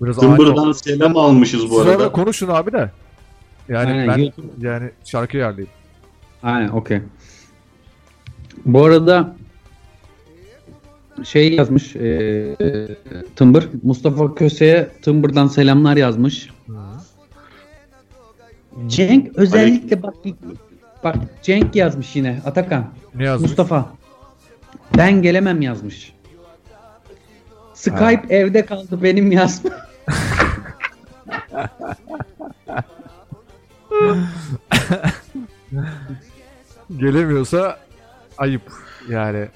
Biraz 0.00 0.18
oldu. 0.18 0.74
selam 0.74 1.16
almışız 1.16 1.70
bu 1.70 1.78
Siz 1.78 1.86
arada. 1.86 2.12
konuşun 2.12 2.48
abi 2.48 2.72
de. 2.72 2.90
Yani 3.68 3.90
Aynen, 3.90 4.08
ben 4.08 4.18
YouTube- 4.18 4.66
yani 4.66 4.90
şarkı 5.04 5.38
ayarlayayım. 5.38 5.70
Aynen 6.42 6.68
okey. 6.68 7.00
Bu 8.64 8.84
arada 8.84 9.36
şey 11.24 11.54
yazmış 11.54 11.96
e, 11.96 12.06
e, 12.60 12.88
Tımbır. 13.36 13.68
Mustafa 13.82 14.34
Köse'ye 14.34 14.88
Tımbır'dan 15.02 15.46
selamlar 15.46 15.96
yazmış. 15.96 16.48
Cenk 18.86 19.36
özellikle 19.36 20.02
bak 20.02 20.14
bak 21.04 21.16
Cenk 21.42 21.76
yazmış 21.76 22.16
yine 22.16 22.40
Atakan. 22.44 22.86
Ne 23.14 23.24
yazmış? 23.24 23.50
Mustafa 23.50 23.86
ben 24.98 25.22
gelemem 25.22 25.62
yazmış. 25.62 26.12
Skype 27.74 28.24
evde 28.28 28.66
kaldı 28.66 29.02
benim 29.02 29.32
yazmış. 29.32 29.72
Gelemiyorsa 36.96 37.78
ayıp 38.38 38.62
yani. 39.08 39.48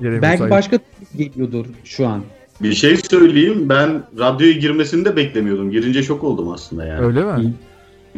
Gelemiyorsa 0.00 0.22
Belki 0.22 0.42
ayıp. 0.42 0.50
başka 0.50 0.78
geliyordur 1.16 1.66
şu 1.84 2.06
an. 2.06 2.22
Bir 2.62 2.74
şey 2.74 2.96
söyleyeyim. 2.96 3.68
Ben 3.68 4.02
radyoya 4.18 4.52
girmesini 4.52 5.04
de 5.04 5.16
beklemiyordum. 5.16 5.70
Girince 5.70 6.02
şok 6.02 6.24
oldum 6.24 6.50
aslında 6.50 6.84
yani. 6.86 7.06
Öyle 7.06 7.24
mi? 7.24 7.54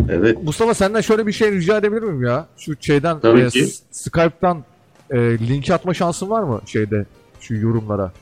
Evet. 0.09 0.43
Mustafa 0.43 0.75
senden 0.75 1.01
şöyle 1.01 1.27
bir 1.27 1.33
şey 1.33 1.53
rica 1.53 1.79
edebilir 1.79 2.03
miyim 2.03 2.25
ya? 2.25 2.47
Şu 2.59 2.75
şeyden 2.81 3.21
Tabii 3.21 3.41
e, 3.41 3.49
ki. 3.49 3.67
Skype'tan 3.91 4.65
e, 5.11 5.19
linki 5.39 5.75
atma 5.75 5.95
şansın 5.95 6.31
var 6.31 6.43
mı 6.43 6.61
şeyde 6.67 7.07
şu 7.41 7.55
yorumlara 7.55 8.13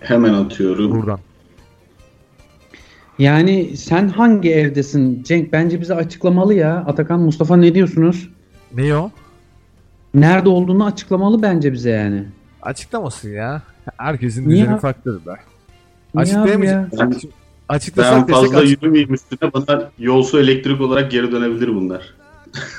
Hemen 0.00 0.34
atıyorum. 0.34 0.90
buradan? 0.90 1.18
Yani 3.18 3.76
sen 3.76 4.08
hangi 4.08 4.52
evdesin 4.52 5.22
Cenk? 5.22 5.52
Bence 5.52 5.80
bize 5.80 5.94
açıklamalı 5.94 6.54
ya. 6.54 6.76
Atakan 6.86 7.20
Mustafa 7.20 7.56
ne 7.56 7.74
diyorsunuz? 7.74 8.28
Ne 8.74 8.96
o? 8.96 9.10
Nerede 10.14 10.48
olduğunu 10.48 10.84
açıklamalı 10.84 11.42
bence 11.42 11.72
bize 11.72 11.90
yani. 11.90 12.24
Açıklamasın 12.62 13.30
ya. 13.30 13.62
Herkesin 13.96 14.48
Niye 14.48 14.60
düzeni 14.60 14.74
abi? 14.74 14.80
farklıdır 14.80 15.26
be. 15.26 15.36
Açıklayamayacak. 16.16 16.92
Ben, 17.00 17.12
Açıklasak 17.68 18.28
ben 18.28 18.34
fazla 18.34 18.58
açık- 18.58 18.82
yürümeyeyim 18.82 19.14
üstüne. 19.14 19.52
Bana 19.52 19.90
yolsu 19.98 20.40
elektrik 20.40 20.80
olarak 20.80 21.10
geri 21.10 21.32
dönebilir 21.32 21.68
bunlar. 21.68 22.14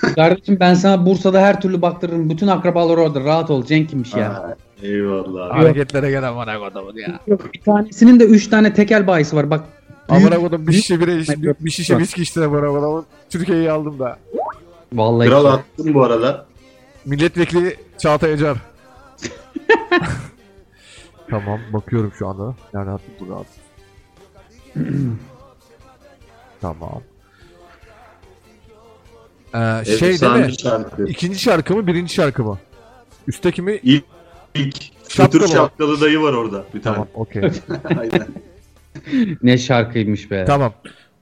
Kardeşim 0.15 0.57
ben 0.59 0.73
sana 0.73 1.05
Bursa'da 1.05 1.41
her 1.41 1.61
türlü 1.61 1.81
baktırırım. 1.81 2.29
Bütün 2.29 2.47
akrabalar 2.47 2.97
orada. 2.97 3.23
Rahat 3.23 3.49
ol. 3.49 3.65
Cenk 3.65 3.89
kimmiş 3.89 4.13
ya. 4.13 4.57
Eyvallah. 4.81 5.49
Hareketlere 5.57 6.09
gelen 6.09 6.35
bana 6.35 6.51
ya. 6.53 7.19
Yok 7.27 7.53
bir 7.53 7.61
tanesinin 7.61 8.19
de 8.19 8.25
3 8.25 8.47
tane 8.47 8.73
tekel 8.73 9.07
bayisi 9.07 9.35
var. 9.35 9.49
Bak 9.49 9.63
Amına 10.09 10.39
kodum 10.39 10.67
bir 10.67 10.73
şişe 10.73 10.99
bire 10.99 11.41
büyük- 11.41 11.65
bir 11.65 11.71
şişe 11.71 11.97
viski 11.97 12.21
içtiler 12.21 12.51
bana 12.51 12.67
kodamın. 12.67 13.05
Türkiye'yi 13.29 13.71
aldım 13.71 13.99
da. 13.99 14.19
vallahi 14.93 15.29
Kral 15.29 15.45
attım 15.45 15.93
bu 15.93 16.03
arada. 16.03 16.45
Milletvekili 17.05 17.77
Çağatay 17.97 18.33
Acar. 18.33 18.57
tamam 21.29 21.59
bakıyorum 21.73 22.11
şu 22.19 22.27
anda. 22.27 22.55
Yani 22.73 22.89
artık 22.91 23.19
burada 23.19 23.35
artık. 23.35 23.53
tamam. 26.61 27.01
Ee, 29.55 29.85
şey 29.85 30.21
değil 30.21 30.45
mi? 30.45 30.59
şarkı. 30.59 31.05
İkinci 31.07 31.39
şarkı 31.39 31.75
mı 31.75 31.87
birinci 31.87 32.13
şarkı 32.13 32.43
mı? 32.43 32.57
Üstteki 33.27 33.61
mi? 33.61 33.79
İlk, 33.83 34.03
ilk 34.55 34.77
Şapkalı 35.09 35.47
şapkalı 35.47 36.01
dayı 36.01 36.21
var 36.21 36.33
orada 36.33 36.63
bir 36.73 36.81
tane. 36.81 36.95
Tamam 36.95 37.07
okey. 37.13 37.41
Aynen. 37.99 38.27
ne 39.43 39.57
şarkıymış 39.57 40.31
be. 40.31 40.45
tamam. 40.47 40.73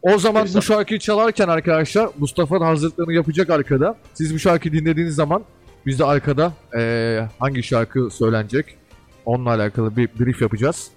O 0.02 0.18
zaman 0.18 0.48
bu 0.56 0.62
şarkıyı 0.62 1.00
çalarken 1.00 1.48
arkadaşlar 1.48 2.10
Mustafa'nın 2.18 2.66
hazırlıklarını 2.66 3.14
yapacak 3.14 3.50
arkada. 3.50 3.96
Siz 4.14 4.34
bu 4.34 4.40
şarkıyı 4.40 4.74
dinlediğiniz 4.74 5.16
zaman 5.16 5.44
biz 5.86 6.00
de 6.00 6.06
arkada 6.06 6.54
eee, 6.76 7.30
hangi 7.40 7.64
şarkı 7.64 8.10
söylenecek 8.12 8.78
onunla 9.26 9.50
alakalı 9.50 9.98
bir 9.98 10.10
brief 10.20 10.42
yapacağız. 10.42 10.88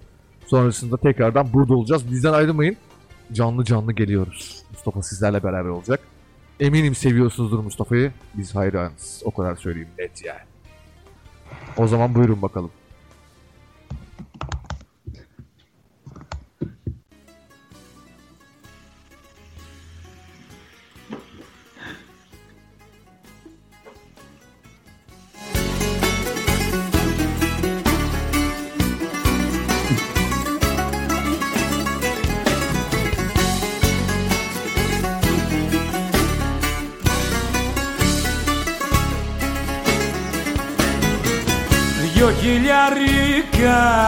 Sonrasında 0.46 0.96
tekrardan 0.96 1.52
burada 1.52 1.74
olacağız. 1.74 2.10
Bizden 2.12 2.32
ayrılmayın. 2.32 2.76
Canlı 3.32 3.64
canlı 3.64 3.92
geliyoruz. 3.92 4.62
Mustafa 4.72 5.02
sizlerle 5.02 5.42
beraber 5.42 5.68
olacak. 5.68 6.00
Eminim 6.60 6.94
seviyorsunuzdur 6.94 7.58
Mustafa'yı. 7.58 8.12
Biz 8.34 8.54
hayranız. 8.54 9.22
O 9.24 9.30
kadar 9.30 9.56
söyleyeyim 9.56 9.88
net 9.98 10.24
yani. 10.24 10.40
O 11.76 11.86
zaman 11.86 12.14
buyurun 12.14 12.42
bakalım. 12.42 12.70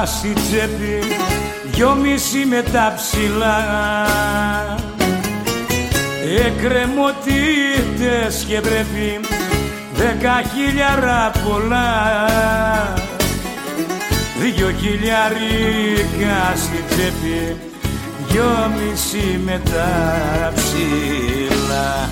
Χιλιάρικα 0.01 0.07
στη 0.07 0.32
τσέπη 0.32 1.03
Δυο 1.64 1.94
μισή 1.94 2.44
με 2.44 2.62
τα 2.72 2.94
ψηλά. 2.96 3.59
Εκκρεμωτήτες 6.46 8.44
και 8.48 8.61
πρέπει 8.61 9.20
Δέκα 9.94 10.42
χιλιάρα 10.55 11.30
πολλά. 11.48 11.90
Δυο 14.40 14.70
χιλιάρικα 14.70 16.55
στη 16.57 16.84
τσέπη 16.88 17.57
Δυο 18.28 18.70
μισή 18.76 19.40
με 19.44 19.61
τα 19.64 20.53
ψηλά 20.55 22.11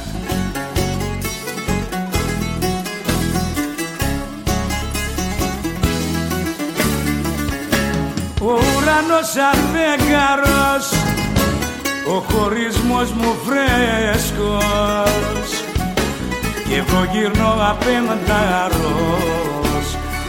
Ο 8.49 8.51
ουρανός 8.51 9.33
αφέγγαρος 9.51 10.87
Ο 12.15 12.17
χωρισμός 12.29 13.11
μου 13.11 13.37
φρέσκος. 13.45 14.61
Και 16.69 16.75
εγώ 16.77 17.01
γυρνώ 17.13 17.53
απένταρος 17.71 19.17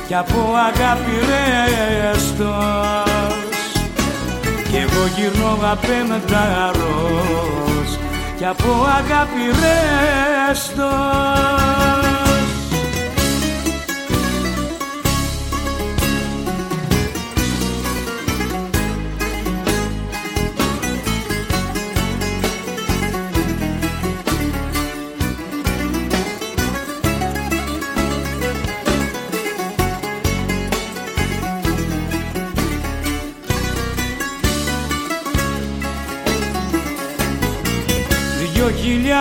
Κι 0.07 0.15
από 0.15 0.39
αγάπη 0.67 1.15
ρέστος. 1.29 2.47
Κι 4.69 4.77
εγώ 4.77 5.03
γυρνώ 5.15 5.51
απένταρος 5.71 7.19
Κι 8.37 8.45
από 8.45 8.71
αγάπη 8.97 9.43
ρέστος 9.61 10.89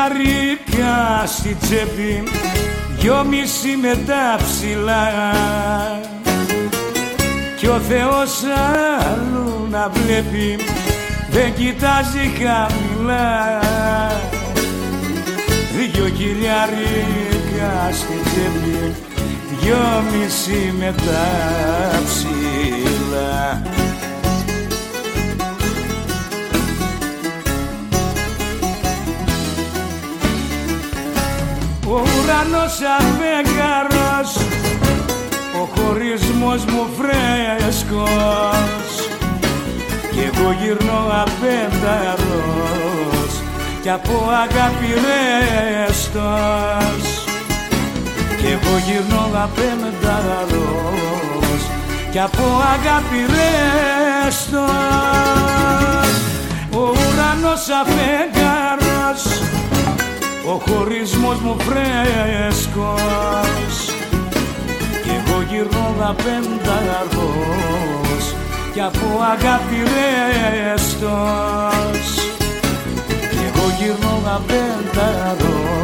χιλιάρικα 0.08 1.26
στη 1.26 1.56
τσέπη 1.60 2.22
Δυο 2.98 3.24
μισή 3.24 3.76
με 3.82 3.98
τα 4.06 4.44
ψηλά. 4.44 5.08
Κι 7.56 7.66
ο 7.66 7.80
Θεός 7.88 8.42
άλλου 9.10 9.66
να 9.70 9.88
βλέπει 9.88 10.58
Δεν 11.30 11.54
κοιτάζει 11.54 12.32
χαμηλά. 12.38 13.58
Δυο 15.92 16.06
χιλιάρικα 16.16 17.90
στη 17.92 18.20
τσέπη 18.24 18.94
Δυο 19.60 20.02
μισή 20.12 20.74
με 20.78 20.94
τα 20.96 22.00
ψηλά 22.04 23.62
ουρανός 32.28 32.76
αμέγαρος 32.98 34.30
Ο 35.54 35.56
ο 35.60 35.62
χωρισμός 35.74 36.60
μου 36.64 36.86
φρέσκος. 36.96 38.90
Κι 40.10 40.20
εγώ 40.20 40.48
γυρνώ 40.60 41.00
απένταρος 41.22 43.32
κι 43.82 43.90
από 43.90 44.16
αγάπη 44.44 44.90
ρέστος. 45.04 47.04
Κι 48.38 48.46
εγώ 48.46 48.74
γυρνώ 48.86 49.24
απένταρος 49.44 50.50
κι 52.10 52.18
από 52.18 52.44
αγάπη 52.74 53.20
ρέστος. 53.34 54.68
Ο 56.72 56.74
ουρανός 56.78 57.68
αφέγγαρος 57.80 58.17
ο 60.52 60.60
χωρισμός 60.66 61.38
μου 61.40 61.56
φρέσκος. 61.58 62.96
Κι 65.02 65.10
εγώ 65.18 65.42
γυρνώ 65.50 65.94
απένταρος 66.00 67.14
κι 68.72 68.80
από 68.80 69.06
αγάπη 69.32 69.82
ρέστος. 70.72 71.08
Κι 73.30 73.42
εγώ 73.48 73.66
γυρνώ 73.78 74.14
απένταρος 74.36 75.82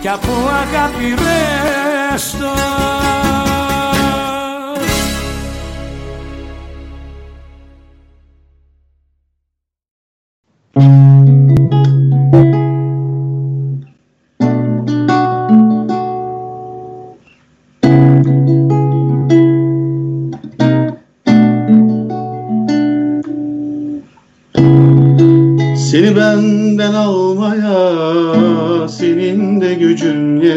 κι 0.00 0.08
από 0.08 0.32
αγάπη 0.62 1.08
ρέστος. 1.08 2.66
Seni 10.78 11.05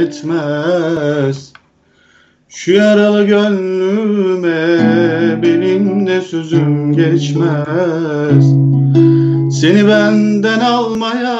yetmez. 0.10 1.54
Şu 2.50 2.72
yaralı 2.72 3.24
gönlüme 3.24 4.68
benim 5.44 6.08
de 6.08 6.22
sözüm 6.22 6.94
geçmez. 6.94 8.46
Seni 9.62 9.88
benden 9.88 10.60
almaya 10.60 11.38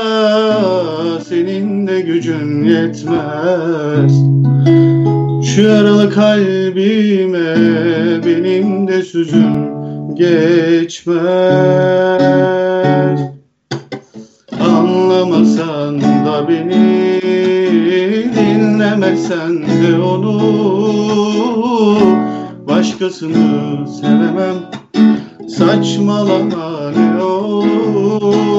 senin 1.30 1.88
de 1.88 2.02
gücün 2.02 2.64
yetmez. 2.64 4.14
Şu 5.50 5.62
yaralı 5.62 6.10
kalbime 6.10 7.56
benim 8.26 8.88
de 8.88 9.02
sözüm 9.02 9.70
geçmez. 10.16 11.20
Anlamasan 14.60 16.02
da 16.02 16.50
beni 16.50 16.89
Dinlemesen 19.00 19.64
de 19.64 20.02
onu 20.02 20.36
Başkasını 22.68 23.88
sevemem. 23.88 24.56
Saçmalama 25.50 26.92
ne 26.92 27.24
olur? 27.24 28.50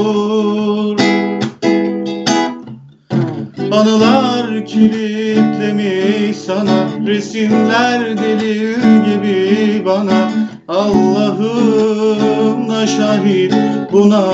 Anılar 3.72 4.66
kilitlemiş 4.66 6.36
sana 6.36 6.88
Resimler 7.06 8.18
delil 8.18 9.04
gibi 9.04 9.82
bana. 9.84 10.30
Allah'ım 10.68 12.68
da 12.68 12.86
şahit 12.86 13.54
buna. 13.92 14.24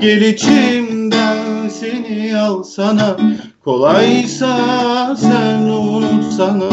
Gel 0.00 0.20
içimden 0.20 0.93
seni 1.80 2.36
alsana 2.38 3.16
Kolaysa 3.64 4.56
sen 5.16 5.62
unutsana 5.62 6.70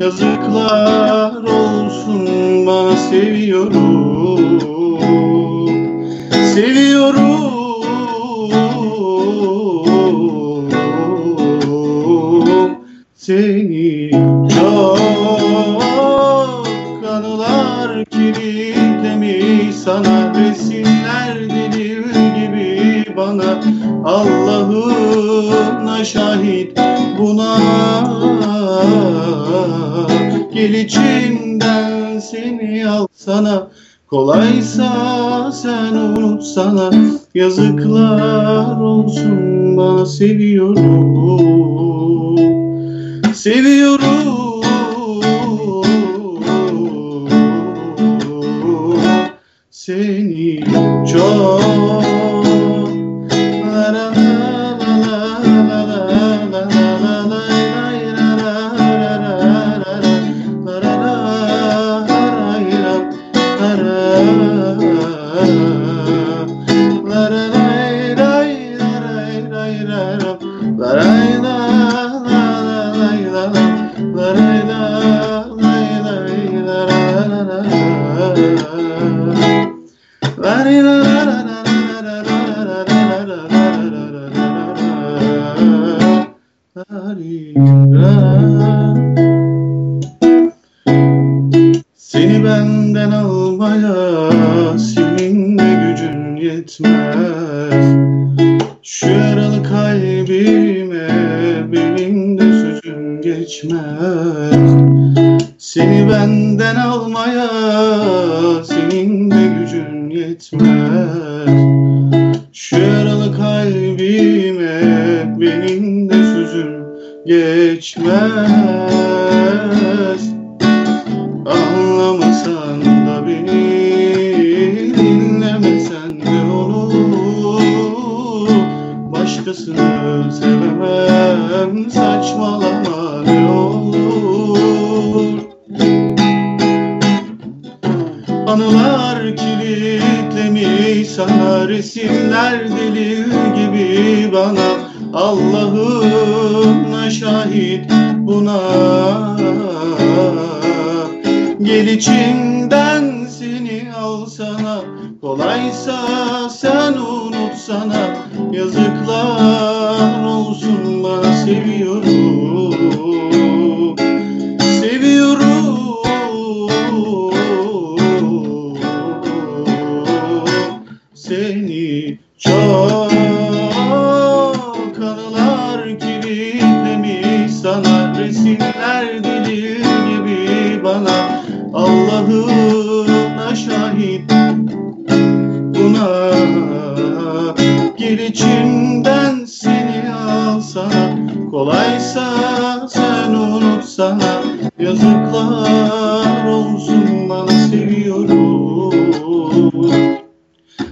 Yazıklar 0.00 1.42
olsun 1.42 2.26
bana 2.66 2.96
seviyorum. 2.96 4.60
Seviyorum 6.54 7.38
seni. 13.14 14.10
Çok 14.54 14.98
Anılar 17.12 18.04
kilitlemiş 18.04 19.76
sana. 19.76 20.28
Gibi 20.78 20.97
bana. 23.18 23.60
Allah'ım 24.04 26.04
şahit 26.04 26.78
buna. 27.18 27.58
Gel 30.54 30.74
içimden 30.74 32.18
seni 32.18 32.88
alsana 32.88 33.68
Kolaysa 34.10 35.52
sen 35.52 35.94
unutsana. 35.94 36.90
Yazıklar 37.34 38.80
olsun 38.80 39.76
bana 39.76 40.06
seviyorum 40.06 41.57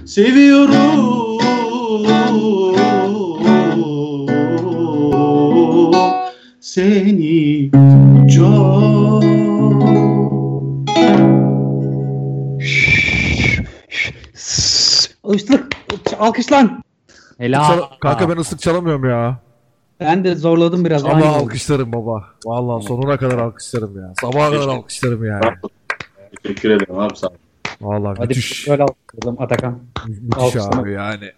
seviyorum 0.05 1.37
seni 6.61 7.71
çok 8.35 9.23
Islık. 15.35 15.67
Alkış 16.19 16.51
lan. 16.51 16.83
Helal. 17.37 17.67
Çal- 17.67 17.99
Kanka 17.99 18.29
ben 18.29 18.37
ıslık 18.37 18.59
çalamıyorum 18.59 19.09
ya. 19.09 19.39
Ben 19.99 20.23
de 20.23 20.35
zorladım 20.35 20.85
biraz. 20.85 21.05
Ama 21.05 21.13
aynı 21.13 21.25
oldu. 21.25 21.43
alkışlarım 21.43 21.93
baba. 21.93 22.25
Vallahi 22.45 22.85
sonuna 22.85 23.17
kadar 23.17 23.37
alkışlarım 23.37 24.01
ya. 24.01 24.13
Sabaha 24.21 24.51
kadar 24.51 24.67
alkışlarım 24.67 25.25
yani. 25.25 25.41
Teşekkür 26.43 26.69
ederim 26.69 26.99
abi 26.99 27.15
sağ 27.15 27.27
ol. 27.27 27.33
Vallahi 27.81 28.15
Hadi 28.17 28.27
müthiş. 28.27 28.67
böyle 28.67 28.83
alkışlayalım 28.83 29.41
Atakan. 29.41 29.79
Müthiş 30.07 30.37
alkışlama. 30.37 30.81
abi 30.81 30.91
yani. 30.91 31.31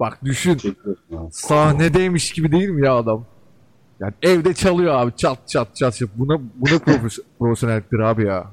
Bak 0.00 0.18
düşün. 0.24 0.58
Sahnedeymiş 1.30 2.32
gibi 2.32 2.52
değil 2.52 2.68
mi 2.68 2.86
ya 2.86 2.94
adam? 2.94 3.24
Yani 4.00 4.12
evde 4.22 4.54
çalıyor 4.54 4.94
abi 4.94 5.12
çat 5.16 5.48
çat 5.48 5.76
çat. 5.76 5.94
çat. 5.96 6.08
Buna 6.16 6.40
buna 6.54 6.70
profes- 6.76 7.22
profesyonelliktir 7.38 7.98
abi 7.98 8.24
ya. 8.26 8.46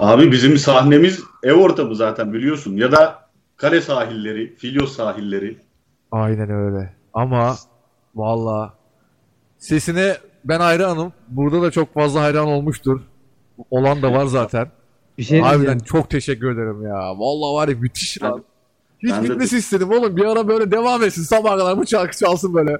Abi 0.00 0.32
bizim 0.32 0.58
sahnemiz 0.58 1.20
ev 1.42 1.52
ortamı 1.54 1.96
zaten 1.96 2.32
biliyorsun. 2.32 2.76
Ya 2.76 2.92
da 2.92 3.28
kale 3.56 3.80
sahilleri, 3.80 4.56
Filyos 4.56 4.96
sahilleri. 4.96 5.58
Aynen 6.12 6.50
öyle. 6.50 6.92
Ama 7.14 7.56
valla 8.14 8.74
sesine 9.58 10.16
ben 10.44 10.60
hayranım. 10.60 11.12
Burada 11.28 11.62
da 11.62 11.70
çok 11.70 11.94
fazla 11.94 12.22
hayran 12.22 12.46
olmuştur. 12.46 13.00
Olan 13.70 14.02
da 14.02 14.12
var 14.12 14.26
zaten. 14.26 14.68
Bir 15.18 15.22
şey 15.22 15.40
Harbiden 15.40 15.60
diyeceğim. 15.60 15.80
çok 15.84 16.10
teşekkür 16.10 16.50
ederim 16.54 16.82
ya. 16.82 16.94
Vallahi 17.18 17.54
var 17.54 17.68
ya 17.68 17.76
müthiş 17.80 18.22
lan. 18.22 18.44
Hiç 18.98 19.10
ben 19.10 19.24
de- 19.24 19.30
bitmesi 19.30 19.56
istedim 19.56 19.90
oğlum. 19.90 20.16
Bir 20.16 20.24
ara 20.24 20.48
böyle 20.48 20.70
devam 20.70 21.02
etsin. 21.02 21.22
Sabaha 21.22 21.56
kadar 21.58 21.78
bu 21.78 21.86
şarkı 21.86 22.16
çalsın 22.18 22.54
böyle. 22.54 22.76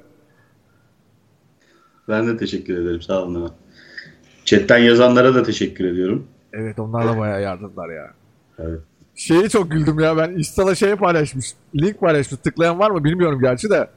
Ben 2.09 2.27
de 2.27 2.37
teşekkür 2.37 2.79
ederim 2.79 3.03
sağ 3.03 3.23
olun 3.23 3.43
abi. 3.43 3.51
Chatten 4.45 4.79
yazanlara 4.79 5.35
da 5.35 5.43
teşekkür 5.43 5.85
ediyorum. 5.85 6.27
Evet 6.53 6.79
onlar 6.79 7.09
da 7.09 7.19
bayağı 7.19 7.43
yardımlar 7.43 7.89
ya. 7.95 8.11
Evet. 8.59 8.81
Şeye 9.15 9.49
çok 9.49 9.71
güldüm 9.71 9.99
ya 10.01 10.17
ben 10.17 10.31
Insta'da 10.31 10.75
şey 10.75 10.95
paylaşmış. 10.97 11.47
Link 11.75 12.01
paylaşmış. 12.01 12.41
Tıklayan 12.41 12.79
var 12.79 12.91
mı 12.91 13.05
bilmiyorum 13.05 13.41
gerçi 13.43 13.71
de. 13.71 13.89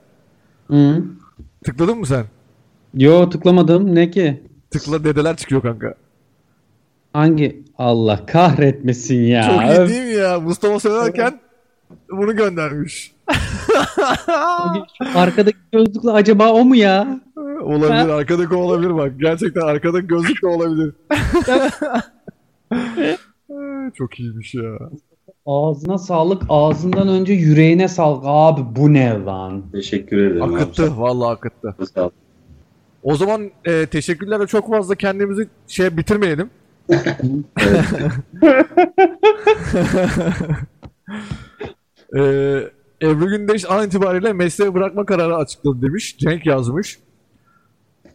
Hı. 0.67 1.03
Tıkladın 1.65 1.97
mı 1.99 2.05
sen? 2.05 2.25
Yo 2.93 3.29
tıklamadım. 3.29 3.95
Ne 3.95 4.11
ki? 4.11 4.43
Tıkla 4.71 5.03
dedeler 5.03 5.38
çıkıyor 5.38 5.61
kanka. 5.61 5.93
Hangi? 7.18 7.63
Allah 7.78 8.26
kahretmesin 8.26 9.22
ya. 9.22 9.43
Çok 9.43 9.61
iyi 9.61 9.89
değil 9.89 10.03
mi 10.03 10.13
ya? 10.13 10.39
Mustafa 10.39 10.80
söylerken 10.80 11.39
bunu 12.11 12.36
göndermiş. 12.36 13.15
Arkadaki 15.15 15.57
gözlükle 15.72 16.11
acaba 16.11 16.51
o 16.53 16.65
mu 16.65 16.76
ya? 16.76 17.22
olabilir. 17.61 18.09
Arkadaki 18.09 18.55
olabilir 18.55 18.95
bak. 18.95 19.11
Gerçekten 19.20 19.61
arkada 19.61 19.99
gözlük 19.99 20.43
de 20.43 20.47
olabilir. 20.47 20.93
Çok 23.93 24.20
iyiymiş 24.20 24.55
ya. 24.55 24.80
Ağzına 25.45 25.97
sağlık. 25.97 26.43
Ağzından 26.49 27.07
önce 27.07 27.34
yüreğine 27.34 27.88
sağlık. 27.88 28.24
Abi 28.26 28.61
bu 28.76 28.93
ne 28.93 29.24
lan? 29.26 29.63
Teşekkür 29.72 30.18
ederim 30.18 30.41
abi. 30.41 30.55
Akıttı. 30.55 30.97
Vallahi 30.97 31.30
akıttı. 31.30 31.76
Sağ 31.95 32.05
ol. 32.05 32.09
O 33.03 33.15
zaman 33.15 33.51
e, 33.65 33.86
teşekkürlerle 33.86 34.47
çok 34.47 34.70
fazla 34.70 34.95
kendimizi 34.95 35.47
şey 35.68 35.97
bitirmeyelim. 35.97 36.49
E, 42.15 42.21
Ebru 43.01 43.29
Gündeş 43.29 43.71
an 43.71 43.88
itibariyle 43.88 44.33
mesleği 44.33 44.73
bırakma 44.73 45.05
kararı 45.05 45.35
açıkladı 45.35 45.81
demiş. 45.81 46.17
Cenk 46.17 46.45
yazmış. 46.45 46.99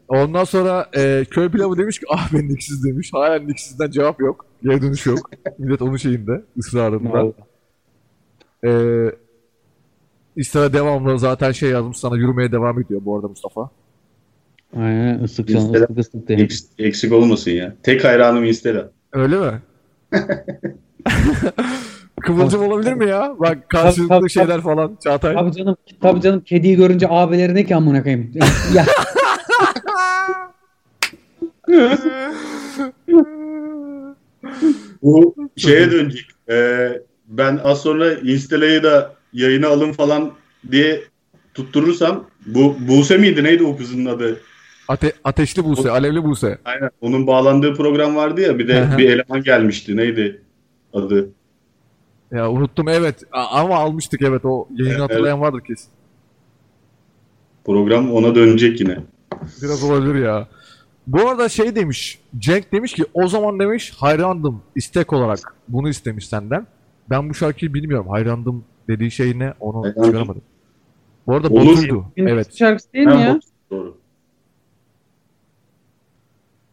Ondan 0.09 0.45
sonra 0.45 0.91
e, 0.97 1.25
köy 1.31 1.51
pilavı 1.51 1.79
demiş 1.79 1.99
ki 1.99 2.07
ah 2.11 2.33
ben 2.33 2.49
niksiz 2.49 2.85
demiş. 2.85 3.11
Hala 3.13 3.39
niksizden 3.39 3.91
cevap 3.91 4.21
yok. 4.21 4.47
Geri 4.63 4.83
dönüş 4.83 5.07
yok. 5.07 5.31
Millet 5.59 5.83
onun 5.83 5.97
şeyinde 5.97 6.45
ısrarında. 6.59 7.33
E, 8.65 8.71
İstara 10.37 10.73
devamlı 10.73 11.19
zaten 11.19 11.53
şey 11.53 11.71
yazmış 11.71 11.97
sana 11.99 12.17
yürümeye 12.17 12.53
devam 12.53 12.81
ediyor 12.81 13.01
bu 13.05 13.17
arada 13.17 13.29
Mustafa. 13.29 13.71
Aynen 14.77 15.25
ıslık 15.25 15.49
canım 15.49 15.63
Instagram- 15.63 15.83
ıslık 15.85 15.99
ıslık 15.99 16.29
demiş. 16.29 16.55
Eks- 16.55 16.87
eksik 16.87 17.13
olmasın 17.13 17.51
ya. 17.51 17.75
Tek 17.83 18.05
hayranım 18.05 18.45
Instagram. 18.45 18.87
Öyle 19.13 19.37
mi? 19.39 19.63
Kıvılcım 22.21 22.63
olabilir 22.63 22.93
mi 22.93 23.09
ya? 23.09 23.35
Bak 23.39 23.49
Tabii, 23.49 23.69
karşılıklı 23.69 24.09
tabii, 24.09 24.31
şeyler 24.31 24.61
falan 24.61 24.99
Çağatay. 25.05 25.35
Tabii 25.35 25.53
canım, 25.53 25.77
tabii 26.01 26.21
canım 26.21 26.41
kediyi 26.41 26.77
görünce 26.77 27.07
abileri 27.11 27.55
ne 27.55 27.65
ki 27.65 27.77
amına 27.77 28.03
koyayım. 28.03 28.33
ya 28.75 28.87
Bu 35.03 35.35
şeye 35.57 35.91
dönecek. 35.91 36.27
Ee, 36.51 36.89
ben 37.29 37.61
az 37.65 37.83
sonra 37.83 38.13
Insta'layı 38.13 38.83
da 38.83 39.15
yayına 39.33 39.69
alın 39.69 39.93
falan 39.93 40.33
diye 40.71 41.01
tutturursam 41.55 42.25
bu 42.47 42.77
Buse 42.89 43.17
miydi 43.17 43.45
neydi 43.45 43.65
o 43.65 43.77
kızın 43.77 44.07
adı? 44.07 44.41
Ate- 44.89 45.13
ateşli 45.25 45.65
Buse, 45.65 45.91
alevli 45.91 46.25
Buse. 46.25 46.59
Aynen. 46.65 46.91
Onun 47.01 47.27
bağlandığı 47.27 47.75
program 47.75 48.17
vardı 48.17 48.41
ya 48.41 48.59
bir 48.59 48.69
de 48.69 48.89
bir 48.99 49.11
eleman 49.11 49.43
gelmişti. 49.43 49.97
Neydi 49.97 50.43
adı? 50.93 51.29
Ya 52.33 52.51
unuttum 52.51 52.89
evet 52.89 53.23
ama 53.33 53.77
almıştık 53.77 54.23
evet 54.23 54.45
o 54.45 54.69
yayını 54.75 54.93
Evet, 54.93 55.03
hatırlayan 55.03 55.41
vardır 55.41 55.61
kesin. 55.67 55.89
Program 57.65 58.13
ona 58.13 58.35
dönecek 58.35 58.81
yine. 58.81 58.99
Biraz 59.63 59.85
olabilir 59.85 60.15
ya. 60.15 60.49
Bu 61.07 61.29
arada 61.29 61.49
şey 61.49 61.75
demiş, 61.75 62.19
Cenk 62.39 62.73
demiş 62.73 62.93
ki 62.93 63.05
o 63.15 63.29
zaman 63.29 63.59
demiş 63.59 63.93
hayrandım 63.97 64.63
istek 64.77 65.13
olarak 65.13 65.55
bunu 65.69 65.89
istemiş 65.89 66.29
senden. 66.29 66.67
Ben 67.11 67.31
bu 67.31 67.35
şarkıyı 67.35 67.75
bilmiyorum 67.75 68.09
hayrandım 68.09 68.65
dediği 68.89 69.11
şey 69.11 69.39
ne 69.39 69.55
onu 69.61 69.83
Hayrandım. 69.83 70.05
çıkaramadım. 70.05 70.43
Bu 71.27 71.35
arada 71.35 71.49
Olur. 71.49 71.77
Batur'du. 71.77 72.05
Evet. 72.17 72.57
şarkısı 72.57 72.93
değil 72.93 73.07
mi 73.07 73.21
ya? 73.21 73.41
Doğru. 73.71 73.97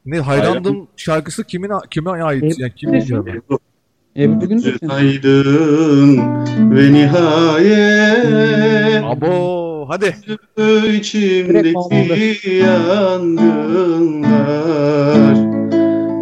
Ne 0.10 0.19
hayrandım 0.19 0.88
şarkısı 0.98 1.44
kimin 1.44 1.72
kime 1.91 2.10
ait 2.11 2.60
yani 2.60 2.73
kim 2.76 2.95
Ebru. 2.95 3.26
bilmiyorum. 3.26 3.60
Ebru 4.18 4.48
Gündeş 4.49 4.81
mi? 4.81 4.90
Aydın 4.91 6.18
ve 6.76 6.94
nihayet 6.94 8.23
Abo 9.03 9.86
hadi. 9.90 10.15
İçimdeki 10.94 12.56
yangınlar 12.56 13.90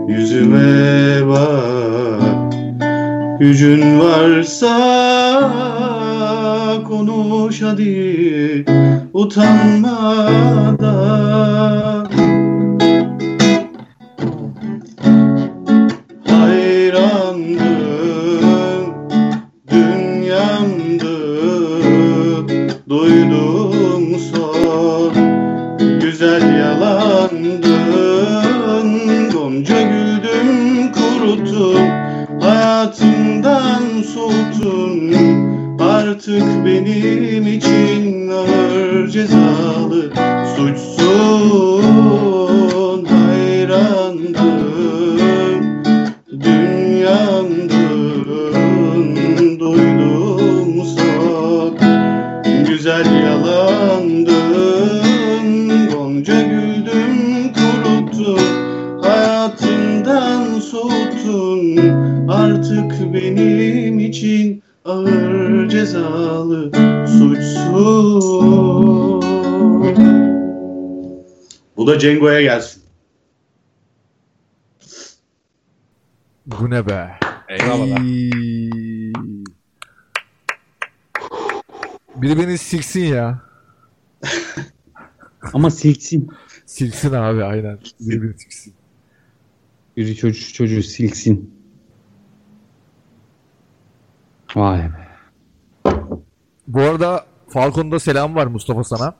Yüzüme 0.10 1.28
bak 1.28 2.54
Gücün 3.40 4.00
varsa 4.00 4.74
konuş 6.88 7.62
hadi 7.62 8.66
utanmadan 9.14 10.68
sultan 34.14 35.14
Artık 35.80 36.44
benim 36.66 37.48
için 37.48 38.30
ağır 38.30 39.08
cezalı 39.08 40.12
Suçsun 40.56 41.86
hayrandım 43.06 44.38
Dünyandın 46.32 47.90
duydum 49.60 50.84
son 50.98 51.78
Güzel 52.68 53.24
yalandın 53.24 54.38
Gonca 55.92 56.42
güldüm 56.42 57.54
kuruttun 57.54 58.40
Hayatımdan 59.02 60.60
soğuttun 60.60 61.78
Artık 62.30 63.14
beni 63.14 63.67
haklı 64.88 66.72
suçsuz. 67.08 68.26
Bu 71.78 71.88
da 71.88 72.00
Cengo'ya 72.00 72.42
gelsin. 72.42 72.84
Bu 76.46 76.70
ne 76.70 76.88
be? 76.88 77.20
Eyvallah. 77.50 78.04
Ey. 78.04 78.32
Biri 82.16 82.38
beni 82.38 82.58
silsin 82.58 83.06
ya. 83.06 83.42
Ama 85.54 85.72
silksin. 85.72 86.32
Silsin 86.66 87.14
abi 87.14 87.44
aynen. 87.44 87.80
Biri 88.00 88.24
beni 88.24 88.40
silsin. 88.40 88.74
Biri 89.98 90.16
çocuğu, 90.16 90.54
çocuğu 90.54 90.84
silksin. 90.84 91.57
Vay 94.56 94.80
be. 94.80 95.08
Bu 96.68 96.82
arada 96.82 97.26
Falcon'da 97.50 98.00
selam 98.00 98.36
var 98.36 98.48
Mustafa 98.48 98.84
sana. 98.84 99.14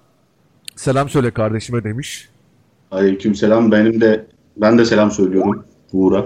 Selam 0.76 1.10
söyle 1.10 1.32
kardeşime 1.32 1.84
demiş. 1.84 2.30
Aleyküm 2.92 3.36
selam. 3.36 3.72
Benim 3.72 4.02
de 4.02 4.28
ben 4.58 4.78
de 4.78 4.86
selam 4.86 5.12
söylüyorum 5.12 5.66
Uğur'a. 5.94 6.26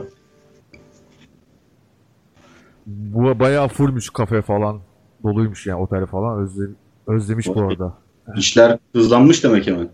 Bu 2.86 3.40
bayağı 3.40 3.68
fullmüş 3.68 4.10
kafe 4.10 4.42
falan. 4.42 4.80
Doluymuş 5.24 5.68
yani 5.68 5.82
otel 5.82 6.06
falan. 6.06 6.40
Özlem, 6.44 6.76
özlemiş 7.08 7.48
bu 7.48 7.62
arada. 7.62 7.94
İşler 8.36 8.78
hızlanmış 8.96 9.44
demek 9.44 9.68
hemen. 9.68 9.90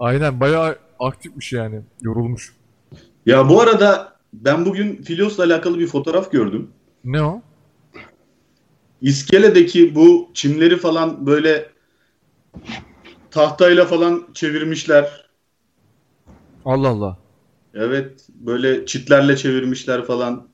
Aynen 0.00 0.40
bayağı 0.40 0.76
aktifmiş 0.98 1.52
yani. 1.52 1.80
Yorulmuş. 2.00 2.56
Ya 3.26 3.48
bu 3.48 3.60
arada 3.60 4.12
ben 4.32 4.64
bugün 4.64 5.02
Filyos'la 5.02 5.44
alakalı 5.44 5.78
bir 5.78 5.86
fotoğraf 5.86 6.32
gördüm. 6.32 6.70
Ne 7.06 7.22
o? 7.22 7.42
İskele'deki 9.00 9.94
bu 9.94 10.30
çimleri 10.34 10.76
falan 10.76 11.26
böyle 11.26 11.70
tahtayla 13.30 13.84
falan 13.84 14.28
çevirmişler. 14.34 15.30
Allah 16.64 16.88
Allah. 16.88 17.18
Evet 17.74 18.28
böyle 18.34 18.86
çitlerle 18.86 19.36
çevirmişler 19.36 20.04
falan. 20.04 20.48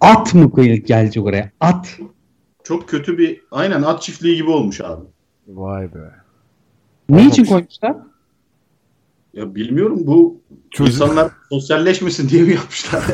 At 0.00 0.34
mı 0.34 0.50
koyup 0.50 0.86
gelecek 0.86 1.24
oraya? 1.24 1.50
At. 1.60 1.98
Çok 2.64 2.88
kötü 2.88 3.18
bir 3.18 3.40
aynen 3.50 3.82
at 3.82 4.02
çiftliği 4.02 4.36
gibi 4.36 4.50
olmuş 4.50 4.80
abi. 4.80 5.04
Vay 5.46 5.94
be. 5.94 6.10
Ne 7.08 7.26
için 7.26 7.44
koymuşlar? 7.44 7.96
Ya 9.34 9.54
bilmiyorum 9.54 9.98
bu 10.02 10.40
Çocuk- 10.70 10.94
insanlar 10.94 11.30
sosyalleşmesin 11.48 12.28
diye 12.28 12.42
mi 12.42 12.54
yapmışlar? 12.54 13.02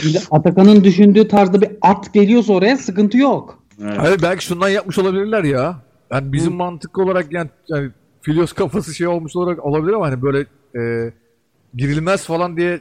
Şimdi 0.00 0.18
Atakan'ın 0.30 0.84
düşündüğü 0.84 1.28
tarzda 1.28 1.62
bir 1.62 1.70
at 1.82 2.14
geliyorsa 2.14 2.52
oraya 2.52 2.76
sıkıntı 2.76 3.18
yok. 3.18 3.62
Evet. 3.82 3.98
Hayır 3.98 4.22
belki 4.22 4.44
şundan 4.44 4.68
yapmış 4.68 4.98
olabilirler 4.98 5.44
ya. 5.44 5.82
Yani 6.10 6.32
bizim 6.32 6.52
mantık 6.52 6.98
olarak 6.98 7.32
yani, 7.32 7.50
yani 7.68 7.90
Filios 8.22 8.52
kafası 8.52 8.94
şey 8.94 9.06
olmuş 9.06 9.36
olarak 9.36 9.64
olabilir 9.64 9.92
ama 9.92 10.06
hani 10.06 10.22
böyle 10.22 10.46
e, 10.76 11.12
girilmez 11.74 12.24
falan 12.24 12.56
diye 12.56 12.80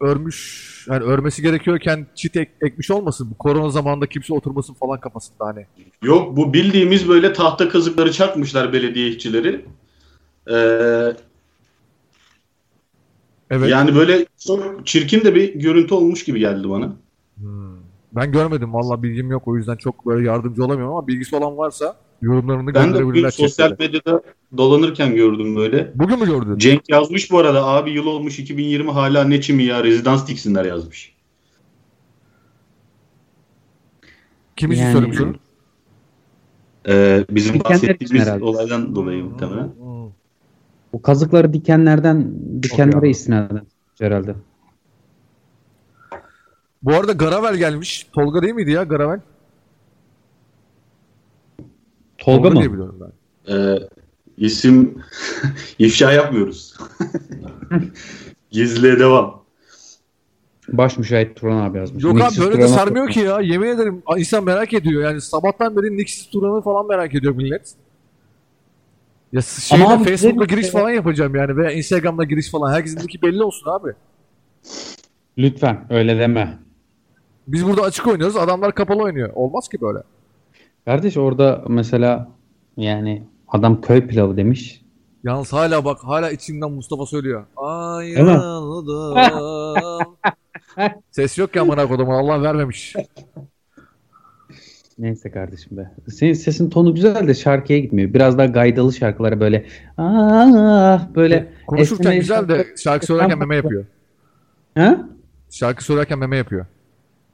örmüş 0.00 0.68
yani 0.90 1.04
örmesi 1.04 1.42
gerekiyorken 1.42 2.06
çit 2.14 2.36
ek- 2.36 2.52
ekmiş 2.62 2.90
olmasın. 2.90 3.28
Bu 3.30 3.38
korona 3.38 3.70
zamanında 3.70 4.06
kimse 4.06 4.34
oturmasın 4.34 4.74
falan 4.74 5.00
kafasında 5.00 5.46
hani. 5.46 5.66
Yok 6.02 6.36
bu 6.36 6.52
bildiğimiz 6.52 7.08
böyle 7.08 7.32
tahta 7.32 7.68
kazıkları 7.68 8.12
çakmışlar 8.12 8.72
belediye 8.72 9.08
işçileri. 9.08 9.64
Ee, 10.52 11.12
Evet. 13.50 13.70
Yani 13.70 13.94
böyle 13.94 14.26
çok 14.46 14.86
çirkin 14.86 15.20
de 15.20 15.34
bir 15.34 15.54
görüntü 15.54 15.94
olmuş 15.94 16.24
gibi 16.24 16.38
geldi 16.38 16.70
bana. 16.70 16.92
Ben 18.12 18.32
görmedim 18.32 18.72
valla 18.74 19.02
bilgim 19.02 19.30
yok 19.30 19.48
o 19.48 19.56
yüzden 19.56 19.76
çok 19.76 20.06
böyle 20.06 20.26
yardımcı 20.26 20.64
olamıyorum 20.64 20.94
ama 20.96 21.06
bilgisi 21.06 21.36
olan 21.36 21.58
varsa 21.58 21.96
yorumlarını 22.22 22.74
Ben 22.74 22.74
de 22.74 22.78
bugün 22.88 22.92
gönderebilirler. 22.98 23.30
sosyal 23.30 23.76
medyada 23.78 24.22
dolanırken 24.56 25.14
gördüm 25.14 25.56
böyle. 25.56 25.92
Bugün 25.94 26.18
mü 26.20 26.26
gördün? 26.26 26.58
Cenk 26.58 26.88
yazmış 26.88 27.30
bu 27.30 27.38
arada 27.38 27.64
abi 27.66 27.90
yıl 27.90 28.06
olmuş 28.06 28.38
2020 28.38 28.90
hala 28.90 29.24
ne 29.24 29.40
çimi 29.40 29.62
ya 29.64 29.84
rezidans 29.84 30.28
diksinler 30.28 30.64
yazmış. 30.64 31.14
Kim 34.56 34.72
için 34.72 34.82
Yani- 34.82 34.92
söylemiş 34.92 35.20
onu? 35.20 35.34
Ee, 36.88 37.24
bizim 37.30 37.60
bahsettiğimiz 37.60 38.28
olaydan 38.42 38.94
dolayı 38.94 39.24
muhtemelen. 39.24 39.70
O 40.92 41.02
kazıkları 41.02 41.52
dikenlerden, 41.52 42.32
dikenlere 42.62 42.98
abi. 42.98 43.10
istinaden 43.10 43.66
herhalde. 44.00 44.34
Bu 46.82 46.94
arada 46.94 47.12
Garavel 47.12 47.56
gelmiş. 47.56 48.06
Tolga 48.12 48.42
değil 48.42 48.54
miydi 48.54 48.70
ya 48.70 48.82
Garavel? 48.82 49.20
Tolga 52.18 52.52
diye 52.52 52.68
mı? 52.68 52.72
biliyorum 52.72 53.00
ben. 53.00 53.12
Ee, 53.54 53.78
isim 54.36 55.02
ifşa 55.78 56.12
yapmıyoruz. 56.12 56.74
Gizliye 58.50 58.98
devam. 58.98 59.38
Baş 60.68 60.98
müşahit 60.98 61.36
Turan 61.36 61.62
abi 61.62 61.78
yazmış. 61.78 62.04
Yok 62.04 62.20
abi 62.20 62.38
böyle 62.38 62.58
de 62.62 62.68
sarmıyor 62.68 63.08
ki 63.08 63.20
ya. 63.20 63.40
Yemin 63.40 63.68
ederim 63.68 64.02
insan 64.16 64.44
merak 64.44 64.72
ediyor. 64.72 65.02
Yani 65.02 65.20
sabahtan 65.20 65.76
beri 65.76 65.96
Nixis 65.96 66.30
Turan'ı 66.30 66.62
falan 66.62 66.86
merak 66.86 67.14
ediyor 67.14 67.34
millet. 67.34 67.74
Ya 69.32 69.42
şeyde 69.42 69.84
Ama 69.84 69.94
abi 69.94 70.04
bir 70.04 70.48
giriş 70.48 70.62
şey. 70.62 70.72
falan 70.72 70.90
yapacağım 70.90 71.34
yani 71.34 71.56
veya 71.56 71.70
Instagram'da 71.70 72.24
giriş 72.24 72.50
falan. 72.50 72.72
Herkesindeki 72.72 73.22
belli 73.22 73.42
olsun 73.42 73.70
abi. 73.70 73.92
Lütfen 75.38 75.86
öyle 75.90 76.18
deme. 76.18 76.58
Biz 77.48 77.66
burada 77.66 77.82
açık 77.82 78.06
oynuyoruz. 78.06 78.36
Adamlar 78.36 78.74
kapalı 78.74 79.02
oynuyor. 79.02 79.30
Olmaz 79.34 79.68
ki 79.68 79.80
böyle. 79.80 79.98
Kardeş 80.84 81.16
orada 81.16 81.64
mesela 81.68 82.28
yani 82.76 83.22
adam 83.48 83.80
köy 83.80 84.06
pilavı 84.06 84.36
demiş. 84.36 84.82
Yalnız 85.24 85.52
hala 85.52 85.84
bak 85.84 85.98
hala 86.04 86.30
içinden 86.30 86.70
Mustafa 86.70 87.06
söylüyor. 87.06 87.46
Ayrıldım. 87.56 89.16
Ses 91.10 91.38
yok 91.38 91.56
ya 91.56 91.62
amına 91.62 91.88
kodumun 91.88 92.14
Allah 92.14 92.42
vermemiş. 92.42 92.94
Neyse 94.98 95.30
kardeşim 95.30 95.76
be. 95.76 95.90
Senin 96.08 96.32
sesin 96.32 96.70
tonu 96.70 96.94
güzel 96.94 97.28
de 97.28 97.34
şarkıya 97.34 97.78
gitmiyor. 97.78 98.14
Biraz 98.14 98.38
daha 98.38 98.46
gaydalı 98.46 98.92
şarkılara 98.92 99.40
böyle 99.40 99.64
ah 99.98 101.14
böyle 101.14 101.48
Konuşurken 101.66 102.02
esnemeli 102.04 102.20
güzel 102.20 102.48
de 102.48 102.66
şarkı- 102.76 103.06
söylerken 103.06 103.38
meme 103.38 103.56
yapıyor. 103.56 103.84
Ha? 104.74 105.08
Şarkı 105.50 105.84
söylerken 105.84 106.18
meme 106.18 106.36
yapıyor. 106.36 106.66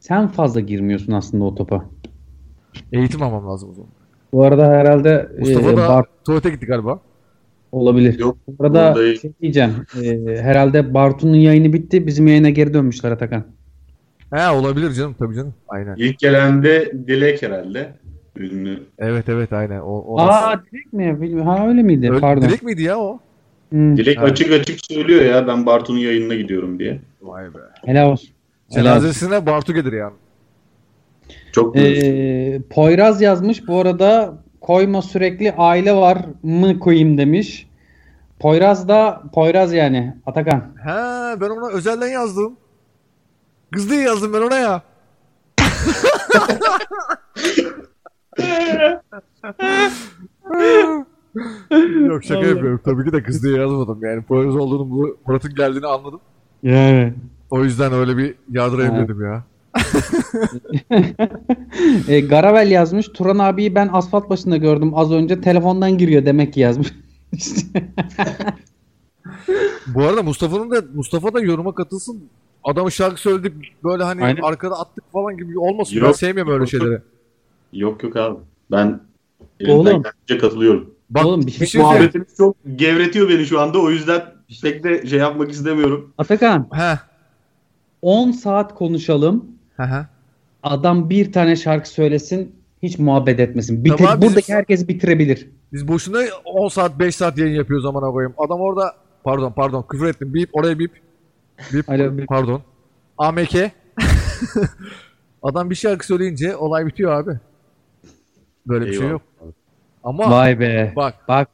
Sen 0.00 0.28
fazla 0.28 0.60
girmiyorsun 0.60 1.12
aslında 1.12 1.44
o 1.44 1.54
topa. 1.54 1.84
Eğitim 2.92 3.22
almam 3.22 3.46
lazım 3.48 3.70
o 3.70 3.74
zaman. 3.74 3.90
Bu 4.32 4.42
arada 4.44 4.68
herhalde 4.70 5.28
Mustafa 5.38 5.70
e, 5.70 5.76
da 5.76 5.88
Bart 5.88 6.06
tuvalete 6.24 6.50
gitti 6.50 6.66
galiba. 6.66 7.00
olabilir. 7.72 8.18
Yok, 8.18 8.36
Bu 8.48 8.64
arada 8.64 8.94
şey 9.16 9.32
diyeceğim. 9.42 9.70
e, 10.02 10.36
herhalde 10.42 10.94
Bartu'nun 10.94 11.34
yayını 11.36 11.72
bitti. 11.72 12.06
Bizim 12.06 12.26
yayına 12.26 12.50
geri 12.50 12.74
dönmüşler 12.74 13.10
Atakan. 13.10 13.44
He 14.34 14.48
olabilir 14.50 14.92
canım 14.92 15.14
tabii 15.18 15.34
canım. 15.34 15.54
Aynen. 15.68 15.94
İlk 15.96 16.18
gelen 16.18 16.62
de 16.62 16.92
Dilek 17.06 17.42
herhalde. 17.42 17.92
Ünlü. 18.36 18.82
Evet 18.98 19.28
evet 19.28 19.52
aynen. 19.52 19.80
O, 19.80 19.84
o 19.98 20.18
Aa 20.20 20.60
direkt 20.72 20.92
mi? 20.92 21.20
Bilmiyorum. 21.20 21.46
Ha 21.46 21.68
öyle 21.68 21.82
miydi? 21.82 22.10
Öyle- 22.10 22.20
Pardon. 22.20 22.48
Direkt 22.48 22.62
miydi 22.62 22.82
ya 22.82 22.98
o? 22.98 23.18
Hmm, 23.70 23.96
Dilek 23.96 24.18
Evet. 24.18 24.30
açık 24.32 24.52
açık 24.52 24.78
söylüyor 24.86 25.24
ya 25.24 25.46
ben 25.46 25.66
Bartu'nun 25.66 25.98
yayınına 25.98 26.34
gidiyorum 26.34 26.78
diye. 26.78 27.00
Vay 27.22 27.44
be. 27.44 27.58
Helal 27.84 28.10
olsun. 28.10 28.28
Helal 28.72 28.96
olsun. 28.96 29.00
Cenazesine 29.00 29.46
Bartu 29.46 29.74
gelir 29.74 29.92
yani. 29.92 30.12
Çok 31.52 31.76
Ee, 31.76 32.60
Poyraz 32.70 33.22
yazmış. 33.22 33.68
Bu 33.68 33.80
arada 33.80 34.34
koyma 34.60 35.02
sürekli 35.02 35.52
aile 35.52 35.92
var 35.94 36.18
mı 36.42 36.78
koyayım 36.78 37.18
demiş. 37.18 37.66
Poyraz 38.40 38.88
da 38.88 39.22
Poyraz 39.34 39.72
yani 39.72 40.14
Atakan. 40.26 40.60
He 40.84 41.40
ben 41.40 41.50
ona 41.50 41.68
özelden 41.70 42.08
yazdım. 42.08 42.56
Kız 43.74 43.90
diye 43.90 44.00
yazdım 44.00 44.32
ben 44.32 44.40
ona 44.40 44.56
ya. 44.56 44.82
Yok 52.06 52.24
şaka 52.24 52.46
yapıyorum. 52.46 52.80
Tabii 52.84 53.04
ki 53.04 53.12
de 53.12 53.22
kız 53.22 53.44
diye 53.44 53.56
yazmadım. 53.56 53.98
Yani 54.02 54.22
Poyraz 54.22 54.56
olduğunu 54.56 54.90
bu 54.90 55.16
Murat'ın 55.26 55.54
geldiğini 55.54 55.86
anladım. 55.86 56.20
Yani. 56.62 57.14
O 57.50 57.64
yüzden 57.64 57.92
öyle 57.92 58.16
bir 58.16 58.34
yardırayım 58.50 58.98
dedim 58.98 59.22
ya. 59.22 59.44
E, 62.08 62.20
Garavel 62.20 62.70
yazmış. 62.70 63.08
Turan 63.08 63.38
abiyi 63.38 63.74
ben 63.74 63.90
asfalt 63.92 64.30
başında 64.30 64.56
gördüm 64.56 64.92
az 64.94 65.12
önce. 65.12 65.40
Telefondan 65.40 65.98
giriyor 65.98 66.26
demek 66.26 66.52
ki 66.52 66.60
yazmış. 66.60 66.94
Bu 69.86 70.02
arada 70.02 70.22
Mustafa'nın 70.22 70.70
da 70.70 70.82
Mustafa 70.94 71.34
da 71.34 71.40
yoruma 71.40 71.74
katılsın. 71.74 72.28
Adamı 72.64 72.92
şarkı 72.92 73.20
söyledik 73.20 73.54
böyle 73.84 74.02
hani 74.02 74.24
Aynen. 74.24 74.42
arkada 74.42 74.74
attık 74.80 75.12
falan 75.12 75.36
gibi 75.36 75.58
olmasın. 75.58 75.96
Yok. 75.96 76.06
Ben 76.06 76.12
sevmiyorum 76.12 76.52
öyle 76.52 76.60
Yok, 76.60 76.68
şeyleri. 76.70 77.00
Yok 77.72 78.02
yok 78.02 78.16
abi. 78.16 78.38
Ben 78.70 79.00
elimden 79.60 80.02
katılıyorum. 80.40 80.94
Bak 81.10 81.26
Oğlum, 81.26 81.40
bir 81.40 81.46
bir 81.46 81.52
şey- 81.52 81.66
şey, 81.66 81.80
söyleyeyim. 81.80 81.96
Muhabbetiniz 81.96 82.36
çok 82.36 82.56
gevretiyor 82.76 83.28
beni 83.28 83.46
şu 83.46 83.60
anda. 83.60 83.78
O 83.78 83.90
yüzden 83.90 84.22
pek 84.62 84.84
de 84.84 85.06
şey 85.06 85.18
yapmak 85.18 85.50
istemiyorum. 85.50 86.12
Atakan 86.18 86.68
He. 86.72 86.98
10 88.02 88.30
saat 88.30 88.74
konuşalım. 88.74 89.44
He 89.76 89.82
he. 89.82 90.06
Adam 90.62 91.10
bir 91.10 91.32
tane 91.32 91.56
şarkı 91.56 91.88
söylesin. 91.88 92.54
Hiç 92.82 92.98
muhabbet 92.98 93.40
etmesin. 93.40 93.84
Bitir, 93.84 93.96
Tamam, 93.96 94.22
buradaki 94.22 94.54
herkes 94.54 94.88
bitirebilir. 94.88 95.48
Biz 95.72 95.88
boşuna 95.88 96.18
10 96.44 96.68
saat 96.68 96.98
5 96.98 97.16
saat 97.16 97.38
yayın 97.38 97.54
yapıyoruz 97.54 97.86
aman 97.86 98.12
koyayım. 98.12 98.34
Adam 98.38 98.60
orada 98.60 98.94
pardon 99.24 99.52
pardon 99.52 99.84
küfür 99.90 100.06
ettim. 100.06 100.34
Bip 100.34 100.50
oraya 100.52 100.78
bip. 100.78 101.03
Bip 101.72 101.90
Alo, 101.90 102.18
bip. 102.18 102.28
pardon. 102.28 102.62
AMK. 103.18 103.54
Adam 105.42 105.70
bir 105.70 105.74
şarkı 105.74 106.06
söyleyince 106.06 106.56
olay 106.56 106.86
bitiyor 106.86 107.12
abi. 107.12 107.38
Böyle 108.66 108.86
bir 108.86 108.92
şey 108.94 109.08
yok. 109.08 109.22
Ama 110.04 110.30
Vay 110.30 110.60
be. 110.60 110.92
bak 110.96 111.14
Bak 111.28 111.48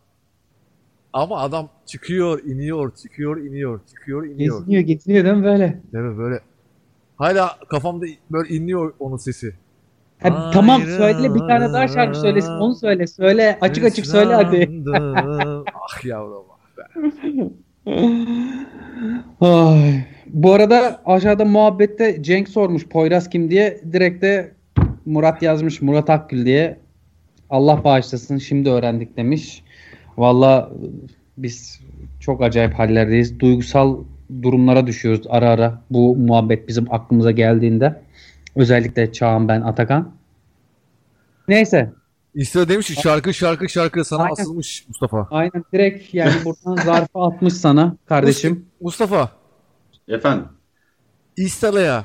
ama 1.13 1.39
adam 1.39 1.69
çıkıyor, 1.87 2.45
iniyor, 2.45 2.95
çıkıyor, 2.97 3.37
iniyor, 3.37 3.81
çıkıyor, 3.87 4.25
iniyor. 4.27 4.59
geziniyor 4.59 4.83
geziniyor 4.83 5.25
değil 5.25 5.37
mi 5.37 5.45
böyle? 5.45 5.81
Değil 5.93 6.05
mi 6.05 6.19
böyle? 6.19 6.41
Hala 7.17 7.59
kafamda 7.69 8.07
böyle 8.31 8.49
inliyor 8.55 8.93
onun 8.99 9.17
sesi. 9.17 9.55
Ha, 10.23 10.51
tamam 10.55 10.83
söyle 10.83 11.35
bir 11.35 11.39
tane 11.39 11.73
daha 11.73 11.89
şarkı 11.89 12.19
söylesin 12.21 12.53
onu 12.53 12.75
söyle. 12.75 13.07
Söyle 13.07 13.59
açık 13.61 13.85
açık 13.85 14.07
söyle 14.07 14.35
hadi. 14.35 14.83
Ah 15.75 16.05
yavrum. 16.05 16.45
Ay. 19.41 20.05
Bu 20.27 20.53
arada 20.53 21.03
aşağıda 21.07 21.45
muhabbette 21.45 22.23
Cenk 22.23 22.49
sormuş 22.49 22.89
Poyraz 22.89 23.31
kim 23.31 23.51
diye. 23.51 23.81
Direkt 23.93 24.23
de 24.23 24.53
Murat 25.07 25.43
yazmış 25.43 25.83
Murat 25.83 26.11
Akgül 26.11 26.47
diye. 26.47 26.79
Allah 27.51 27.85
bağışlasın 27.85 28.39
şimdi 28.39 28.71
öğrendik 28.71 29.17
demiş. 29.17 29.63
Valla 30.19 30.71
biz 31.39 31.81
çok 32.21 32.43
acayip 32.43 32.75
hallerdeyiz. 32.75 33.41
Duygusal 33.41 33.99
durumlara 34.43 34.87
düşüyoruz 34.87 35.27
ara 35.29 35.49
ara. 35.49 35.83
Bu 35.91 36.17
muhabbet 36.17 36.69
bizim 36.69 36.93
aklımıza 36.95 37.31
geldiğinde. 37.31 38.01
Özellikle 38.57 39.13
Çağan 39.13 39.49
ben 39.49 39.61
Atakan. 39.61 40.13
Neyse. 41.49 41.93
İsra 42.35 42.69
demiş 42.69 42.87
ki 42.87 42.95
şarkı 43.03 43.35
şarkı 43.35 43.69
şarkı 43.69 44.05
sana 44.05 44.23
Aynen. 44.23 44.33
asılmış 44.33 44.85
Mustafa. 44.89 45.29
Aynen 45.31 45.65
direkt 45.73 46.15
yani 46.15 46.35
buradan 46.45 46.85
zarfı 46.85 47.19
atmış 47.19 47.55
sana 47.55 47.97
kardeşim. 48.07 48.67
Mustafa 48.81 49.33
Efendim. 50.09 50.49
İsra'ya 51.37 52.05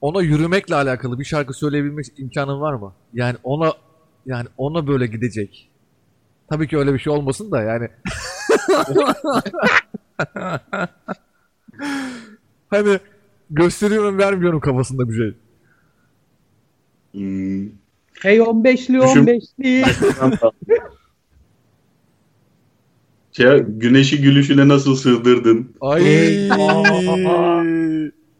ona 0.00 0.22
yürümekle 0.22 0.74
alakalı 0.74 1.18
bir 1.18 1.24
şarkı 1.24 1.54
söyleyebilmek 1.54 2.06
imkanın 2.16 2.60
var 2.60 2.74
mı? 2.74 2.92
Yani 3.14 3.36
ona 3.42 3.72
yani 4.26 4.48
ona 4.56 4.86
böyle 4.86 5.06
gidecek. 5.06 5.70
Tabii 6.50 6.68
ki 6.68 6.78
öyle 6.78 6.94
bir 6.94 6.98
şey 6.98 7.12
olmasın 7.12 7.50
da 7.50 7.62
yani. 7.62 7.88
hani 12.70 12.98
gösteriyorum 13.50 14.18
vermiyorum 14.18 14.60
kafasında 14.60 15.08
bir 15.08 15.14
şey. 15.16 15.34
Hmm, 17.12 17.68
Hey 18.22 18.38
15'li 18.38 19.00
Düşün- 19.00 19.26
15'li. 19.26 19.84
şey, 23.32 23.58
güneşi 23.60 24.20
gülüşüne 24.22 24.68
nasıl 24.68 24.96
sığdırdın? 24.96 25.76
Ay. 25.80 26.48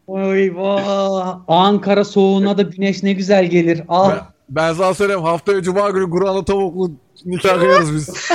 Oy 0.07 0.55
vah. 0.55 1.39
Ankara 1.49 2.05
soğuğuna 2.05 2.59
da 2.59 2.63
güneş 2.63 3.03
ne 3.03 3.13
güzel 3.13 3.51
gelir. 3.51 3.79
ben, 3.79 3.85
Ah. 3.89 4.31
ben 4.51 4.73
sana 4.73 4.95
söyleyeyim 4.95 5.23
haftaya 5.23 5.63
cuma 5.63 5.91
günü 5.91 6.11
Kur'an'la 6.11 6.45
tavuklu 6.45 6.93
nikah 7.27 7.59
kıyarız 7.61 7.95
biz. 7.95 8.31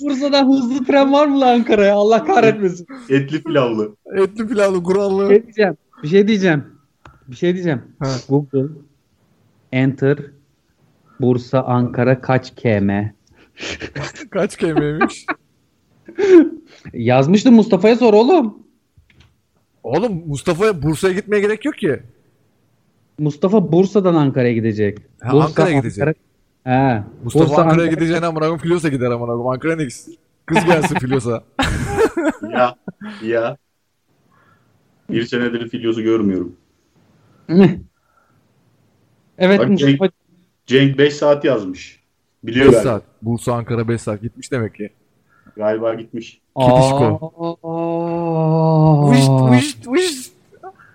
Bursa'dan 0.00 0.48
hızlı 0.52 0.84
tren 0.84 1.12
var 1.12 1.26
mı 1.26 1.40
lan 1.40 1.48
Ankara'ya? 1.58 1.94
Allah 1.94 2.24
kahretmesin. 2.24 2.86
Etli 3.08 3.42
pilavlı. 3.42 3.96
Etli 4.16 4.48
pilavlı 4.48 4.78
Bir 4.80 4.84
Kur'anlı. 4.84 5.28
şey 5.28 5.42
diyeceğim. 5.42 5.76
Bir 6.02 6.08
şey 6.08 6.28
diyeceğim. 6.28 6.64
Bir 7.28 7.36
şey 7.36 7.54
diyeceğim. 7.54 7.82
Ha. 7.98 8.08
Google 8.28 8.64
Enter 9.72 10.18
Bursa 11.20 11.62
Ankara 11.62 12.20
kaç 12.20 12.54
km? 12.54 12.90
Kaç 14.30 14.56
kelimemiş? 14.56 15.26
Yazmıştım 16.92 17.54
Mustafa'ya 17.54 17.96
sor 17.96 18.14
oğlum. 18.14 18.58
Oğlum 19.82 20.22
Mustafa'ya 20.28 20.82
Bursa'ya 20.82 21.14
gitmeye 21.14 21.40
gerek 21.40 21.64
yok 21.64 21.74
ki. 21.78 22.02
Mustafa 23.18 23.72
Bursa'dan 23.72 24.14
Ankara'ya 24.14 24.52
gidecek. 24.52 24.98
Ha, 25.20 25.32
Bursa, 25.32 25.44
Ankara'ya 25.46 25.78
gidecek. 25.78 26.16
He. 26.64 27.02
Mustafa 27.24 27.44
Bursa, 27.48 27.62
Ankara'ya 27.62 27.82
Ankara- 27.86 27.94
gideceğine 27.94 28.26
amına 28.26 28.38
koyayım 28.40 28.58
Filyos'a 28.58 28.88
gider 28.88 29.06
amına 29.10 29.26
koyayım. 29.26 29.46
Ankara'ya 29.48 29.76
ne 29.76 29.84
gitsin? 29.84 30.16
Kız 30.46 30.64
gelsin 30.64 30.98
Filyos'a. 30.98 31.44
Ya. 32.52 32.76
Ya. 33.24 33.56
Bir 35.10 35.26
senedir 35.26 35.68
Filyos'u 35.68 36.02
görmüyorum. 36.02 36.56
Evet 39.38 39.60
Bak, 39.60 39.68
Mustafa. 39.68 40.10
Cenk 40.66 40.98
5 40.98 41.14
saat 41.14 41.44
yazmış. 41.44 42.00
5 42.44 42.54
Biliyor 42.54 42.72
galiba. 42.72 42.82
saat. 42.82 43.02
Bursa 43.22 43.52
Ankara 43.54 43.88
5 43.88 44.00
saat. 44.00 44.22
Gitmiş 44.22 44.52
demek 44.52 44.74
ki. 44.74 44.90
Galiba 45.56 45.94
gitmiş. 45.94 46.40
Kidişko. 46.58 47.32
Vışt 49.10 49.30
vışt 49.50 49.88
vışt. 49.88 50.32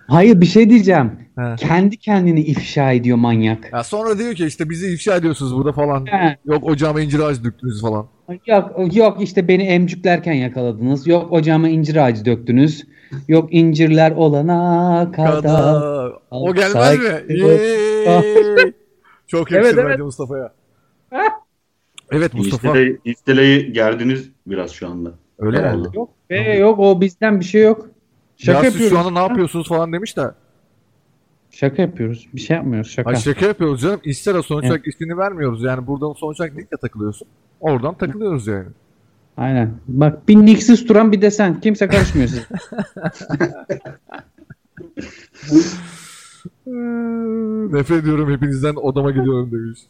Hayır 0.06 0.40
bir 0.40 0.46
şey 0.46 0.70
diyeceğim. 0.70 1.12
He. 1.38 1.56
Kendi 1.56 1.96
kendini 1.96 2.40
ifşa 2.40 2.92
ediyor 2.92 3.16
manyak. 3.16 3.72
Ya 3.72 3.84
sonra 3.84 4.18
diyor 4.18 4.34
ki 4.34 4.46
işte 4.46 4.70
bizi 4.70 4.92
ifşa 4.92 5.16
ediyorsunuz 5.16 5.56
burada 5.56 5.72
falan. 5.72 6.06
He. 6.06 6.38
Yok 6.44 6.64
ocağıma 6.64 7.00
incir 7.00 7.20
ağacı 7.20 7.44
döktünüz 7.44 7.80
falan. 7.80 8.06
Yok 8.46 8.96
yok 8.96 9.22
işte 9.22 9.48
beni 9.48 9.62
emcüklerken 9.62 10.32
yakaladınız. 10.32 11.06
Yok 11.06 11.32
ocağıma 11.32 11.68
incir 11.68 11.96
ağacı 11.96 12.24
döktünüz. 12.24 12.86
Yok 13.28 13.54
incirler 13.54 14.10
olana 14.10 15.12
kadar. 15.16 15.42
Kadar. 15.42 16.12
O 16.30 16.54
gelmez 16.54 16.98
mi? 16.98 18.72
Çok 19.26 19.50
yakışır 19.50 19.66
Evet, 19.66 19.76
bence 19.76 19.88
evet. 19.88 19.98
Mustafa'ya. 19.98 20.52
Evet 22.10 22.34
Mustafa. 22.34 22.68
İsteleyi, 22.68 23.00
isteleyi 23.04 23.72
gerdiniz 23.72 24.28
biraz 24.46 24.70
şu 24.70 24.88
anda. 24.88 25.12
Öyle 25.38 25.58
Herhalde. 25.58 25.88
Yok 25.94 26.10
be 26.30 26.56
yok 26.56 26.78
o 26.78 27.00
bizden 27.00 27.40
bir 27.40 27.44
şey 27.44 27.62
yok. 27.62 27.88
Şaka 28.36 28.58
ya 28.58 28.64
siz 28.64 28.72
yapıyoruz. 28.74 28.96
şu 28.96 28.98
anda 28.98 29.20
ne 29.20 29.28
yapıyorsunuz 29.28 29.68
falan 29.68 29.92
demiş 29.92 30.16
de. 30.16 30.22
Şaka 31.52 31.82
yapıyoruz. 31.82 32.28
Bir 32.34 32.40
şey 32.40 32.56
yapmıyoruz 32.56 32.90
şaka. 32.90 33.10
Ay 33.10 33.16
şaka 33.16 33.46
yapıyoruz 33.46 33.80
canım. 33.80 34.00
İster'e 34.04 34.42
sonuç 34.42 34.64
olarak 34.64 34.86
ismini 34.86 35.18
vermiyoruz. 35.18 35.62
Yani 35.62 35.86
buradan 35.86 36.12
sonuç 36.12 36.40
olarak 36.40 36.56
linkle 36.56 36.76
takılıyorsun. 36.76 37.28
Oradan 37.60 37.94
takılıyoruz 37.94 38.46
yani. 38.46 38.68
Aynen. 39.36 39.70
Bak 39.88 40.28
bir 40.28 40.36
niksiz 40.36 40.88
duran 40.88 41.12
bir 41.12 41.22
desen. 41.22 41.60
Kimse 41.60 41.88
karışmıyor 41.88 42.28
size. 42.28 42.42
Nefret 47.76 48.02
ediyorum 48.02 48.32
hepinizden 48.32 48.74
odama 48.74 49.10
gidiyorum 49.10 49.52
demiş. 49.52 49.80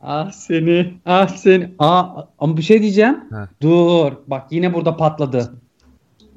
ah 0.00 0.30
seni. 0.30 0.94
Ah 1.06 1.28
seni. 1.28 1.70
Aa, 1.78 2.22
ama 2.38 2.56
bir 2.56 2.62
şey 2.62 2.82
diyeceğim. 2.82 3.16
He. 3.30 3.36
Dur. 3.62 4.12
Bak 4.26 4.46
yine 4.50 4.74
burada 4.74 4.96
patladı. 4.96 5.52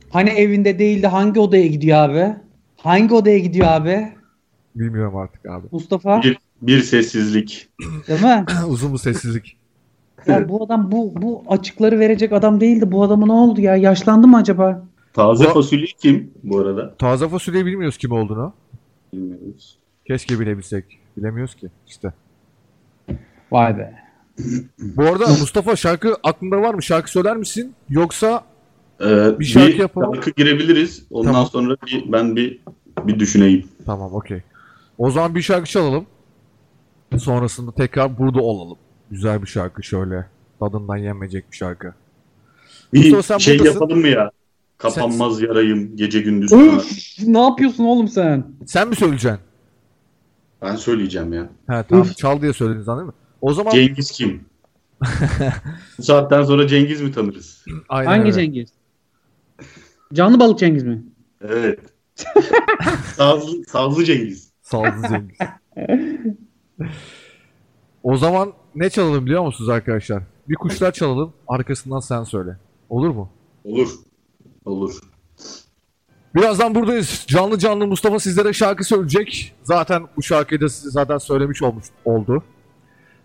Hani 0.10 0.30
evinde 0.30 0.80
değildi 0.80 1.08
hangi 1.08 1.40
odaya 1.40 1.68
gidiyor 1.68 1.98
abi? 1.98 2.36
Hangi 2.84 3.14
odaya 3.14 3.40
gidiyor 3.40 3.68
abi? 3.68 4.08
Bilmiyorum 4.76 5.16
artık 5.18 5.46
abi. 5.46 5.68
Mustafa. 5.72 6.24
Bir, 6.24 6.38
bir 6.62 6.82
sessizlik. 6.82 7.70
Değil 8.08 8.24
mi? 8.24 8.46
Uzun 8.68 8.94
bir 8.94 8.98
sessizlik. 8.98 9.58
Ya 10.28 10.50
bu 10.50 10.64
adam 10.66 10.92
bu 10.92 11.14
bu 11.22 11.44
açıkları 11.48 12.00
verecek 12.00 12.34
adam 12.34 12.62
değildi. 12.62 12.92
Bu 12.92 13.04
adama 13.04 13.26
ne 13.26 13.32
oldu 13.32 13.62
ya? 13.62 13.76
Yaşlandı 13.76 14.28
mı 14.28 14.38
acaba? 14.38 14.86
Taze 15.14 15.46
Bu- 15.46 15.50
fasulye 15.50 15.86
kim 15.86 16.32
bu 16.44 16.60
arada? 16.60 16.96
Taze 16.96 17.30
fasulye 17.30 17.66
bilmiyoruz 17.66 17.98
kim 17.98 18.12
olduğunu. 18.12 18.54
Bilmiyoruz. 19.14 19.78
Keşke 20.08 20.40
bilebilsek. 20.40 21.00
Bilemiyoruz 21.18 21.56
ki 21.56 21.68
işte. 21.88 22.14
Vay 23.52 23.78
be. 23.78 23.94
Bu 24.80 25.04
arada 25.04 25.28
Mustafa 25.28 25.76
şarkı 25.76 26.16
aklında 26.24 26.62
var 26.62 26.74
mı? 26.74 26.84
Şarkı 26.84 27.12
söyler 27.12 27.38
misin? 27.38 27.74
Yoksa 27.90 28.44
Ee, 29.02 29.40
Bir 29.40 29.46
şarkı 29.46 29.78
yapalım. 29.78 30.16
şarkı 30.16 30.32
girebiliriz. 30.32 31.04
Ondan 31.12 31.32
Tamam. 31.32 31.48
sonra 31.48 31.78
bir, 31.88 32.12
ben 32.12 32.36
bir 32.36 32.60
bir 33.08 33.20
düşüneyim. 33.20 33.68
tamam 33.86 34.14
okey. 34.14 34.42
O 34.98 35.12
zaman 35.12 35.36
bir 35.36 35.42
şarkı 35.42 35.70
çalalım. 35.70 36.06
Sonrasında 37.18 37.72
tekrar 37.72 38.18
burada 38.18 38.42
olalım. 38.42 38.78
Güzel 39.12 39.42
bir 39.42 39.48
şarkı 39.48 39.84
şöyle. 39.84 40.26
Tadından 40.60 40.98
yenmeyecek 40.98 41.52
bir 41.52 41.58
şarkı. 41.58 41.94
Bir 42.94 43.00
Mustafa, 43.00 43.24
sen 43.24 43.38
şey 43.38 43.60
buradasın. 43.60 43.80
yapalım 43.80 44.00
mı 44.00 44.08
ya? 44.08 44.32
Kapanmaz 44.78 45.42
yarayım 45.42 45.96
gece 45.96 46.22
gündüz. 46.22 46.52
Üf, 46.54 47.18
ne 47.28 47.40
yapıyorsun 47.42 47.84
oğlum 47.84 48.08
sen? 48.08 48.44
Sen 48.66 48.88
mi 48.88 48.96
söyleyeceksin? 48.96 49.40
Ben 50.62 50.76
söyleyeceğim 50.76 51.34
ya. 51.34 51.50
He 51.70 51.84
tamam 51.90 52.08
çal 52.18 52.42
diye 52.42 52.54
söylediniz 52.54 52.88
değil 52.88 52.98
mi? 53.00 53.12
O 53.42 53.54
zaman 53.54 53.72
Cengiz 53.72 54.12
kim? 54.12 54.42
Bu 55.98 56.04
saatten 56.04 56.44
sonra 56.44 56.68
Cengiz 56.68 57.02
mi 57.02 57.12
tanırız? 57.12 57.66
Aynen 57.90 58.10
Hangi 58.10 58.22
öyle. 58.22 58.34
Cengiz? 58.34 58.70
Canlı 60.14 60.40
balık 60.40 60.60
Cengiz 60.60 60.84
mi? 60.84 61.04
Evet. 61.42 61.80
sazlı, 63.16 63.66
sazlı 63.68 64.06
Cengiz. 64.06 64.52
Sağlıklı 64.62 65.08
Cengiz. 65.08 65.38
o 68.04 68.18
zaman 68.18 68.54
ne 68.76 68.90
çalalım 68.90 69.26
biliyor 69.26 69.44
musunuz 69.46 69.70
arkadaşlar? 69.70 70.24
Bir 70.50 70.56
kuşlar 70.56 70.92
çalalım 70.92 71.34
arkasından 71.48 72.00
sen 72.00 72.24
söyle. 72.24 72.58
Olur 72.90 73.10
mu? 73.10 73.30
Olur. 73.64 73.90
Olur. 74.66 75.00
Birazdan 76.36 76.76
buradayız. 76.76 77.26
Canlı 77.28 77.60
canlı 77.60 77.88
Mustafa 77.88 78.20
sizlere 78.20 78.54
şarkı 78.54 78.84
söyleyecek. 78.84 79.56
Zaten 79.64 80.04
bu 80.18 80.24
şarkıyı 80.24 80.62
da 80.62 80.70
size 80.70 80.90
zaten 80.90 81.18
söylemiş 81.18 81.62
olmuş 81.62 81.86
oldu. 82.06 82.44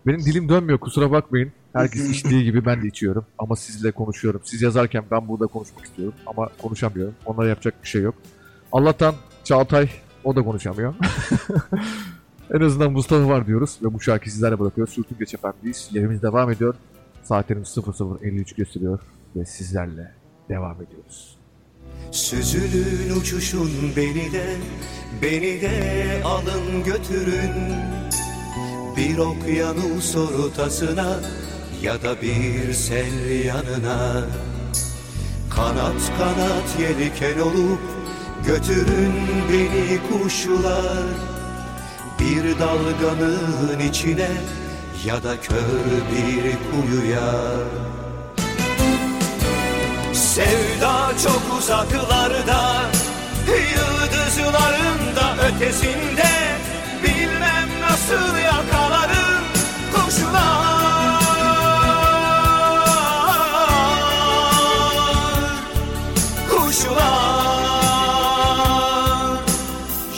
Benim 0.07 0.19
dilim 0.19 0.49
dönmüyor 0.49 0.79
kusura 0.79 1.11
bakmayın. 1.11 1.51
Herkes 1.73 2.09
içtiği 2.09 2.43
gibi 2.43 2.65
ben 2.65 2.81
de 2.81 2.87
içiyorum. 2.87 3.25
Ama 3.37 3.55
sizle 3.55 3.91
konuşuyorum. 3.91 4.41
Siz 4.43 4.61
yazarken 4.61 5.03
ben 5.11 5.27
burada 5.27 5.47
konuşmak 5.47 5.85
istiyorum. 5.85 6.13
Ama 6.25 6.49
konuşamıyorum. 6.61 7.13
Onlara 7.25 7.47
yapacak 7.47 7.83
bir 7.83 7.87
şey 7.87 8.01
yok. 8.01 8.15
Allah'tan 8.71 9.15
Çağatay 9.43 9.89
o 10.23 10.35
da 10.35 10.43
konuşamıyor. 10.43 10.95
en 12.53 12.59
azından 12.61 12.91
Mustafa 12.91 13.27
var 13.27 13.47
diyoruz. 13.47 13.77
Ve 13.83 13.93
bu 13.93 14.01
şarkıyı 14.01 14.31
sizlerle 14.31 14.59
bırakıyoruz. 14.59 14.93
Sürtün 14.93 15.17
Geç 15.19 15.33
Efendiyiz. 15.33 15.89
Yerimiz 15.91 16.21
devam 16.21 16.51
ediyor. 16.51 16.75
Saatlerimiz 17.23 17.67
00.53 17.67 18.55
gösteriyor. 18.55 18.99
Ve 19.35 19.45
sizlerle 19.45 20.11
devam 20.49 20.81
ediyoruz. 20.81 21.37
Süzülün 22.11 23.19
uçuşun 23.19 23.69
beni 23.95 24.31
de 24.31 24.55
Beni 25.21 25.61
de 25.61 26.21
alın 26.25 26.83
götürün 26.85 27.51
Bir 28.97 29.17
okyanus 29.17 30.15
ortasına 30.15 31.19
Ya 31.81 32.01
da 32.01 32.21
bir 32.21 32.73
sel 32.73 33.45
yanına. 33.45 34.23
Kanat 35.49 36.11
kanat 36.17 36.79
yelken 36.79 37.39
olup 37.39 37.79
Götürün 38.47 39.13
beni 39.51 39.99
kuşlar. 40.09 41.03
Bir 42.19 42.59
dalganın 42.59 43.79
içine 43.89 44.31
Ya 45.05 45.23
da 45.23 45.41
kör 45.41 45.91
bir 46.11 46.43
kuyuya. 46.71 47.33
Sevda 50.13 51.11
çok 51.23 51.59
uzaklarda 51.59 52.81
Yıldızların 53.47 55.15
da 55.15 55.35
ötesinde 55.47 56.44
nasıl 58.05 58.37
yakalarım 58.37 59.43
kuşlar 59.93 61.25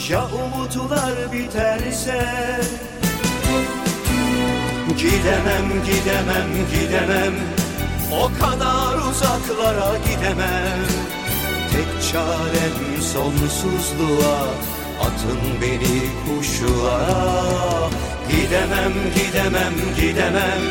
Ya 0.08 0.24
umutlar 0.24 1.32
biterse? 1.32 2.26
Gidemem, 4.98 5.84
gidemem, 5.86 6.50
gidemem. 6.72 7.34
O 8.12 8.30
kadar 8.40 9.10
uzaklara 9.10 9.96
gidemem. 10.06 10.86
Tek 11.72 12.12
çarem 12.12 13.02
sonsuzluğa 13.02 14.77
Atın 15.00 15.40
beni 15.62 16.00
kuşlara. 16.24 17.90
Gidemem, 18.30 18.92
gidemem, 19.14 19.74
gidemem. 19.96 20.62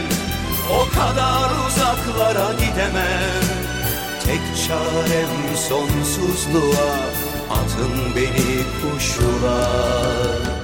O 0.72 0.96
kadar 0.96 1.50
uzaklara 1.68 2.54
gidemem. 2.54 3.44
Tek 4.26 4.68
çarem 4.68 5.56
sonsuzluğa. 5.56 6.98
Atın 7.50 8.16
beni 8.16 8.64
kuşlara 8.82 10.57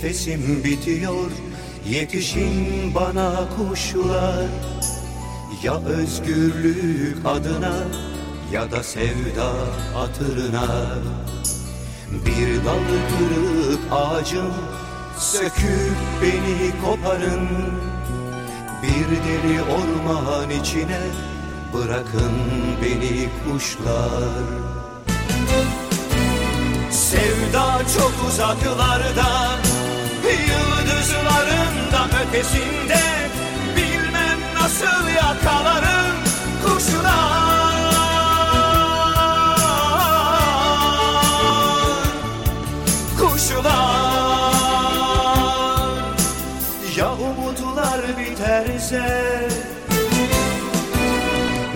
nefesim 0.00 0.64
bitiyor 0.64 1.30
Yetişin 1.88 2.94
bana 2.94 3.48
kuşlar. 3.56 4.46
Ya 5.62 5.80
özgürlük 5.80 7.16
adına 7.24 7.74
Ya 8.52 8.70
da 8.70 8.82
sevda 8.82 9.52
hatırına. 9.94 10.66
Bir 12.26 12.64
dal 12.64 12.86
kırık 13.10 13.80
ağacım 13.92 14.54
Söküp 15.18 15.96
beni 16.22 16.72
koparın. 16.84 17.48
Bir 18.82 19.08
deli 19.24 19.62
orman 19.62 20.50
içine 20.50 21.00
Bırakın 21.74 22.32
beni 22.82 23.28
kuşlar. 23.44 24.44
Sevda 26.90 27.78
çok 27.98 28.12
uzaklarda 28.28 29.69
Yıldızların 30.32 31.92
da 31.92 32.02
ötesinde 32.22 33.02
Bilmem 33.76 34.38
nasıl 34.54 35.08
yakalarım 35.08 36.16
kuşlar 36.64 37.80
Kuşlar 43.20 44.50
Ya 46.96 47.12
umutlar 47.12 48.00
biterse? 48.18 49.48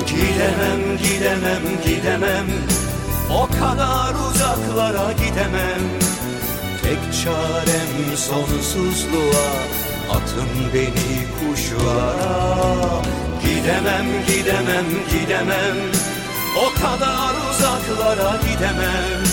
Gidemem, 0.07 0.99
gidemem, 0.99 1.63
gidemem. 1.85 2.47
O 3.31 3.47
kadar 3.47 4.15
uzaklara 4.31 5.13
gidemem 5.13 6.04
Tek 6.95 7.25
çarem 7.25 8.17
sonsuzluğa 8.17 9.51
Atın 10.11 10.49
beni 10.75 11.27
kuşlara. 11.39 13.03
Gidemem, 13.45 14.07
gidemem, 14.27 14.87
gidemem. 15.11 15.77
O 16.57 16.81
kadar 16.81 17.35
uzaklara 17.51 18.37
gidemem. 18.37 19.25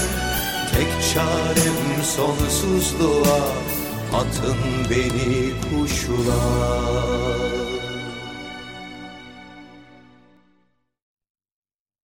Tek 0.74 1.14
çarem 1.14 2.04
sonsuzluğa 2.04 3.42
Atın 4.14 4.58
beni 4.90 5.52
kuşlara 5.62 7.51